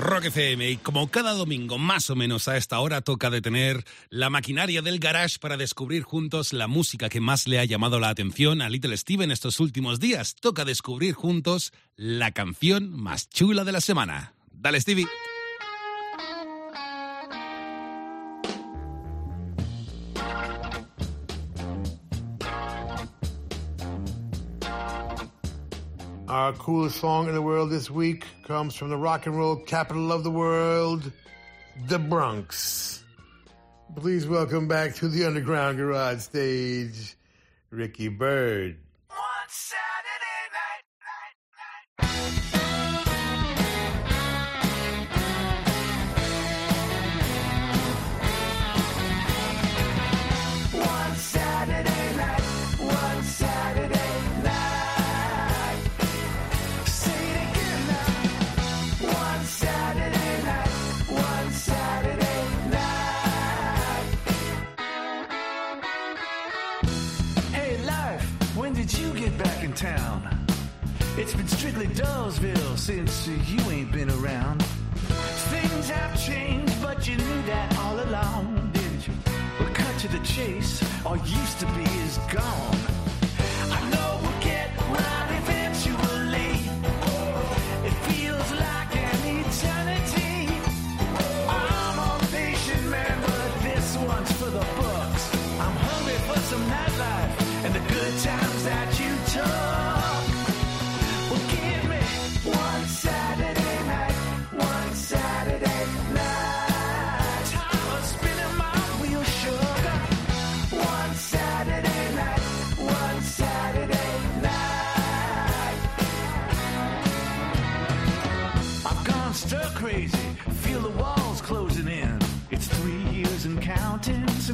Rock 0.06 0.26
FM 0.26 0.70
y 0.70 0.76
como 0.76 1.08
cada 1.08 1.32
domingo 1.32 1.78
más 1.78 2.10
o 2.10 2.16
menos 2.16 2.46
a 2.46 2.56
esta 2.56 2.78
hora 2.78 3.00
toca 3.00 3.28
detener 3.28 3.84
la 4.08 4.30
maquinaria 4.30 4.80
del 4.80 5.00
garage 5.00 5.38
para 5.40 5.56
descubrir 5.56 6.04
juntos 6.04 6.52
la 6.52 6.68
música 6.68 7.08
que 7.08 7.20
más 7.20 7.48
le 7.48 7.58
ha 7.58 7.64
llamado 7.64 7.98
la 7.98 8.08
atención 8.08 8.62
a 8.62 8.68
Little 8.68 8.96
Steven 8.96 9.32
estos 9.32 9.58
últimos 9.58 9.98
días. 9.98 10.36
Toca 10.36 10.64
descubrir 10.64 11.14
juntos 11.14 11.72
la 11.96 12.30
canción 12.30 12.92
más 12.92 13.28
chula 13.28 13.64
de 13.64 13.72
la 13.72 13.80
semana. 13.80 14.34
Dale 14.52 14.80
Stevie. 14.80 15.08
Our 26.36 26.52
coolest 26.52 27.00
song 27.00 27.28
in 27.28 27.34
the 27.34 27.40
world 27.40 27.70
this 27.70 27.90
week 27.90 28.26
comes 28.46 28.74
from 28.74 28.90
the 28.90 28.96
rock 28.98 29.24
and 29.24 29.38
roll 29.38 29.56
capital 29.56 30.12
of 30.12 30.22
the 30.22 30.30
world, 30.30 31.10
the 31.88 31.98
Bronx. 31.98 33.02
Please 33.94 34.26
welcome 34.28 34.68
back 34.68 34.94
to 34.96 35.08
the 35.08 35.24
Underground 35.24 35.78
Garage 35.78 36.20
stage, 36.20 37.16
Ricky 37.70 38.08
Byrd. 38.08 38.76
Basically, 71.66 71.94
Dulesville, 71.96 72.78
since 72.78 73.26
you 73.26 73.58
ain't 73.72 73.90
been 73.90 74.08
around. 74.08 74.62
Things 75.50 75.90
have 75.90 76.16
changed, 76.16 76.80
but 76.80 77.08
you 77.08 77.16
knew 77.16 77.42
that 77.42 77.76
all 77.78 77.98
along, 78.04 78.70
didn't 78.72 79.08
you? 79.08 79.14
Well, 79.58 79.74
cut 79.74 79.98
to 79.98 80.06
the 80.06 80.20
chase, 80.20 80.80
all 81.04 81.16
used 81.16 81.58
to 81.58 81.66
be 81.74 81.82
is 82.06 82.18
gone. 82.30 82.78
I 83.72 83.90
know 83.90 84.35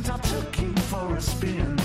since 0.03 0.11
I 0.11 0.37
took 0.37 0.61
you 0.61 0.73
for 0.91 1.17
a 1.17 1.21
spin. 1.21 1.79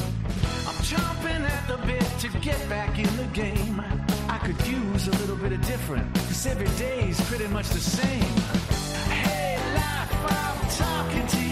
I'm 0.68 0.80
chomping 0.90 1.42
at 1.42 1.68
the 1.68 1.78
bit 1.86 2.06
to 2.20 2.40
get 2.40 2.58
back 2.70 2.98
in 2.98 3.18
the 3.18 3.26
game. 3.34 3.82
I 4.30 4.38
could 4.40 4.60
use 4.68 5.08
a 5.08 5.12
little 5.12 5.36
bit 5.36 5.52
of 5.52 5.66
different, 5.68 6.14
cause 6.16 6.46
every 6.48 6.70
day's 6.78 7.20
pretty 7.30 7.48
much 7.48 7.70
the 7.70 7.80
same. 7.80 8.36
Hey, 9.12 9.58
life, 9.76 10.14
I'm 10.32 10.70
talking 10.70 11.28
to 11.28 11.38
you. 11.42 11.47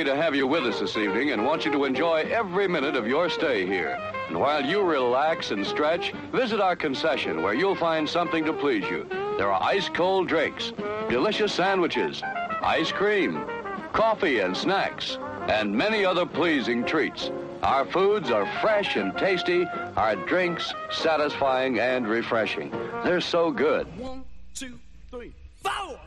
Happy 0.00 0.10
to 0.10 0.16
have 0.16 0.34
you 0.34 0.46
with 0.46 0.64
us 0.64 0.80
this 0.80 0.96
evening 0.96 1.32
and 1.32 1.44
want 1.44 1.66
you 1.66 1.70
to 1.70 1.84
enjoy 1.84 2.20
every 2.32 2.66
minute 2.66 2.96
of 2.96 3.06
your 3.06 3.28
stay 3.28 3.66
here. 3.66 3.98
And 4.28 4.40
while 4.40 4.64
you 4.64 4.80
relax 4.82 5.50
and 5.50 5.66
stretch, 5.66 6.12
visit 6.32 6.58
our 6.58 6.74
concession 6.74 7.42
where 7.42 7.52
you'll 7.52 7.74
find 7.74 8.08
something 8.08 8.42
to 8.46 8.54
please 8.54 8.88
you. 8.88 9.06
There 9.36 9.52
are 9.52 9.62
ice 9.62 9.90
cold 9.90 10.26
drinks, 10.26 10.72
delicious 11.10 11.52
sandwiches, 11.52 12.22
ice 12.62 12.90
cream, 12.90 13.44
coffee 13.92 14.38
and 14.38 14.56
snacks, 14.56 15.18
and 15.48 15.70
many 15.70 16.02
other 16.02 16.24
pleasing 16.24 16.82
treats. 16.86 17.30
Our 17.62 17.84
foods 17.84 18.30
are 18.30 18.46
fresh 18.62 18.96
and 18.96 19.14
tasty, 19.18 19.66
our 19.98 20.16
drinks 20.16 20.72
satisfying 20.90 21.78
and 21.78 22.08
refreshing. 22.08 22.70
They're 23.04 23.20
so 23.20 23.50
good. 23.50 23.86
One, 23.98 24.24
two, 24.54 24.78
three, 25.10 25.34
four. 25.62 26.00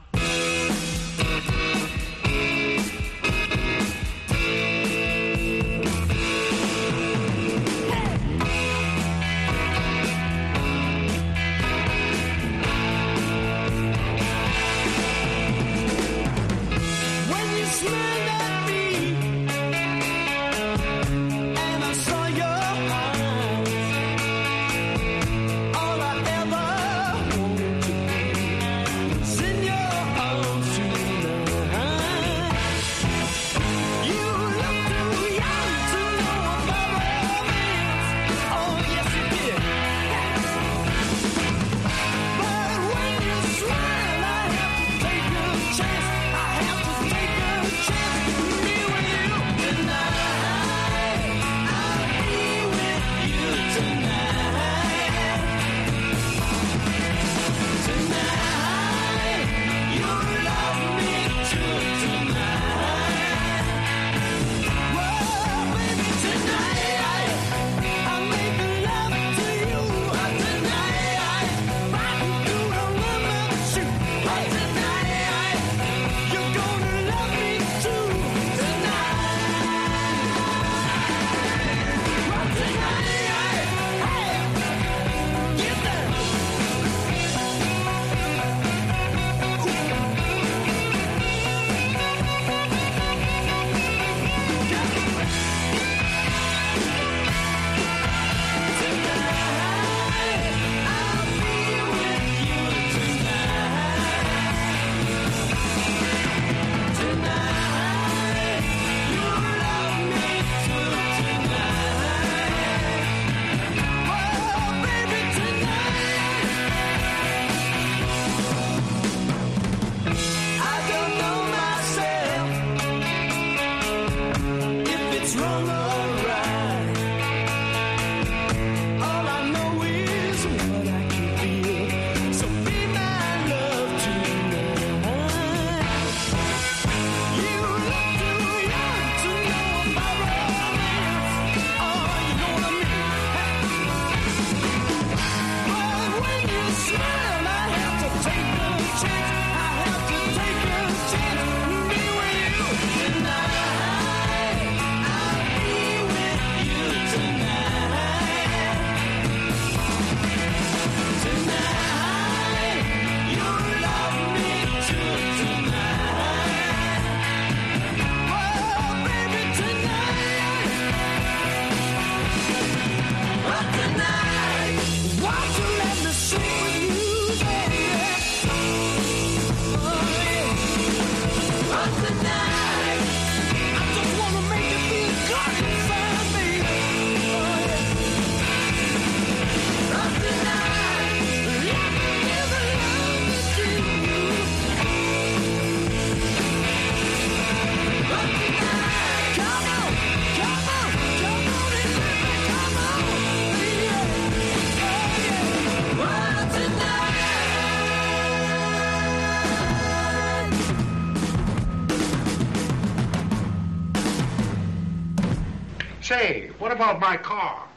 of 216.93 217.01
my 217.01 217.17
car. 217.17 217.67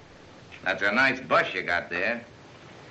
That's 0.63 0.83
a 0.83 0.93
nice 0.93 1.21
bus 1.21 1.55
you 1.55 1.63
got 1.63 1.89
there. 1.89 2.23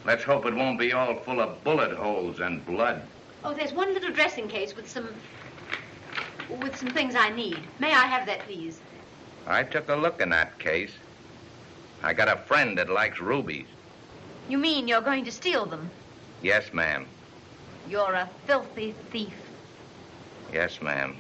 Let's 0.05 0.23
hope 0.23 0.45
it 0.45 0.55
won't 0.55 0.79
be 0.79 0.91
all 0.93 1.15
full 1.19 1.39
of 1.39 1.63
bullet 1.63 1.91
holes 1.91 2.39
and 2.39 2.65
blood. 2.65 3.01
Oh, 3.43 3.53
there's 3.53 3.73
one 3.73 3.93
little 3.93 4.11
dressing 4.11 4.47
case 4.47 4.75
with 4.75 4.89
some... 4.89 5.09
with 6.49 6.75
some 6.75 6.89
things 6.89 7.15
I 7.15 7.29
need. 7.29 7.59
May 7.79 7.91
I 7.91 8.05
have 8.05 8.25
that, 8.25 8.39
please? 8.39 8.79
I 9.45 9.63
took 9.63 9.87
a 9.89 9.95
look 9.95 10.19
in 10.19 10.29
that 10.29 10.57
case. 10.57 10.91
I 12.01 12.13
got 12.13 12.27
a 12.27 12.41
friend 12.41 12.77
that 12.79 12.89
likes 12.89 13.19
rubies. 13.19 13.67
You 14.49 14.57
mean 14.57 14.87
you're 14.87 15.01
going 15.01 15.25
to 15.25 15.31
steal 15.31 15.65
them? 15.65 15.89
Yes, 16.41 16.73
ma'am. 16.73 17.05
You're 17.87 18.13
a 18.13 18.29
filthy 18.47 18.95
thief. 19.11 19.33
Yes, 20.51 20.81
ma'am. 20.81 21.17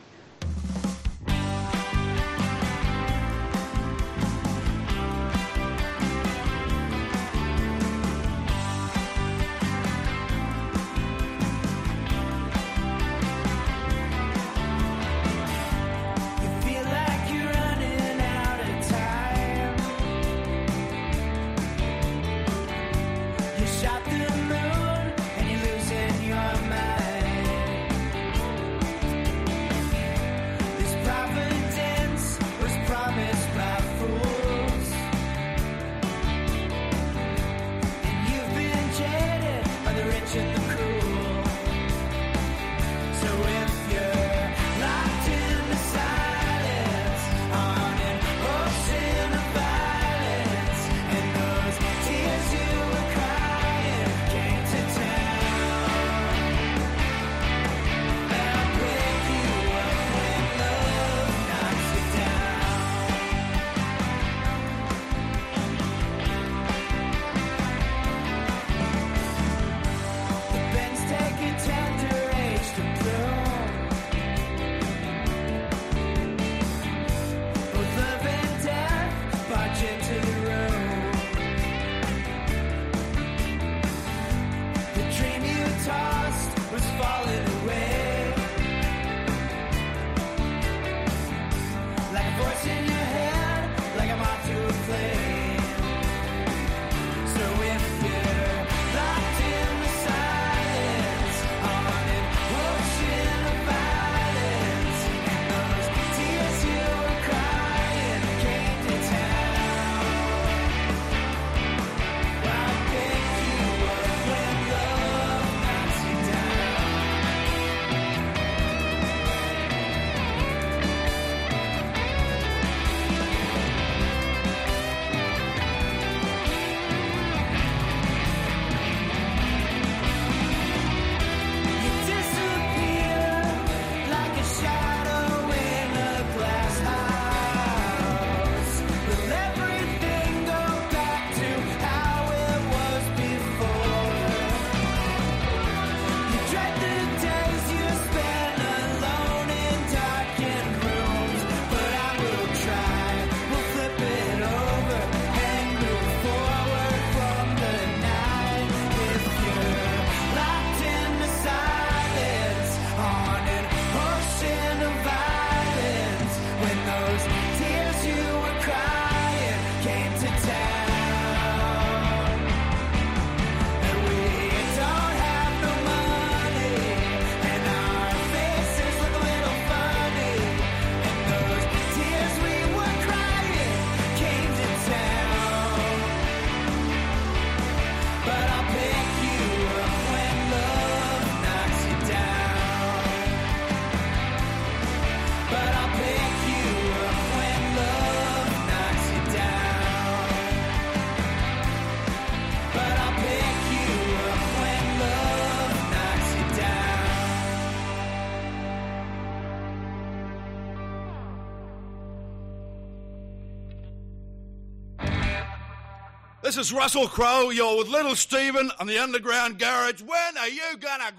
this 216.55 216.67
is 216.67 216.73
Russell 216.73 217.09
Crowe. 217.09 217.49
You're 217.49 217.77
with 217.77 217.89
Little 217.89 218.15
Steven 218.15 218.71
on 218.79 218.87
the 218.87 218.97
Underground 218.97 219.59
Garage. 219.59 220.01
When 220.01 220.37
are 220.39 220.47
you 220.47 220.77
going 220.79 221.01
to 221.01 221.11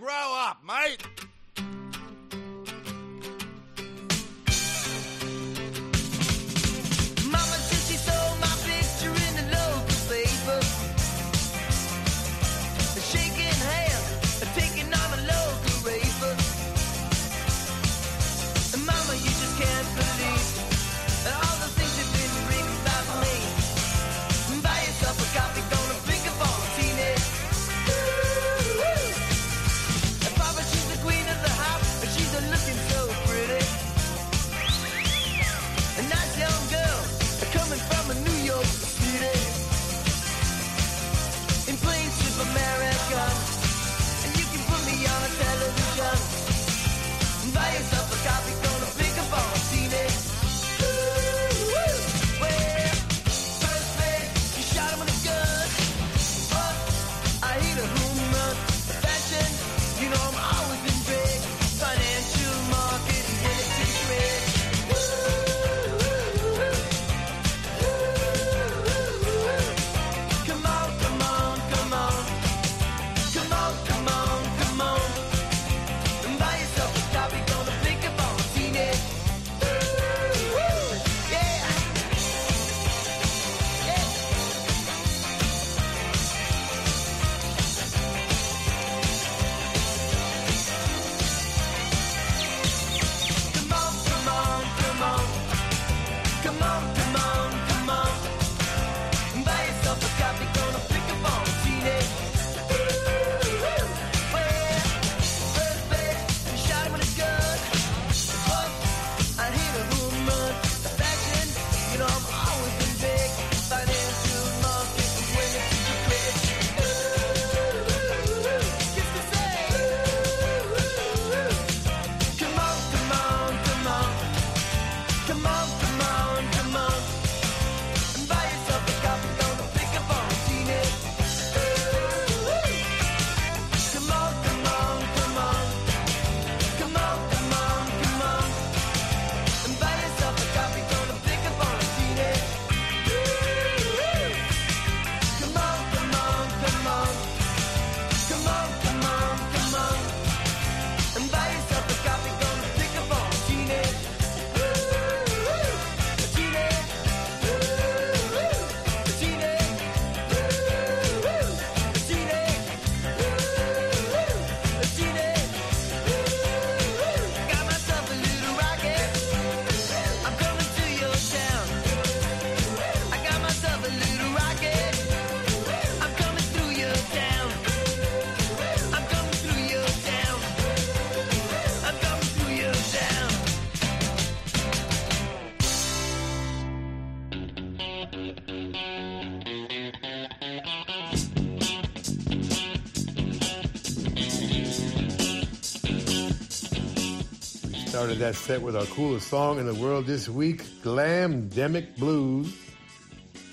Started 198.06 198.22
that 198.22 198.36
set 198.36 198.62
with 198.62 198.76
our 198.76 198.84
coolest 198.84 199.26
song 199.26 199.58
in 199.58 199.66
the 199.66 199.74
world 199.74 200.06
this 200.06 200.28
week, 200.28 200.62
Glamdemic 200.84 201.96
Blues, 201.96 202.56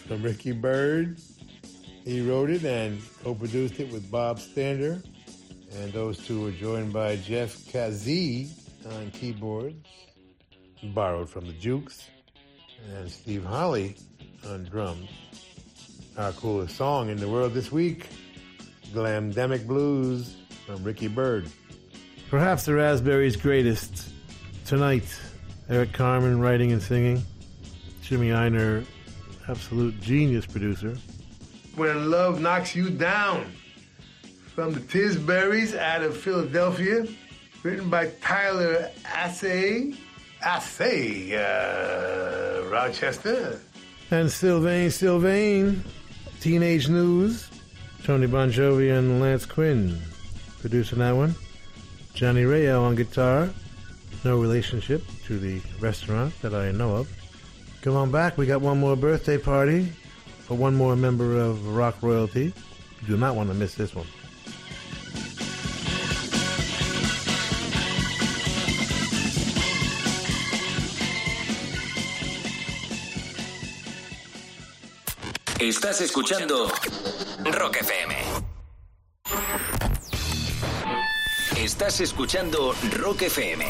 from 0.08 0.22
Ricky 0.22 0.52
Byrd. 0.52 1.18
He 2.06 2.22
wrote 2.22 2.52
it 2.52 2.64
and 2.64 3.02
co-produced 3.24 3.80
it 3.80 3.92
with 3.92 4.12
Bob 4.12 4.40
Stander. 4.40 5.02
And 5.76 5.92
those 5.92 6.20
two 6.20 6.40
were 6.44 6.52
joined 6.52 6.94
by 6.94 7.16
Jeff 7.16 7.56
Kazee 7.66 8.52
on 8.92 9.10
keyboards, 9.10 9.88
borrowed 10.84 11.32
from 11.32 11.48
the 11.48 11.54
Jukes, 11.54 12.08
and 12.94 13.10
Steve 13.10 13.44
Holley 13.44 13.96
on 14.48 14.66
drums. 14.66 15.10
Our 16.16 16.32
coolest 16.34 16.78
song 16.78 17.10
in 17.10 17.18
the 17.18 17.28
world 17.28 17.56
this 17.56 17.72
week, 17.72 18.08
Glamdemic 18.94 19.66
Blues 19.66 20.36
from 20.68 20.84
Ricky 20.84 21.08
Byrd. 21.08 21.50
Perhaps 22.30 22.66
the 22.66 22.76
Raspberries' 22.76 23.36
greatest. 23.36 24.03
Tonight, 24.74 25.20
Eric 25.70 25.94
Carmen 25.94 26.40
writing 26.40 26.72
and 26.72 26.82
singing. 26.82 27.24
Jimmy 28.02 28.30
Ienner, 28.30 28.84
absolute 29.48 30.02
genius 30.02 30.48
producer. 30.48 30.98
When 31.76 32.10
Love 32.10 32.42
Knocks 32.42 32.76
You 32.76 32.90
Down 32.90 33.46
from 34.56 34.74
the 34.74 34.80
Tisburys 34.80 35.78
out 35.78 36.02
of 36.02 36.18
Philadelphia, 36.18 37.06
written 37.62 37.88
by 37.92 38.08
Tyler 38.20 38.90
Assay, 39.06 39.94
Assay, 40.42 41.36
uh, 41.36 42.68
Rochester. 42.72 43.60
And 44.10 44.32
Sylvain 44.32 44.90
Sylvain, 44.90 45.84
Teenage 46.42 46.90
News. 46.90 47.48
Tony 48.04 48.26
Bongiovi 48.26 48.98
and 48.98 49.22
Lance 49.22 49.46
Quinn 49.46 50.02
producing 50.62 50.98
that 50.98 51.16
one. 51.16 51.36
Johnny 52.16 52.46
Rao 52.46 52.82
on 52.82 52.96
guitar. 52.96 53.52
No 54.24 54.40
relationship 54.40 55.04
to 55.26 55.38
the 55.38 55.60
restaurant 55.82 56.34
that 56.42 56.54
I 56.54 56.72
know 56.72 56.96
of. 56.96 57.10
Come 57.82 57.98
on 57.98 58.10
back. 58.10 58.38
We 58.38 58.46
got 58.46 58.62
one 58.62 58.80
more 58.80 58.96
birthday 58.96 59.38
party 59.38 59.92
for 60.40 60.56
one 60.56 60.76
more 60.76 60.96
member 60.96 61.38
of 61.38 61.76
rock 61.76 62.02
royalty. 62.02 62.54
You 63.02 63.08
do 63.08 63.18
not 63.18 63.36
want 63.36 63.50
to 63.50 63.56
miss 63.56 63.76
this 63.76 63.94
one. 63.94 64.08
Estás 75.60 76.02
escuchando 76.02 76.68
Rock 77.60 77.78
FM. 77.82 78.16
Estás 81.58 82.02
escuchando 82.02 82.74
Rock 83.00 83.24
FM. 83.24 83.66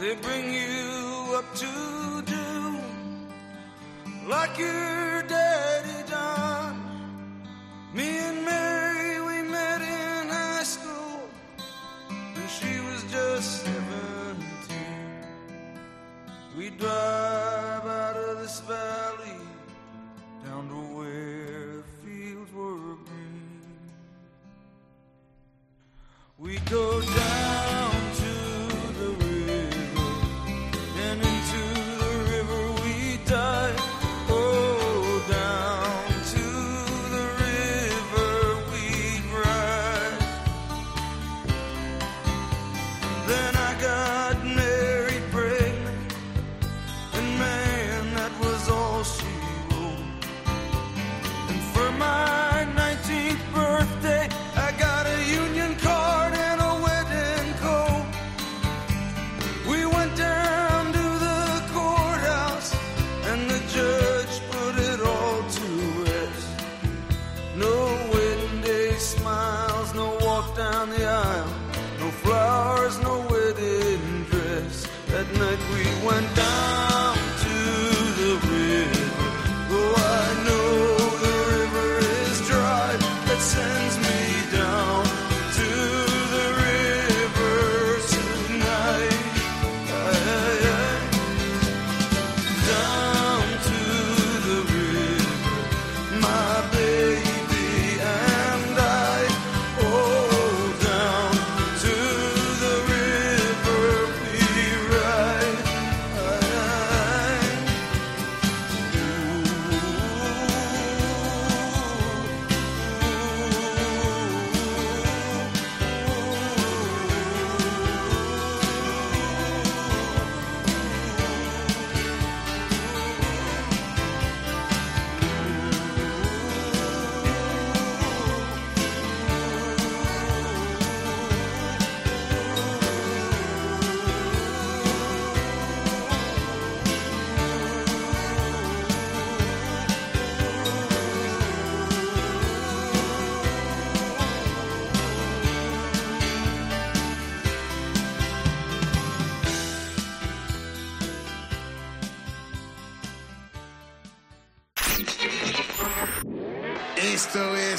They 0.00 0.14
bring 0.14 0.54
you 0.54 1.34
up 1.34 1.54
to 1.56 2.22
do 2.22 2.78
like 4.28 4.56
your 4.58 4.87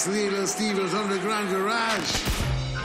es 0.07 0.57
Little 0.61 0.83
Underground 0.83 1.51
Garage. 1.51 2.13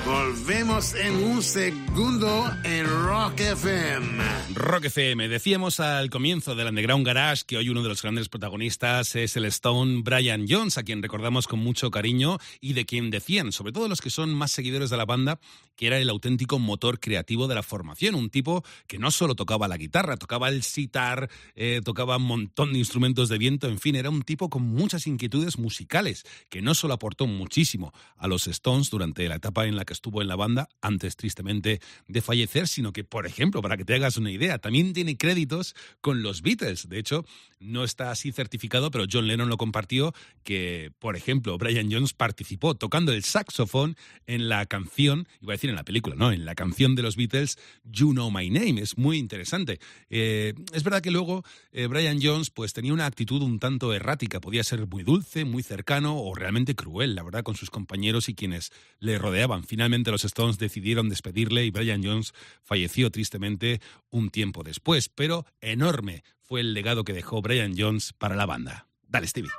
Volvemos 0.05 0.95
en 0.97 1.15
un 1.15 1.43
segundo 1.45 2.51
en 2.65 2.87
Rock 2.87 3.39
FM. 3.39 4.25
Rock 4.53 4.87
FM. 4.87 5.29
Decíamos 5.29 5.79
al 5.79 6.11
comienzo 6.11 6.57
del 6.57 6.67
Underground 6.67 7.07
Garage 7.07 7.45
que 7.47 7.57
hoy 7.57 7.69
uno 7.69 7.85
de 7.85 7.89
los 7.89 8.03
grandes 8.03 8.29
protagonistas 8.29 9.15
es 9.15 9.37
el 9.37 9.45
Stone 9.45 10.03
Brian 10.03 10.47
Jones, 10.49 10.77
a 10.77 10.83
quien 10.83 11.03
recordamos 11.03 11.47
con 11.47 11.61
mucho 11.61 11.93
cariño 11.93 12.39
y 12.61 12.73
de 12.73 12.85
quien 12.85 13.11
decían, 13.11 13.53
sobre 13.53 13.73
todo 13.73 13.87
los 13.87 14.01
que 14.01 14.11
son 14.11 14.35
más 14.35 14.51
seguidores 14.51 14.91
de 14.91 14.97
la 14.97 15.05
banda, 15.05 15.39
que 15.77 15.87
era 15.87 15.99
el 15.99 16.11
auténtico 16.11 16.59
motor 16.59 17.01
creativo 17.01 17.49
de 17.49 17.55
la 17.55 17.63
formación. 17.63 18.15
Un 18.15 18.31
tipo 18.31 18.65
que 18.87 18.99
no 18.99 19.11
solo 19.11 19.35
tocaba 19.35 19.69
la 19.69 19.77
guitarra, 19.77 20.17
tocaba 20.17 20.49
el 20.49 20.63
sitar, 20.63 21.31
eh, 21.55 21.81
tocaba 21.85 22.17
un 22.17 22.25
montón 22.25 22.73
de 22.73 22.79
instrumentos 22.79 23.29
de 23.29 23.39
viento, 23.39 23.69
en 23.69 23.79
fin, 23.79 23.97
era 23.97 24.11
un 24.11 24.23
tipo 24.23 24.49
con 24.51 24.63
muchas 24.63 25.07
inquietudes 25.07 25.59
musicales, 25.59 26.25
que 26.49 26.63
no 26.63 26.75
solo 26.75 26.95
aportó 26.95 27.27
muchísimo 27.27 27.93
a 28.17 28.29
los 28.29 28.47
Stones 28.47 28.91
durante 28.91 29.29
la 29.29 29.37
etapa 29.37 29.67
en 29.67 29.77
la 29.77 29.85
que 29.85 29.93
estuvo 29.93 30.23
en 30.23 30.29
la 30.29 30.37
banda, 30.37 30.69
antes 30.81 31.17
tristemente 31.17 31.81
de 32.09 32.23
fallecer, 32.23 32.69
sino 32.69 32.93
que, 32.93 33.05
por 33.05 33.27
ejemplo, 33.27 33.63
para 33.63 33.77
que 33.77 33.85
te 33.85 33.95
hagas 33.95 34.17
una 34.17 34.31
idea, 34.31 34.59
también 34.59 34.93
tiene 34.93 35.17
créditos 35.17 35.75
con 36.01 36.23
los 36.23 36.43
Beatles. 36.43 36.89
De 36.89 36.99
hecho, 36.99 37.25
no 37.61 37.85
está 37.85 38.11
así 38.11 38.33
certificado, 38.33 38.91
pero 38.91 39.07
John 39.11 39.27
Lennon 39.27 39.49
lo 39.49 39.57
compartió, 39.57 40.15
que, 40.43 40.93
por 40.99 41.17
ejemplo, 41.17 41.57
Brian 41.59 41.91
Jones 41.91 42.13
participó 42.13 42.75
tocando 42.75 43.13
el 43.13 43.25
saxofón 43.25 43.97
en 44.27 44.49
la 44.49 44.67
canción, 44.67 45.27
iba 45.41 45.53
a 45.53 45.57
decir 45.57 45.64
en 45.69 45.77
la 45.77 45.85
película, 45.85 46.17
no, 46.17 46.33
en 46.33 46.45
la 46.45 46.55
canción 46.55 46.95
de 46.95 47.03
los 47.03 47.17
Beatles, 47.17 47.59
You 47.85 48.13
Know 48.13 48.31
My 48.31 48.51
Name. 48.51 48.81
Es 48.81 48.97
muy 48.99 49.19
interesante. 49.19 49.79
Eh, 50.11 50.55
es 50.73 50.83
verdad 50.85 51.03
que 51.03 51.11
luego 51.11 51.45
eh, 51.73 51.87
Brian 51.87 52.19
Jones 52.23 52.51
pues 52.51 52.73
tenía 52.73 52.93
una 52.93 53.07
actitud 53.07 53.43
un 53.43 53.59
tanto 53.59 53.93
errática, 53.93 54.41
podía 54.41 54.65
ser 54.65 54.87
muy 54.87 55.03
dulce, 55.03 55.45
muy 55.45 55.63
cercano 55.63 56.19
o 56.19 56.35
realmente 56.35 56.75
cruel, 56.75 57.15
la 57.15 57.23
verdad, 57.23 57.43
con 57.43 57.57
sus 57.57 57.71
compañeros 57.71 58.29
y 58.29 58.35
quienes 58.35 58.73
le 58.99 59.19
rodeaban. 59.19 59.65
Finalmente 59.65 60.11
los 60.11 60.25
Stones 60.25 60.59
decidieron 60.59 61.09
despedirle 61.09 61.65
y 61.65 61.71
Brian 61.71 62.05
Jones 62.05 62.33
falleció 62.63 63.11
tristemente 63.11 63.81
un 64.11 64.31
tiempo 64.31 64.63
después, 64.63 65.09
pero 65.09 65.47
enorme 65.61 66.25
fue 66.41 66.61
el 66.61 66.75
legado 66.75 67.05
que 67.05 67.13
dejó 67.13 67.43
Brian 67.43 67.75
Jones 67.77 68.13
para 68.13 68.37
la 68.37 68.47
banda. 68.47 68.87
Dale, 69.09 69.27
Stevie. 69.27 69.51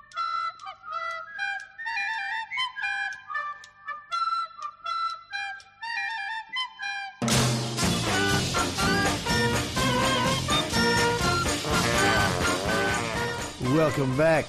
Welcome 13.85 14.17
back 14.17 14.47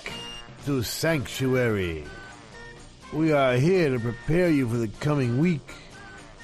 to 0.64 0.82
Sanctuary. 0.82 2.04
We 3.12 3.32
are 3.32 3.56
here 3.56 3.90
to 3.90 4.00
prepare 4.00 4.48
you 4.48 4.66
for 4.66 4.78
the 4.78 4.88
coming 4.88 5.38
week. 5.38 5.74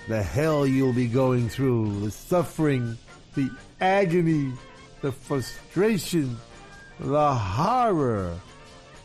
The 0.09 0.23
hell 0.23 0.66
you'll 0.66 0.93
be 0.93 1.06
going 1.06 1.48
through, 1.48 2.01
the 2.01 2.10
suffering, 2.10 2.98
the 3.35 3.48
agony, 3.81 4.52
the 5.01 5.10
frustration, 5.10 6.36
the 7.01 7.35
horror, 7.35 8.39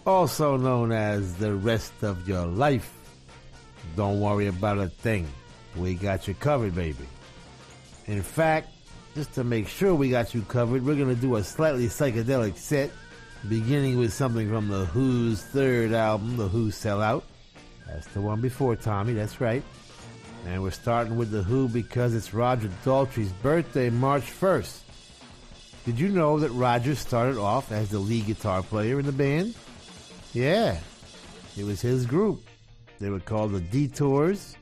also 0.05 0.57
known 0.57 0.91
as 0.91 1.35
the 1.35 1.53
rest 1.53 1.93
of 2.03 2.27
your 2.27 2.45
life. 2.45 2.93
Don't 3.95 4.19
worry 4.19 4.47
about 4.47 4.79
a 4.79 4.89
thing. 4.89 5.25
We 5.77 5.93
got 5.93 6.27
you 6.27 6.33
covered, 6.33 6.75
baby. 6.75 7.07
In 8.05 8.21
fact, 8.21 8.67
just 9.15 9.33
to 9.35 9.45
make 9.45 9.69
sure 9.69 9.95
we 9.95 10.09
got 10.09 10.35
you 10.35 10.41
covered, 10.41 10.85
we're 10.85 10.95
going 10.95 11.15
to 11.15 11.21
do 11.21 11.37
a 11.37 11.43
slightly 11.43 11.87
psychedelic 11.87 12.57
set, 12.57 12.91
beginning 13.47 13.97
with 13.97 14.13
something 14.13 14.49
from 14.49 14.67
The 14.67 14.85
Who's 14.85 15.41
third 15.41 15.93
album, 15.93 16.37
The 16.37 16.47
Who 16.47 16.71
Sell 16.71 17.01
Out. 17.01 17.23
That's 17.87 18.07
the 18.07 18.21
one 18.21 18.41
before 18.41 18.75
Tommy, 18.75 19.13
that's 19.13 19.39
right. 19.39 19.63
And 20.45 20.61
we're 20.61 20.71
starting 20.71 21.17
with 21.17 21.31
The 21.31 21.43
Who 21.43 21.67
because 21.67 22.13
it's 22.13 22.33
Roger 22.33 22.69
Daltrey's 22.83 23.31
birthday, 23.31 23.89
March 23.89 24.23
1st. 24.23 24.81
Did 25.85 25.99
you 25.99 26.09
know 26.09 26.39
that 26.39 26.49
Roger 26.51 26.95
started 26.95 27.37
off 27.37 27.71
as 27.71 27.89
the 27.89 27.99
lead 27.99 28.25
guitar 28.25 28.61
player 28.61 28.99
in 28.99 29.05
the 29.05 29.11
band? 29.11 29.55
Yeah, 30.33 30.77
it 31.57 31.63
was 31.63 31.79
his 31.79 32.05
group. 32.05 32.41
They 32.99 33.09
were 33.09 33.19
called 33.19 33.53
the 33.53 33.61
Detours, 33.61 34.57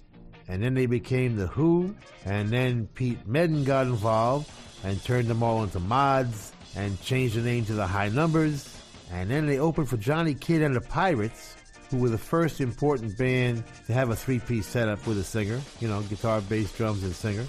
and 0.47 0.61
then 0.61 0.76
they 0.76 0.85
became 0.85 1.35
The 1.35 1.47
Who, 1.47 1.95
and 2.26 2.49
then 2.49 2.88
Pete 2.93 3.27
Meaden 3.27 3.65
got 3.65 3.88
involved 3.88 4.49
and 4.84 5.03
turned 5.03 5.27
them 5.27 5.41
all 5.41 5.64
into 5.64 5.80
mods 5.80 6.52
and 6.76 7.02
changed 7.02 7.35
the 7.35 7.41
name 7.41 7.65
to 7.65 7.73
the 7.73 7.88
High 7.88 8.10
Numbers, 8.10 8.81
and 9.11 9.30
then 9.30 9.45
they 9.45 9.60
opened 9.60 9.89
for 9.89 9.97
Johnny 9.97 10.34
Kidd 10.34 10.61
and 10.61 10.76
the 10.76 10.81
Pirates, 10.81 11.56
who 11.89 11.97
were 11.97 12.10
the 12.10 12.18
first 12.18 12.61
important 12.61 13.18
band 13.18 13.64
to 13.85 13.93
have 13.93 14.10
a 14.10 14.15
three-piece 14.15 14.65
setup 14.65 15.06
with 15.06 15.18
a 15.19 15.23
singer, 15.23 15.61
you 15.80 15.88
know, 15.88 16.02
guitar, 16.03 16.41
bass, 16.41 16.76
drums, 16.76 17.03
and 17.03 17.15
singer. 17.15 17.45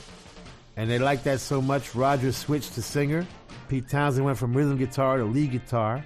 And 0.76 0.90
they 0.90 0.98
liked 0.98 1.24
that 1.24 1.40
so 1.40 1.62
much, 1.62 1.94
Roger 1.94 2.32
switched 2.32 2.74
to 2.74 2.82
singer. 2.82 3.26
Pete 3.68 3.88
Townshend 3.88 4.24
went 4.24 4.38
from 4.38 4.54
rhythm 4.54 4.76
guitar 4.76 5.16
to 5.16 5.24
lead 5.24 5.52
guitar. 5.52 6.04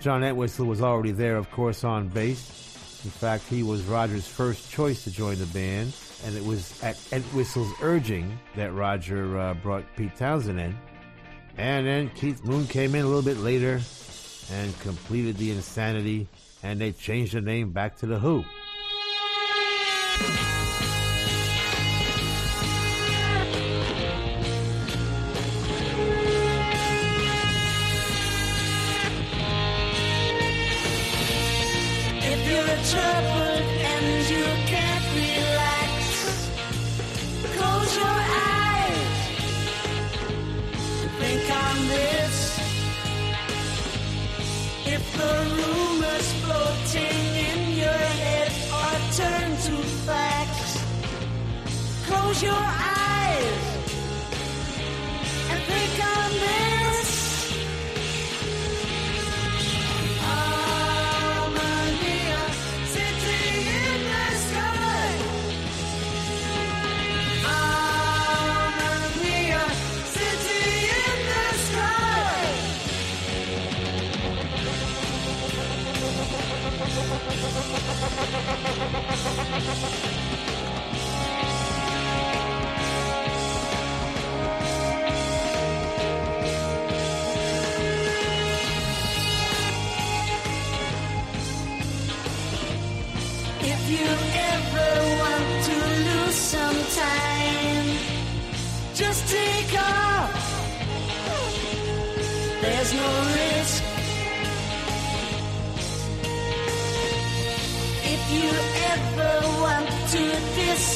John 0.00 0.22
Entwistle 0.22 0.66
was 0.66 0.80
already 0.80 1.12
there, 1.12 1.36
of 1.36 1.50
course, 1.50 1.84
on 1.84 2.08
bass. 2.08 3.02
In 3.04 3.10
fact, 3.10 3.44
he 3.48 3.64
was 3.64 3.82
Roger's 3.82 4.28
first 4.28 4.70
choice 4.70 5.02
to 5.04 5.10
join 5.10 5.36
the 5.38 5.46
band, 5.46 5.92
and 6.24 6.36
it 6.36 6.44
was 6.44 6.80
at 6.84 6.96
Entwistle's 7.12 7.72
urging 7.82 8.38
that 8.54 8.72
Roger 8.72 9.36
uh, 9.38 9.54
brought 9.54 9.84
Pete 9.96 10.14
Townshend 10.16 10.60
in. 10.60 10.78
And 11.56 11.86
then 11.86 12.10
Keith 12.10 12.44
Moon 12.44 12.66
came 12.66 12.94
in 12.94 13.04
a 13.04 13.06
little 13.06 13.22
bit 13.22 13.38
later 13.38 13.80
and 14.52 14.80
completed 14.80 15.36
the 15.36 15.50
insanity, 15.50 16.26
and 16.62 16.80
they 16.80 16.92
changed 16.92 17.34
the 17.34 17.40
name 17.40 17.72
back 17.72 17.96
to 17.98 18.06
The 18.06 18.18
Who. 18.18 18.44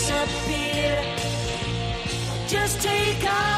Disappear, 0.07 1.03
just 2.47 2.81
take 2.81 3.25
off 3.25 3.56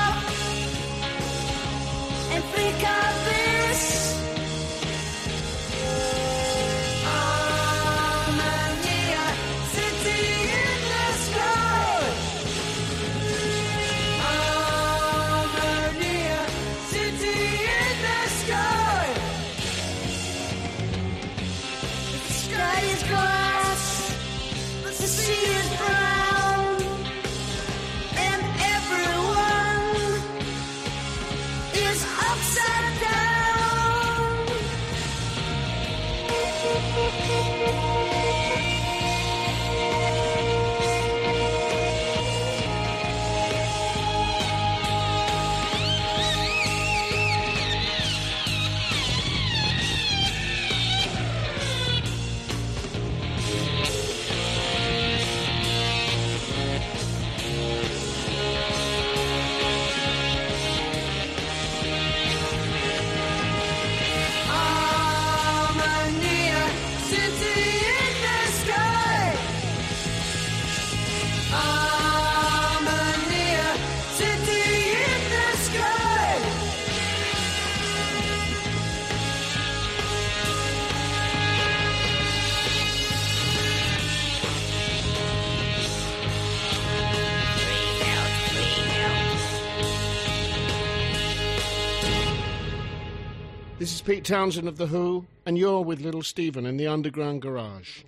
Pete 94.09 94.25
Townshend 94.25 94.67
of 94.67 94.79
The 94.79 94.87
Who, 94.87 95.27
and 95.45 95.59
you're 95.59 95.83
with 95.83 96.01
Little 96.01 96.23
Steven 96.23 96.65
in 96.65 96.79
the 96.79 96.87
Underground 96.87 97.43
Garage. 97.43 98.05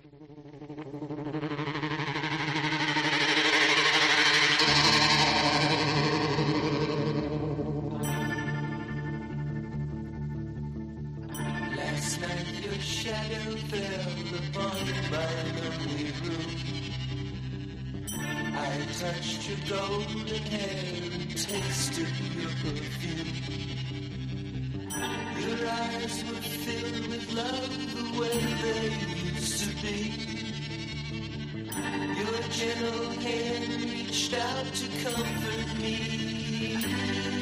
touched 18.99 19.49
your 19.49 19.57
golden 19.69 20.27
hair 20.27 21.11
and 21.11 21.29
tasted 21.31 22.07
your 22.35 22.49
perfume. 22.61 23.50
Your 25.45 25.67
eyes 25.69 26.23
were 26.27 26.45
filled 26.65 27.07
with 27.07 27.33
love 27.33 27.73
the 27.95 28.19
way 28.19 28.39
they 28.63 28.85
used 29.33 29.59
to 29.63 29.69
be. 29.81 29.99
Your 32.21 32.41
gentle 32.49 33.09
hand 33.25 33.83
reached 33.83 34.33
out 34.33 34.65
to 34.79 34.87
comfort 35.03 35.79
me. 35.79 37.40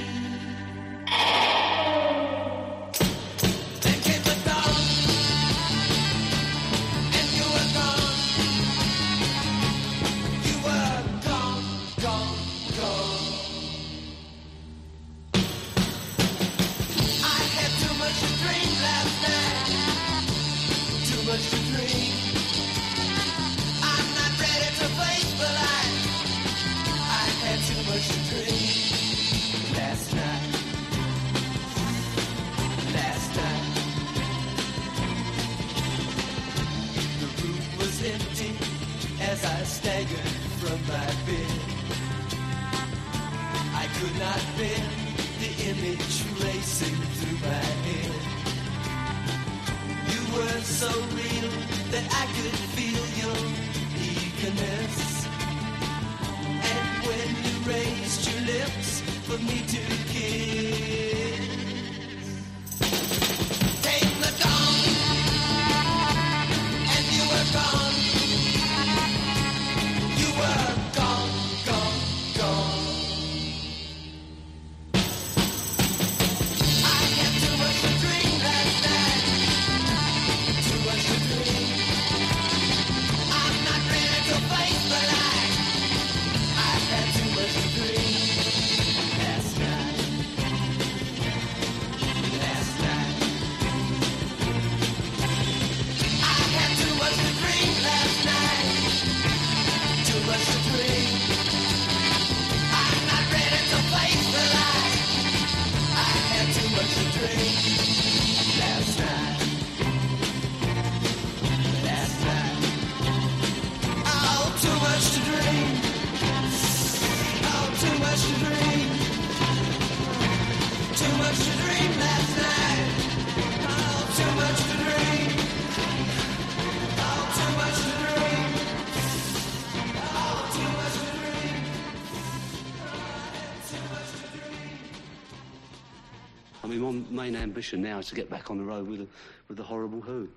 ambition 137.59 137.81
now 137.81 137.99
is 137.99 138.07
to 138.07 138.15
get 138.15 138.29
back 138.29 138.49
on 138.49 138.57
the 138.57 138.63
road 138.63 138.87
with, 138.87 138.99
the, 138.99 139.07
with 139.49 139.57
the 139.57 139.63
horrible 139.63 139.99
Who, 139.99 140.29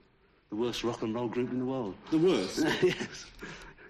the 0.50 0.56
worst 0.56 0.82
rock 0.82 1.02
and 1.02 1.14
roll 1.14 1.28
group 1.28 1.52
in 1.52 1.60
the 1.60 1.64
world. 1.64 1.94
The 2.10 2.18
worst? 2.18 2.66
yes. 2.82 3.26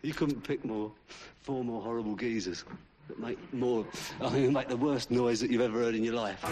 You 0.02 0.12
couldn't 0.12 0.42
pick 0.42 0.62
more, 0.66 0.92
four 1.40 1.64
more 1.64 1.80
horrible 1.80 2.14
geezers 2.14 2.66
that 3.08 3.18
make 3.18 3.38
more, 3.54 3.86
I 4.20 4.28
mean, 4.28 4.52
make 4.52 4.68
the 4.68 4.76
worst 4.76 5.10
noise 5.10 5.40
that 5.40 5.50
you've 5.50 5.62
ever 5.62 5.78
heard 5.78 5.94
in 5.94 6.04
your 6.04 6.12
life. 6.12 6.44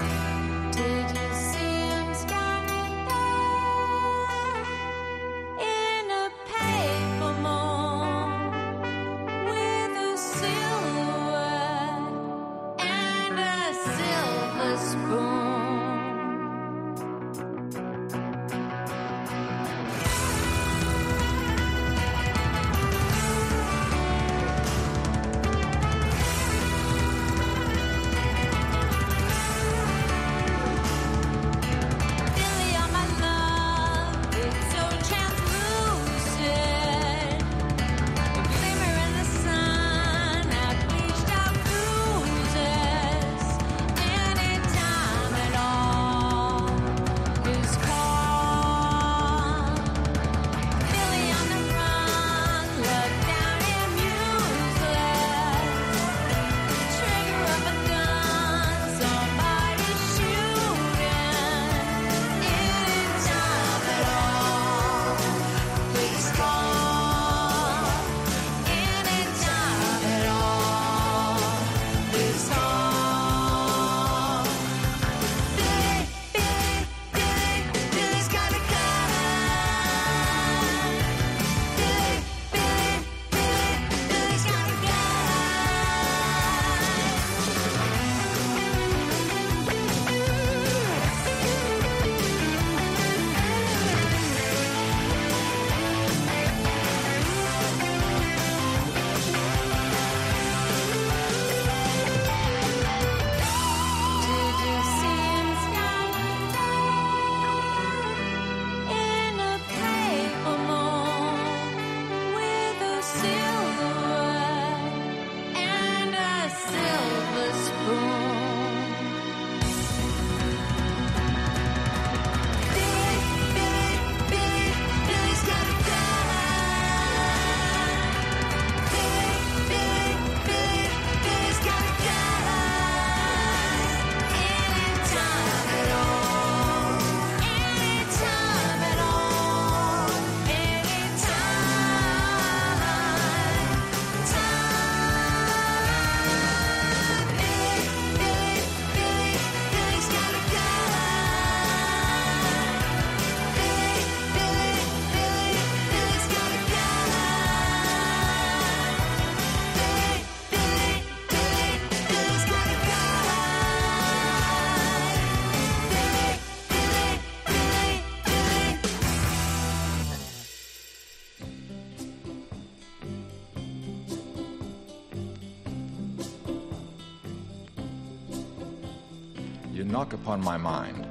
Knock 180.01 180.14
upon 180.14 180.43
my 180.43 180.56
mind, 180.56 181.06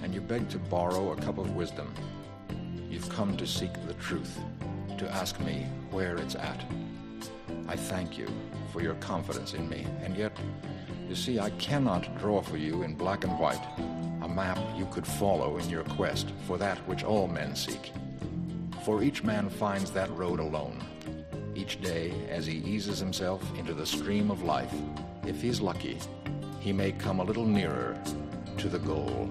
and 0.00 0.14
you 0.14 0.20
beg 0.20 0.48
to 0.48 0.58
borrow 0.58 1.10
a 1.10 1.16
cup 1.16 1.38
of 1.38 1.56
wisdom. 1.56 1.92
You've 2.88 3.08
come 3.08 3.36
to 3.36 3.44
seek 3.44 3.72
the 3.88 3.94
truth, 3.94 4.38
to 4.96 5.10
ask 5.10 5.40
me 5.40 5.66
where 5.90 6.16
it's 6.18 6.36
at. 6.36 6.64
I 7.66 7.74
thank 7.74 8.16
you 8.16 8.28
for 8.72 8.80
your 8.80 8.94
confidence 9.00 9.54
in 9.54 9.68
me, 9.68 9.84
and 10.04 10.16
yet, 10.16 10.38
you 11.08 11.16
see, 11.16 11.40
I 11.40 11.50
cannot 11.58 12.16
draw 12.20 12.40
for 12.40 12.56
you 12.56 12.84
in 12.84 12.94
black 12.94 13.24
and 13.24 13.36
white 13.40 13.66
a 14.22 14.28
map 14.28 14.60
you 14.76 14.86
could 14.92 15.04
follow 15.04 15.58
in 15.58 15.68
your 15.68 15.82
quest 15.82 16.30
for 16.46 16.56
that 16.58 16.78
which 16.86 17.02
all 17.02 17.26
men 17.26 17.56
seek. 17.56 17.90
For 18.84 19.02
each 19.02 19.24
man 19.24 19.50
finds 19.50 19.90
that 19.90 20.16
road 20.16 20.38
alone. 20.38 20.84
Each 21.56 21.80
day, 21.80 22.14
as 22.30 22.46
he 22.46 22.58
eases 22.58 23.00
himself 23.00 23.42
into 23.58 23.74
the 23.74 23.84
stream 23.84 24.30
of 24.30 24.44
life, 24.44 24.74
if 25.26 25.42
he's 25.42 25.60
lucky, 25.60 25.98
he 26.60 26.72
may 26.72 26.92
come 26.92 27.18
a 27.18 27.24
little 27.24 27.46
nearer 27.46 28.00
to 28.58 28.68
the 28.68 28.78
goal. 28.80 29.30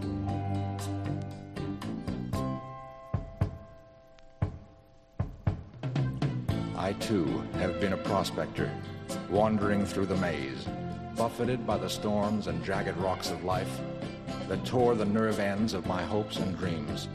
I 6.77 6.93
too 6.93 7.25
have 7.55 7.81
been 7.81 7.91
a 7.91 7.97
prospector, 7.97 8.71
wandering 9.29 9.85
through 9.85 10.05
the 10.05 10.15
maze, 10.15 10.65
buffeted 11.17 11.67
by 11.67 11.77
the 11.77 11.89
storms 11.89 12.47
and 12.47 12.63
jagged 12.63 12.95
rocks 12.97 13.29
of 13.29 13.43
life 13.43 13.81
that 14.47 14.63
tore 14.63 14.95
the 14.95 15.03
nerve 15.03 15.39
ends 15.39 15.73
of 15.73 15.85
my 15.87 16.03
hopes 16.03 16.37
and 16.37 16.57
dreams. 16.57 17.09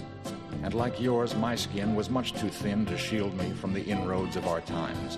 And 0.63 0.75
like 0.75 1.01
yours, 1.01 1.35
my 1.35 1.55
skin 1.55 1.95
was 1.95 2.11
much 2.11 2.35
too 2.35 2.51
thin 2.51 2.85
to 2.87 2.99
shield 2.99 3.35
me 3.39 3.53
from 3.53 3.73
the 3.73 3.83
inroads 3.83 4.37
of 4.37 4.47
our 4.47 4.61
times. 4.61 5.17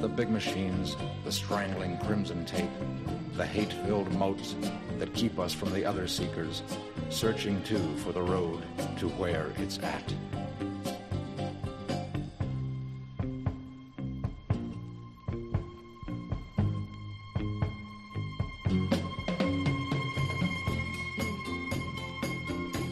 The 0.00 0.08
big 0.08 0.30
machines, 0.30 0.96
the 1.26 1.32
strangling 1.32 1.98
crimson 1.98 2.46
tape, 2.46 2.70
the 3.36 3.44
hate 3.44 3.74
filled 3.84 4.10
moats 4.14 4.54
that 4.98 5.14
keep 5.14 5.38
us 5.38 5.52
from 5.52 5.72
the 5.72 5.84
other 5.84 6.06
seekers, 6.06 6.62
searching 7.08 7.62
too 7.62 7.96
for 7.98 8.12
the 8.12 8.22
road 8.22 8.62
to 8.98 9.08
where 9.10 9.52
it's 9.58 9.78
at. 9.78 10.12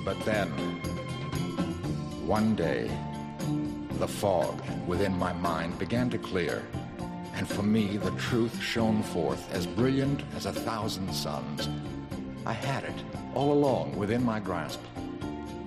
But 0.05 0.25
then, 0.25 0.49
one 2.27 2.55
day, 2.55 2.89
the 3.99 4.07
fog 4.07 4.63
within 4.87 5.19
my 5.19 5.33
mind 5.33 5.79
began 5.79 6.09
to 6.11 6.19
clear, 6.19 6.63
and 7.35 7.49
for 7.49 7.63
me 7.63 7.97
the 7.97 8.13
truth 8.13 8.61
shone 8.61 9.03
forth 9.03 9.53
as 9.53 9.67
brilliant 9.67 10.23
as 10.37 10.47
a 10.47 10.53
thousand 10.53 11.13
suns. 11.13 11.69
I 12.47 12.53
had 12.53 12.85
it 12.85 12.95
all 13.35 13.53
along 13.53 13.97
within 13.97 14.25
my 14.25 14.39
grasp. 14.39 14.81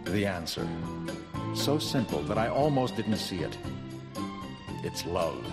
The 0.06 0.26
answer, 0.26 0.66
so 1.54 1.78
simple 1.78 2.22
that 2.22 2.38
I 2.38 2.48
almost 2.48 2.96
didn't 2.96 3.18
see 3.18 3.40
it. 3.40 3.58
It's 4.82 5.06
love. 5.06 5.46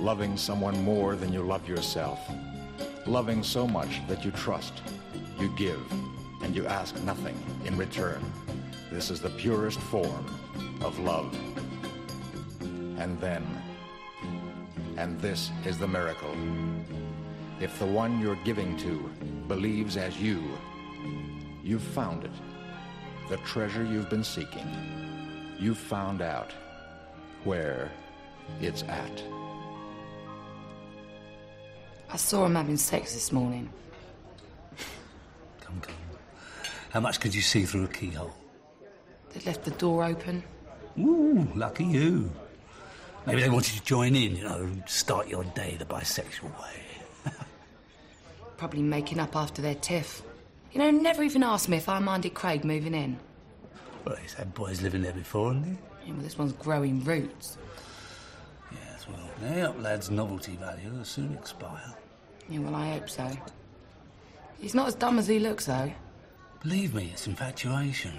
Loving 0.00 0.36
someone 0.36 0.82
more 0.82 1.14
than 1.14 1.32
you 1.32 1.42
love 1.42 1.68
yourself. 1.68 2.18
Loving 3.06 3.44
so 3.44 3.68
much 3.68 4.04
that 4.08 4.24
you 4.24 4.32
trust, 4.32 4.82
you 5.38 5.48
give, 5.56 5.80
and 6.42 6.56
you 6.56 6.66
ask 6.66 7.00
nothing 7.04 7.40
in 7.64 7.76
return. 7.76 8.20
This 8.90 9.12
is 9.12 9.20
the 9.20 9.30
purest 9.30 9.78
form 9.78 10.26
of 10.80 10.98
love. 10.98 11.32
And 12.98 13.20
then, 13.20 13.46
and 14.96 15.20
this 15.20 15.52
is 15.64 15.78
the 15.78 15.86
miracle. 15.86 16.34
If 17.60 17.78
the 17.78 17.86
one 17.86 18.20
you're 18.20 18.42
giving 18.44 18.76
to 18.78 19.08
believes 19.46 19.96
as 19.96 20.20
you, 20.20 20.42
you've 21.62 21.82
found 21.82 22.24
it. 22.24 22.30
The 23.28 23.36
treasure 23.38 23.84
you've 23.84 24.10
been 24.10 24.24
seeking. 24.24 24.66
You've 25.58 25.78
found 25.78 26.22
out 26.22 26.52
where 27.44 27.90
it's 28.60 28.82
at. 28.84 29.22
I 32.10 32.16
saw 32.16 32.46
him 32.46 32.54
having 32.54 32.76
sex 32.76 33.14
this 33.14 33.32
morning. 33.32 33.68
Come, 35.60 35.80
come. 35.80 35.94
How 36.90 37.00
much 37.00 37.20
could 37.20 37.34
you 37.34 37.42
see 37.42 37.64
through 37.64 37.84
a 37.84 37.88
keyhole? 37.88 38.32
They 39.32 39.40
left 39.40 39.64
the 39.64 39.72
door 39.72 40.04
open. 40.04 40.42
Ooh, 40.98 41.46
lucky 41.54 41.84
you. 41.84 42.30
Maybe 43.26 43.42
they 43.42 43.50
wanted 43.50 43.74
you 43.74 43.80
to 43.80 43.84
join 43.84 44.14
in, 44.14 44.36
you 44.36 44.44
know, 44.44 44.70
start 44.86 45.26
your 45.26 45.42
day 45.44 45.76
the 45.78 45.84
bisexual 45.84 46.44
way. 46.44 46.85
Probably 48.56 48.82
making 48.82 49.20
up 49.20 49.36
after 49.36 49.60
their 49.60 49.74
tiff. 49.74 50.22
You 50.72 50.80
know, 50.80 50.90
never 50.90 51.22
even 51.22 51.42
asked 51.42 51.68
me 51.68 51.76
if 51.76 51.88
I 51.88 51.98
minded 51.98 52.34
Craig 52.34 52.64
moving 52.64 52.94
in. 52.94 53.18
Well, 54.04 54.16
he's 54.16 54.34
had 54.34 54.54
boys 54.54 54.82
living 54.82 55.02
there 55.02 55.12
before, 55.12 55.52
hasn't 55.52 55.66
he? 55.66 56.06
Yeah, 56.06 56.12
well, 56.14 56.22
this 56.22 56.38
one's 56.38 56.52
growing 56.52 57.02
roots. 57.04 57.58
Yes, 58.72 59.06
well, 59.08 59.28
they 59.40 59.62
up 59.62 59.80
lad's 59.82 60.10
novelty 60.10 60.56
value 60.56 60.90
will 60.90 61.04
soon 61.04 61.34
expire. 61.34 61.94
Yeah, 62.48 62.60
well, 62.60 62.74
I 62.74 62.92
hope 62.92 63.10
so. 63.10 63.30
He's 64.60 64.74
not 64.74 64.88
as 64.88 64.94
dumb 64.94 65.18
as 65.18 65.26
he 65.26 65.38
looks, 65.38 65.66
though. 65.66 65.92
Believe 66.62 66.94
me, 66.94 67.10
it's 67.12 67.26
infatuation. 67.26 68.12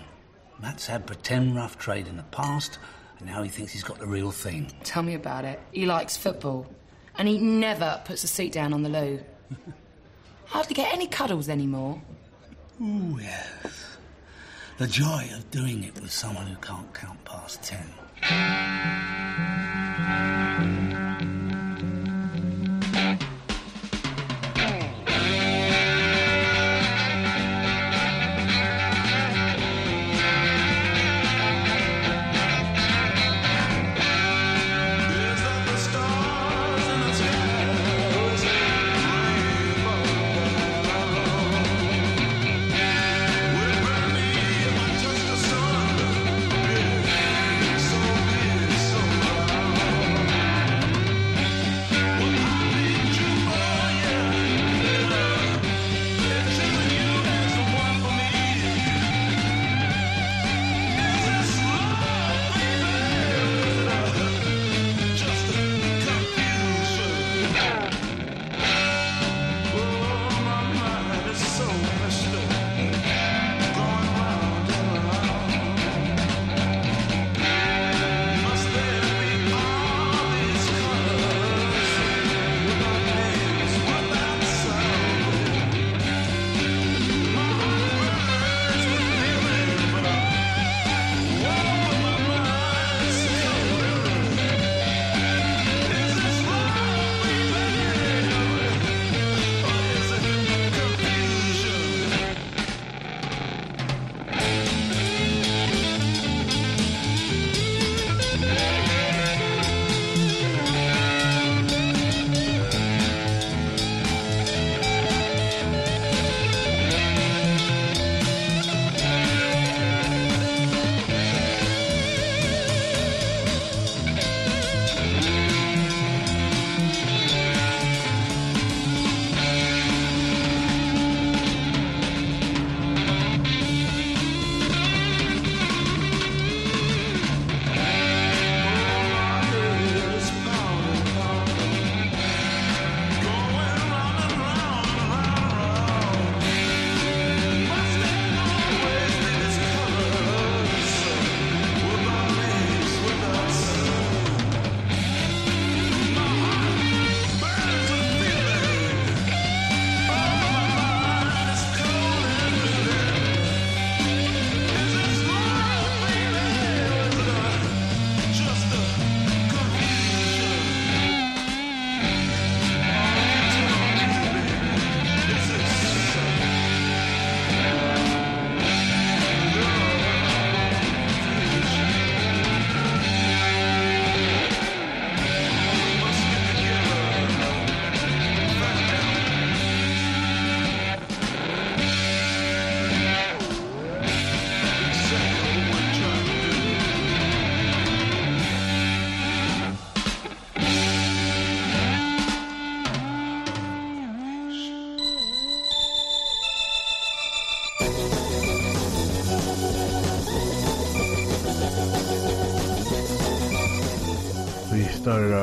Matt's 0.62 0.88
had 0.88 1.06
pretend 1.08 1.56
rough 1.56 1.78
trade 1.78 2.08
in 2.08 2.18
the 2.18 2.24
past, 2.24 2.80
and 3.20 3.28
now 3.28 3.44
he 3.44 3.50
thinks 3.50 3.72
he's 3.72 3.84
got 3.84 4.00
the 4.00 4.08
real 4.08 4.32
thing. 4.32 4.72
Tell 4.84 5.04
me 5.04 5.14
about 5.14 5.46
it. 5.46 5.60
He 5.72 5.86
likes 5.86 6.18
football. 6.18 6.68
And 7.18 7.28
he 7.28 7.40
never 7.40 8.02
puts 8.06 8.24
a 8.24 8.28
seat 8.28 8.52
down 8.52 8.74
on 8.74 8.84
the 8.84 8.90
loo. 8.90 9.20
Hardly 10.48 10.74
get 10.74 10.94
any 10.94 11.08
cuddles 11.08 11.50
anymore. 11.50 12.02
Oh, 12.82 13.20
yes. 13.22 13.98
The 14.78 14.88
joy 14.88 15.30
of 15.36 15.50
doing 15.52 15.84
it 15.84 15.96
with 15.96 16.12
someone 16.12 16.48
who 16.48 16.56
can't 16.58 16.94
count 16.94 17.24
past 17.26 17.64
ten. 17.64 17.86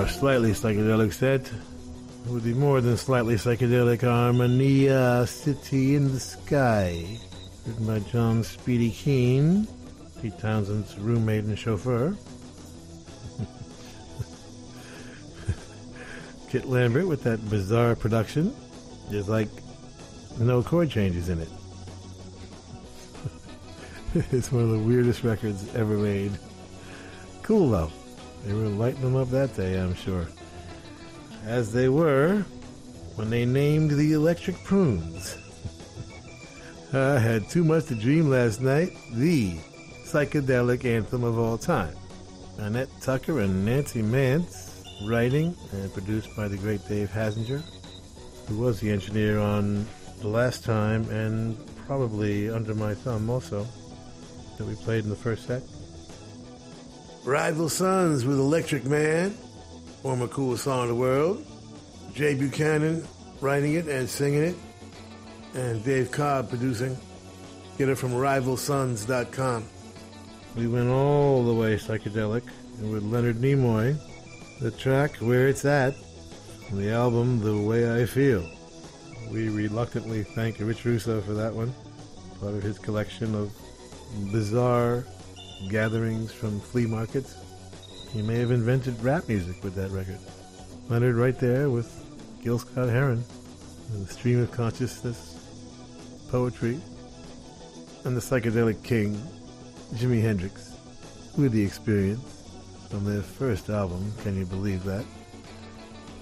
Slightly 0.09 0.53
psychedelic 0.53 1.13
set 1.13 1.51
with 2.29 2.45
the 2.45 2.55
more 2.55 2.81
than 2.81 2.97
slightly 2.97 3.35
psychedelic 3.35 4.05
Armenia 4.05 5.27
City 5.27 5.97
in 5.97 6.11
the 6.13 6.21
Sky, 6.21 7.19
written 7.67 7.87
by 7.87 7.99
John 8.11 8.43
Speedy 8.43 8.91
Keen, 8.91 9.69
Pete 10.23 10.39
Townshend's 10.39 10.99
roommate 10.99 11.45
and 11.45 11.59
chauffeur. 11.59 12.17
Kit 16.49 16.65
Lambert 16.67 17.07
with 17.07 17.23
that 17.25 17.51
bizarre 17.51 17.95
production. 17.97 18.55
There's 19.11 19.29
like 19.29 19.49
no 20.39 20.63
chord 20.63 20.89
changes 20.91 21.29
in 21.29 21.41
it. 21.41 21.49
it's 24.33 24.53
one 24.53 24.63
of 24.63 24.71
the 24.71 24.79
weirdest 24.79 25.25
records 25.25 25.75
ever 25.75 25.99
made. 25.99 26.33
Cool 27.43 27.71
though. 27.71 27.91
They 28.45 28.53
were 28.53 28.69
lighting 28.69 29.01
them 29.01 29.17
up 29.17 29.31
that 29.31 29.57
day, 29.57 29.79
I'm 29.79 29.95
sure. 29.95 30.27
As 31.45 31.73
they 31.73 31.89
were 31.89 32.45
when 33.17 33.31
they 33.31 33.45
named 33.45 33.93
the 33.93 34.13
Electric 34.13 34.63
Prunes. 34.65 35.37
I 36.93 37.19
had 37.19 37.49
too 37.49 37.65
much 37.65 37.87
to 37.87 37.95
dream 37.95 38.29
last 38.29 38.61
night. 38.61 38.91
The 39.13 39.57
psychedelic 40.05 40.85
anthem 40.85 41.25
of 41.25 41.39
all 41.39 41.59
time. 41.59 41.97
Annette 42.59 42.91
Tucker 43.01 43.41
and 43.41 43.67
Nancie 43.67 44.05
Mantz, 44.05 44.85
writing 45.09 45.57
and 45.73 45.93
produced 45.93 46.37
by 46.37 46.47
the 46.47 46.57
great 46.57 46.87
Dave 46.87 47.11
Hassinger, 47.11 47.63
who 48.47 48.59
was 48.59 48.79
the 48.79 48.91
engineer 48.91 49.41
on 49.41 49.87
the 50.21 50.29
last 50.29 50.65
time 50.65 51.09
and 51.11 51.59
probably 51.87 52.49
under 52.49 52.75
my 52.75 52.95
thumb 52.95 53.29
also 53.29 53.67
that 54.57 54.67
we 54.67 54.75
played 54.77 55.05
in 55.05 55.11
the 55.11 55.17
first 55.17 55.47
set. 55.47 55.63
Rival 57.25 57.71
Sons 57.71 58.27
with 58.27 58.39
Electric 58.39 58.85
Man, 58.85 59.31
former 60.03 60.29
coolest 60.29 60.65
song 60.65 60.83
in 60.83 60.89
the 60.89 60.95
world. 60.95 61.43
Jay 62.13 62.35
Buchanan 62.35 63.03
writing 63.41 63.75
it 63.75 63.89
and 63.89 64.09
singing 64.09 64.43
it, 64.43 64.57
and 65.55 65.83
Dave 65.85 66.11
Cobb 66.11 66.51
producing. 66.51 66.99
Get 67.79 67.89
it 67.89 67.97
from 67.97 68.13
rivalsons.com. 68.13 69.65
We 70.55 70.67
went 70.67 70.91
all 70.91 71.45
the 71.45 71.55
way 71.55 71.77
psychedelic 71.77 72.43
with 72.79 73.03
Leonard 73.03 73.37
Nimoy, 73.37 73.97
the 74.61 74.71
track 74.71 75.17
Where 75.17 75.49
It's 75.49 75.65
At, 75.65 75.95
from 76.69 76.83
the 76.83 76.91
album 76.91 77.41
The 77.41 77.57
Way 77.57 78.03
I 78.03 78.05
Feel. 78.05 78.47
We 79.31 79.49
reluctantly 79.49 80.25
thank 80.25 80.59
Rich 80.61 80.85
Russo 80.85 81.23
for 81.23 81.33
that 81.33 81.55
one, 81.55 81.75
part 82.39 82.53
of 82.53 82.63
his 82.63 82.79
collection 82.79 83.35
of 83.35 83.51
bizarre 84.31 85.07
gatherings 85.69 86.33
from 86.33 86.61
flea 86.61 86.87
markets. 86.87 87.37
He 88.13 88.23
may 88.23 88.39
have 88.39 88.51
invented 88.51 89.03
rap 89.03 89.29
music 89.29 89.63
with 89.63 89.75
that 89.75 89.91
record. 89.91 90.19
Leonard 90.89 91.17
right 91.17 91.39
there 91.39 91.71
with 91.71 92.05
Gil 92.43 92.59
Scott 92.59 92.89
Heron, 92.89 93.25
and 93.93 94.07
the 94.07 94.13
stream 94.13 94.41
of 94.43 94.51
consciousness, 94.51 95.39
poetry, 96.31 96.81
and 98.05 98.17
the 98.17 98.21
psychedelic 98.21 98.83
king, 98.83 99.21
Jimi 99.95 100.21
Hendrix, 100.21 100.77
with 101.37 101.53
the 101.53 101.65
experience 101.65 102.45
from 102.91 103.05
their 103.05 103.23
first 103.23 103.71
album, 103.71 104.13
Can 104.23 104.37
You 104.39 104.45
Believe 104.45 104.85
That? 104.85 105.05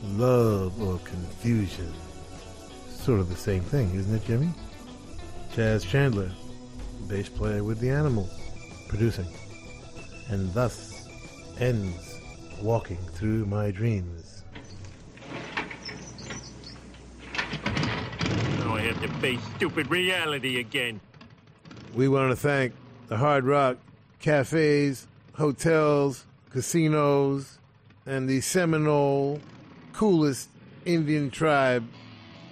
Love 0.04 0.80
or 0.82 0.98
Confusion. 1.00 1.92
Sort 2.88 3.20
of 3.20 3.28
the 3.28 3.36
same 3.36 3.62
thing, 3.62 3.94
isn't 3.94 4.14
it, 4.14 4.24
Jimi? 4.24 4.52
Chas 5.54 5.84
Chandler, 5.84 6.30
bass 7.08 7.28
player 7.28 7.64
with 7.64 7.78
the 7.80 7.90
Animals, 7.90 8.30
producing. 8.92 9.26
And 10.28 10.52
thus 10.52 11.08
ends 11.58 12.20
Walking 12.60 12.98
Through 13.14 13.46
My 13.46 13.70
Dreams. 13.70 14.44
Now 18.58 18.74
I 18.76 18.82
have 18.82 19.00
to 19.00 19.08
face 19.20 19.40
stupid 19.56 19.90
reality 19.90 20.60
again. 20.60 21.00
We 21.94 22.06
want 22.08 22.32
to 22.32 22.36
thank 22.36 22.74
the 23.08 23.16
Hard 23.16 23.44
Rock 23.44 23.78
cafes, 24.20 25.06
hotels, 25.32 26.26
casinos, 26.50 27.58
and 28.04 28.28
the 28.28 28.42
Seminole 28.42 29.40
coolest 29.94 30.50
Indian 30.84 31.30
tribe 31.30 31.88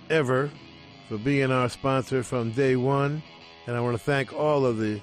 ever 0.09 0.51
for 1.07 1.19
being 1.19 1.53
our 1.53 1.69
sponsor 1.69 2.23
from 2.23 2.53
day 2.53 2.77
one. 2.77 3.23
And 3.67 3.77
I 3.77 3.81
want 3.81 3.97
to 3.99 4.03
thank 4.03 4.33
all 4.33 4.65
of 4.65 4.79
the 4.79 5.03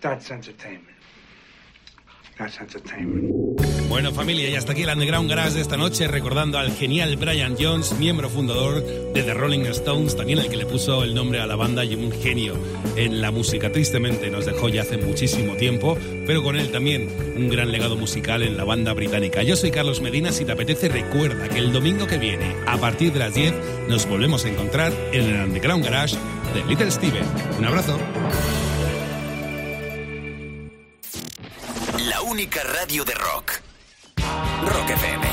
That's 0.00 0.30
entertainment. 0.30 0.96
That's 2.38 2.60
entertainment. 2.60 3.58
Bueno, 3.88 4.12
familia, 4.12 4.48
y 4.48 4.54
hasta 4.54 4.72
aquí 4.72 4.82
el 4.82 4.90
Underground 4.90 5.28
Garage 5.28 5.54
de 5.54 5.60
esta 5.60 5.76
noche, 5.76 6.06
recordando 6.06 6.58
al 6.58 6.70
genial 6.70 7.16
Brian 7.16 7.56
Jones, 7.58 7.98
miembro 7.98 8.28
fundador 8.28 8.84
de 8.84 9.22
The 9.22 9.34
Rolling 9.34 9.64
Stones, 9.66 10.14
también 10.14 10.38
el 10.38 10.48
que 10.48 10.56
le 10.56 10.66
puso 10.66 11.02
el 11.02 11.14
nombre 11.14 11.40
a 11.40 11.46
la 11.46 11.56
banda 11.56 11.84
y 11.84 11.96
un 11.96 12.12
genio 12.12 12.54
en 12.94 13.20
la 13.20 13.32
música. 13.32 13.72
Tristemente 13.72 14.30
nos 14.30 14.46
dejó 14.46 14.68
ya 14.68 14.82
hace 14.82 14.98
muchísimo 14.98 15.54
tiempo, 15.54 15.98
pero 16.26 16.44
con 16.44 16.56
él 16.56 16.70
también 16.70 17.08
un 17.36 17.48
gran 17.48 17.72
legado 17.72 17.96
musical 17.96 18.42
en 18.42 18.56
la 18.56 18.64
banda 18.64 18.92
británica. 18.92 19.42
Yo 19.42 19.56
soy 19.56 19.72
Carlos 19.72 20.00
Medina, 20.00 20.30
si 20.30 20.44
te 20.44 20.52
apetece 20.52 20.88
recuerda 20.88 21.48
que 21.48 21.58
el 21.58 21.72
domingo 21.72 22.06
que 22.06 22.18
viene, 22.18 22.54
a 22.66 22.76
partir 22.76 23.12
de 23.12 23.18
las 23.18 23.34
10, 23.34 23.88
nos 23.88 24.06
volvemos 24.06 24.44
a 24.44 24.48
encontrar 24.48 24.92
en 25.12 25.24
el 25.24 25.44
Underground 25.44 25.84
Garage 25.84 26.16
de 26.54 26.64
Little 26.66 26.90
Steven. 26.90 27.24
Un 27.58 27.64
abrazo. 27.64 27.98
Única 32.38 32.62
radio 32.62 33.04
de 33.04 33.14
rock. 33.14 33.60
Rock 34.62 34.90
FM. 34.90 35.27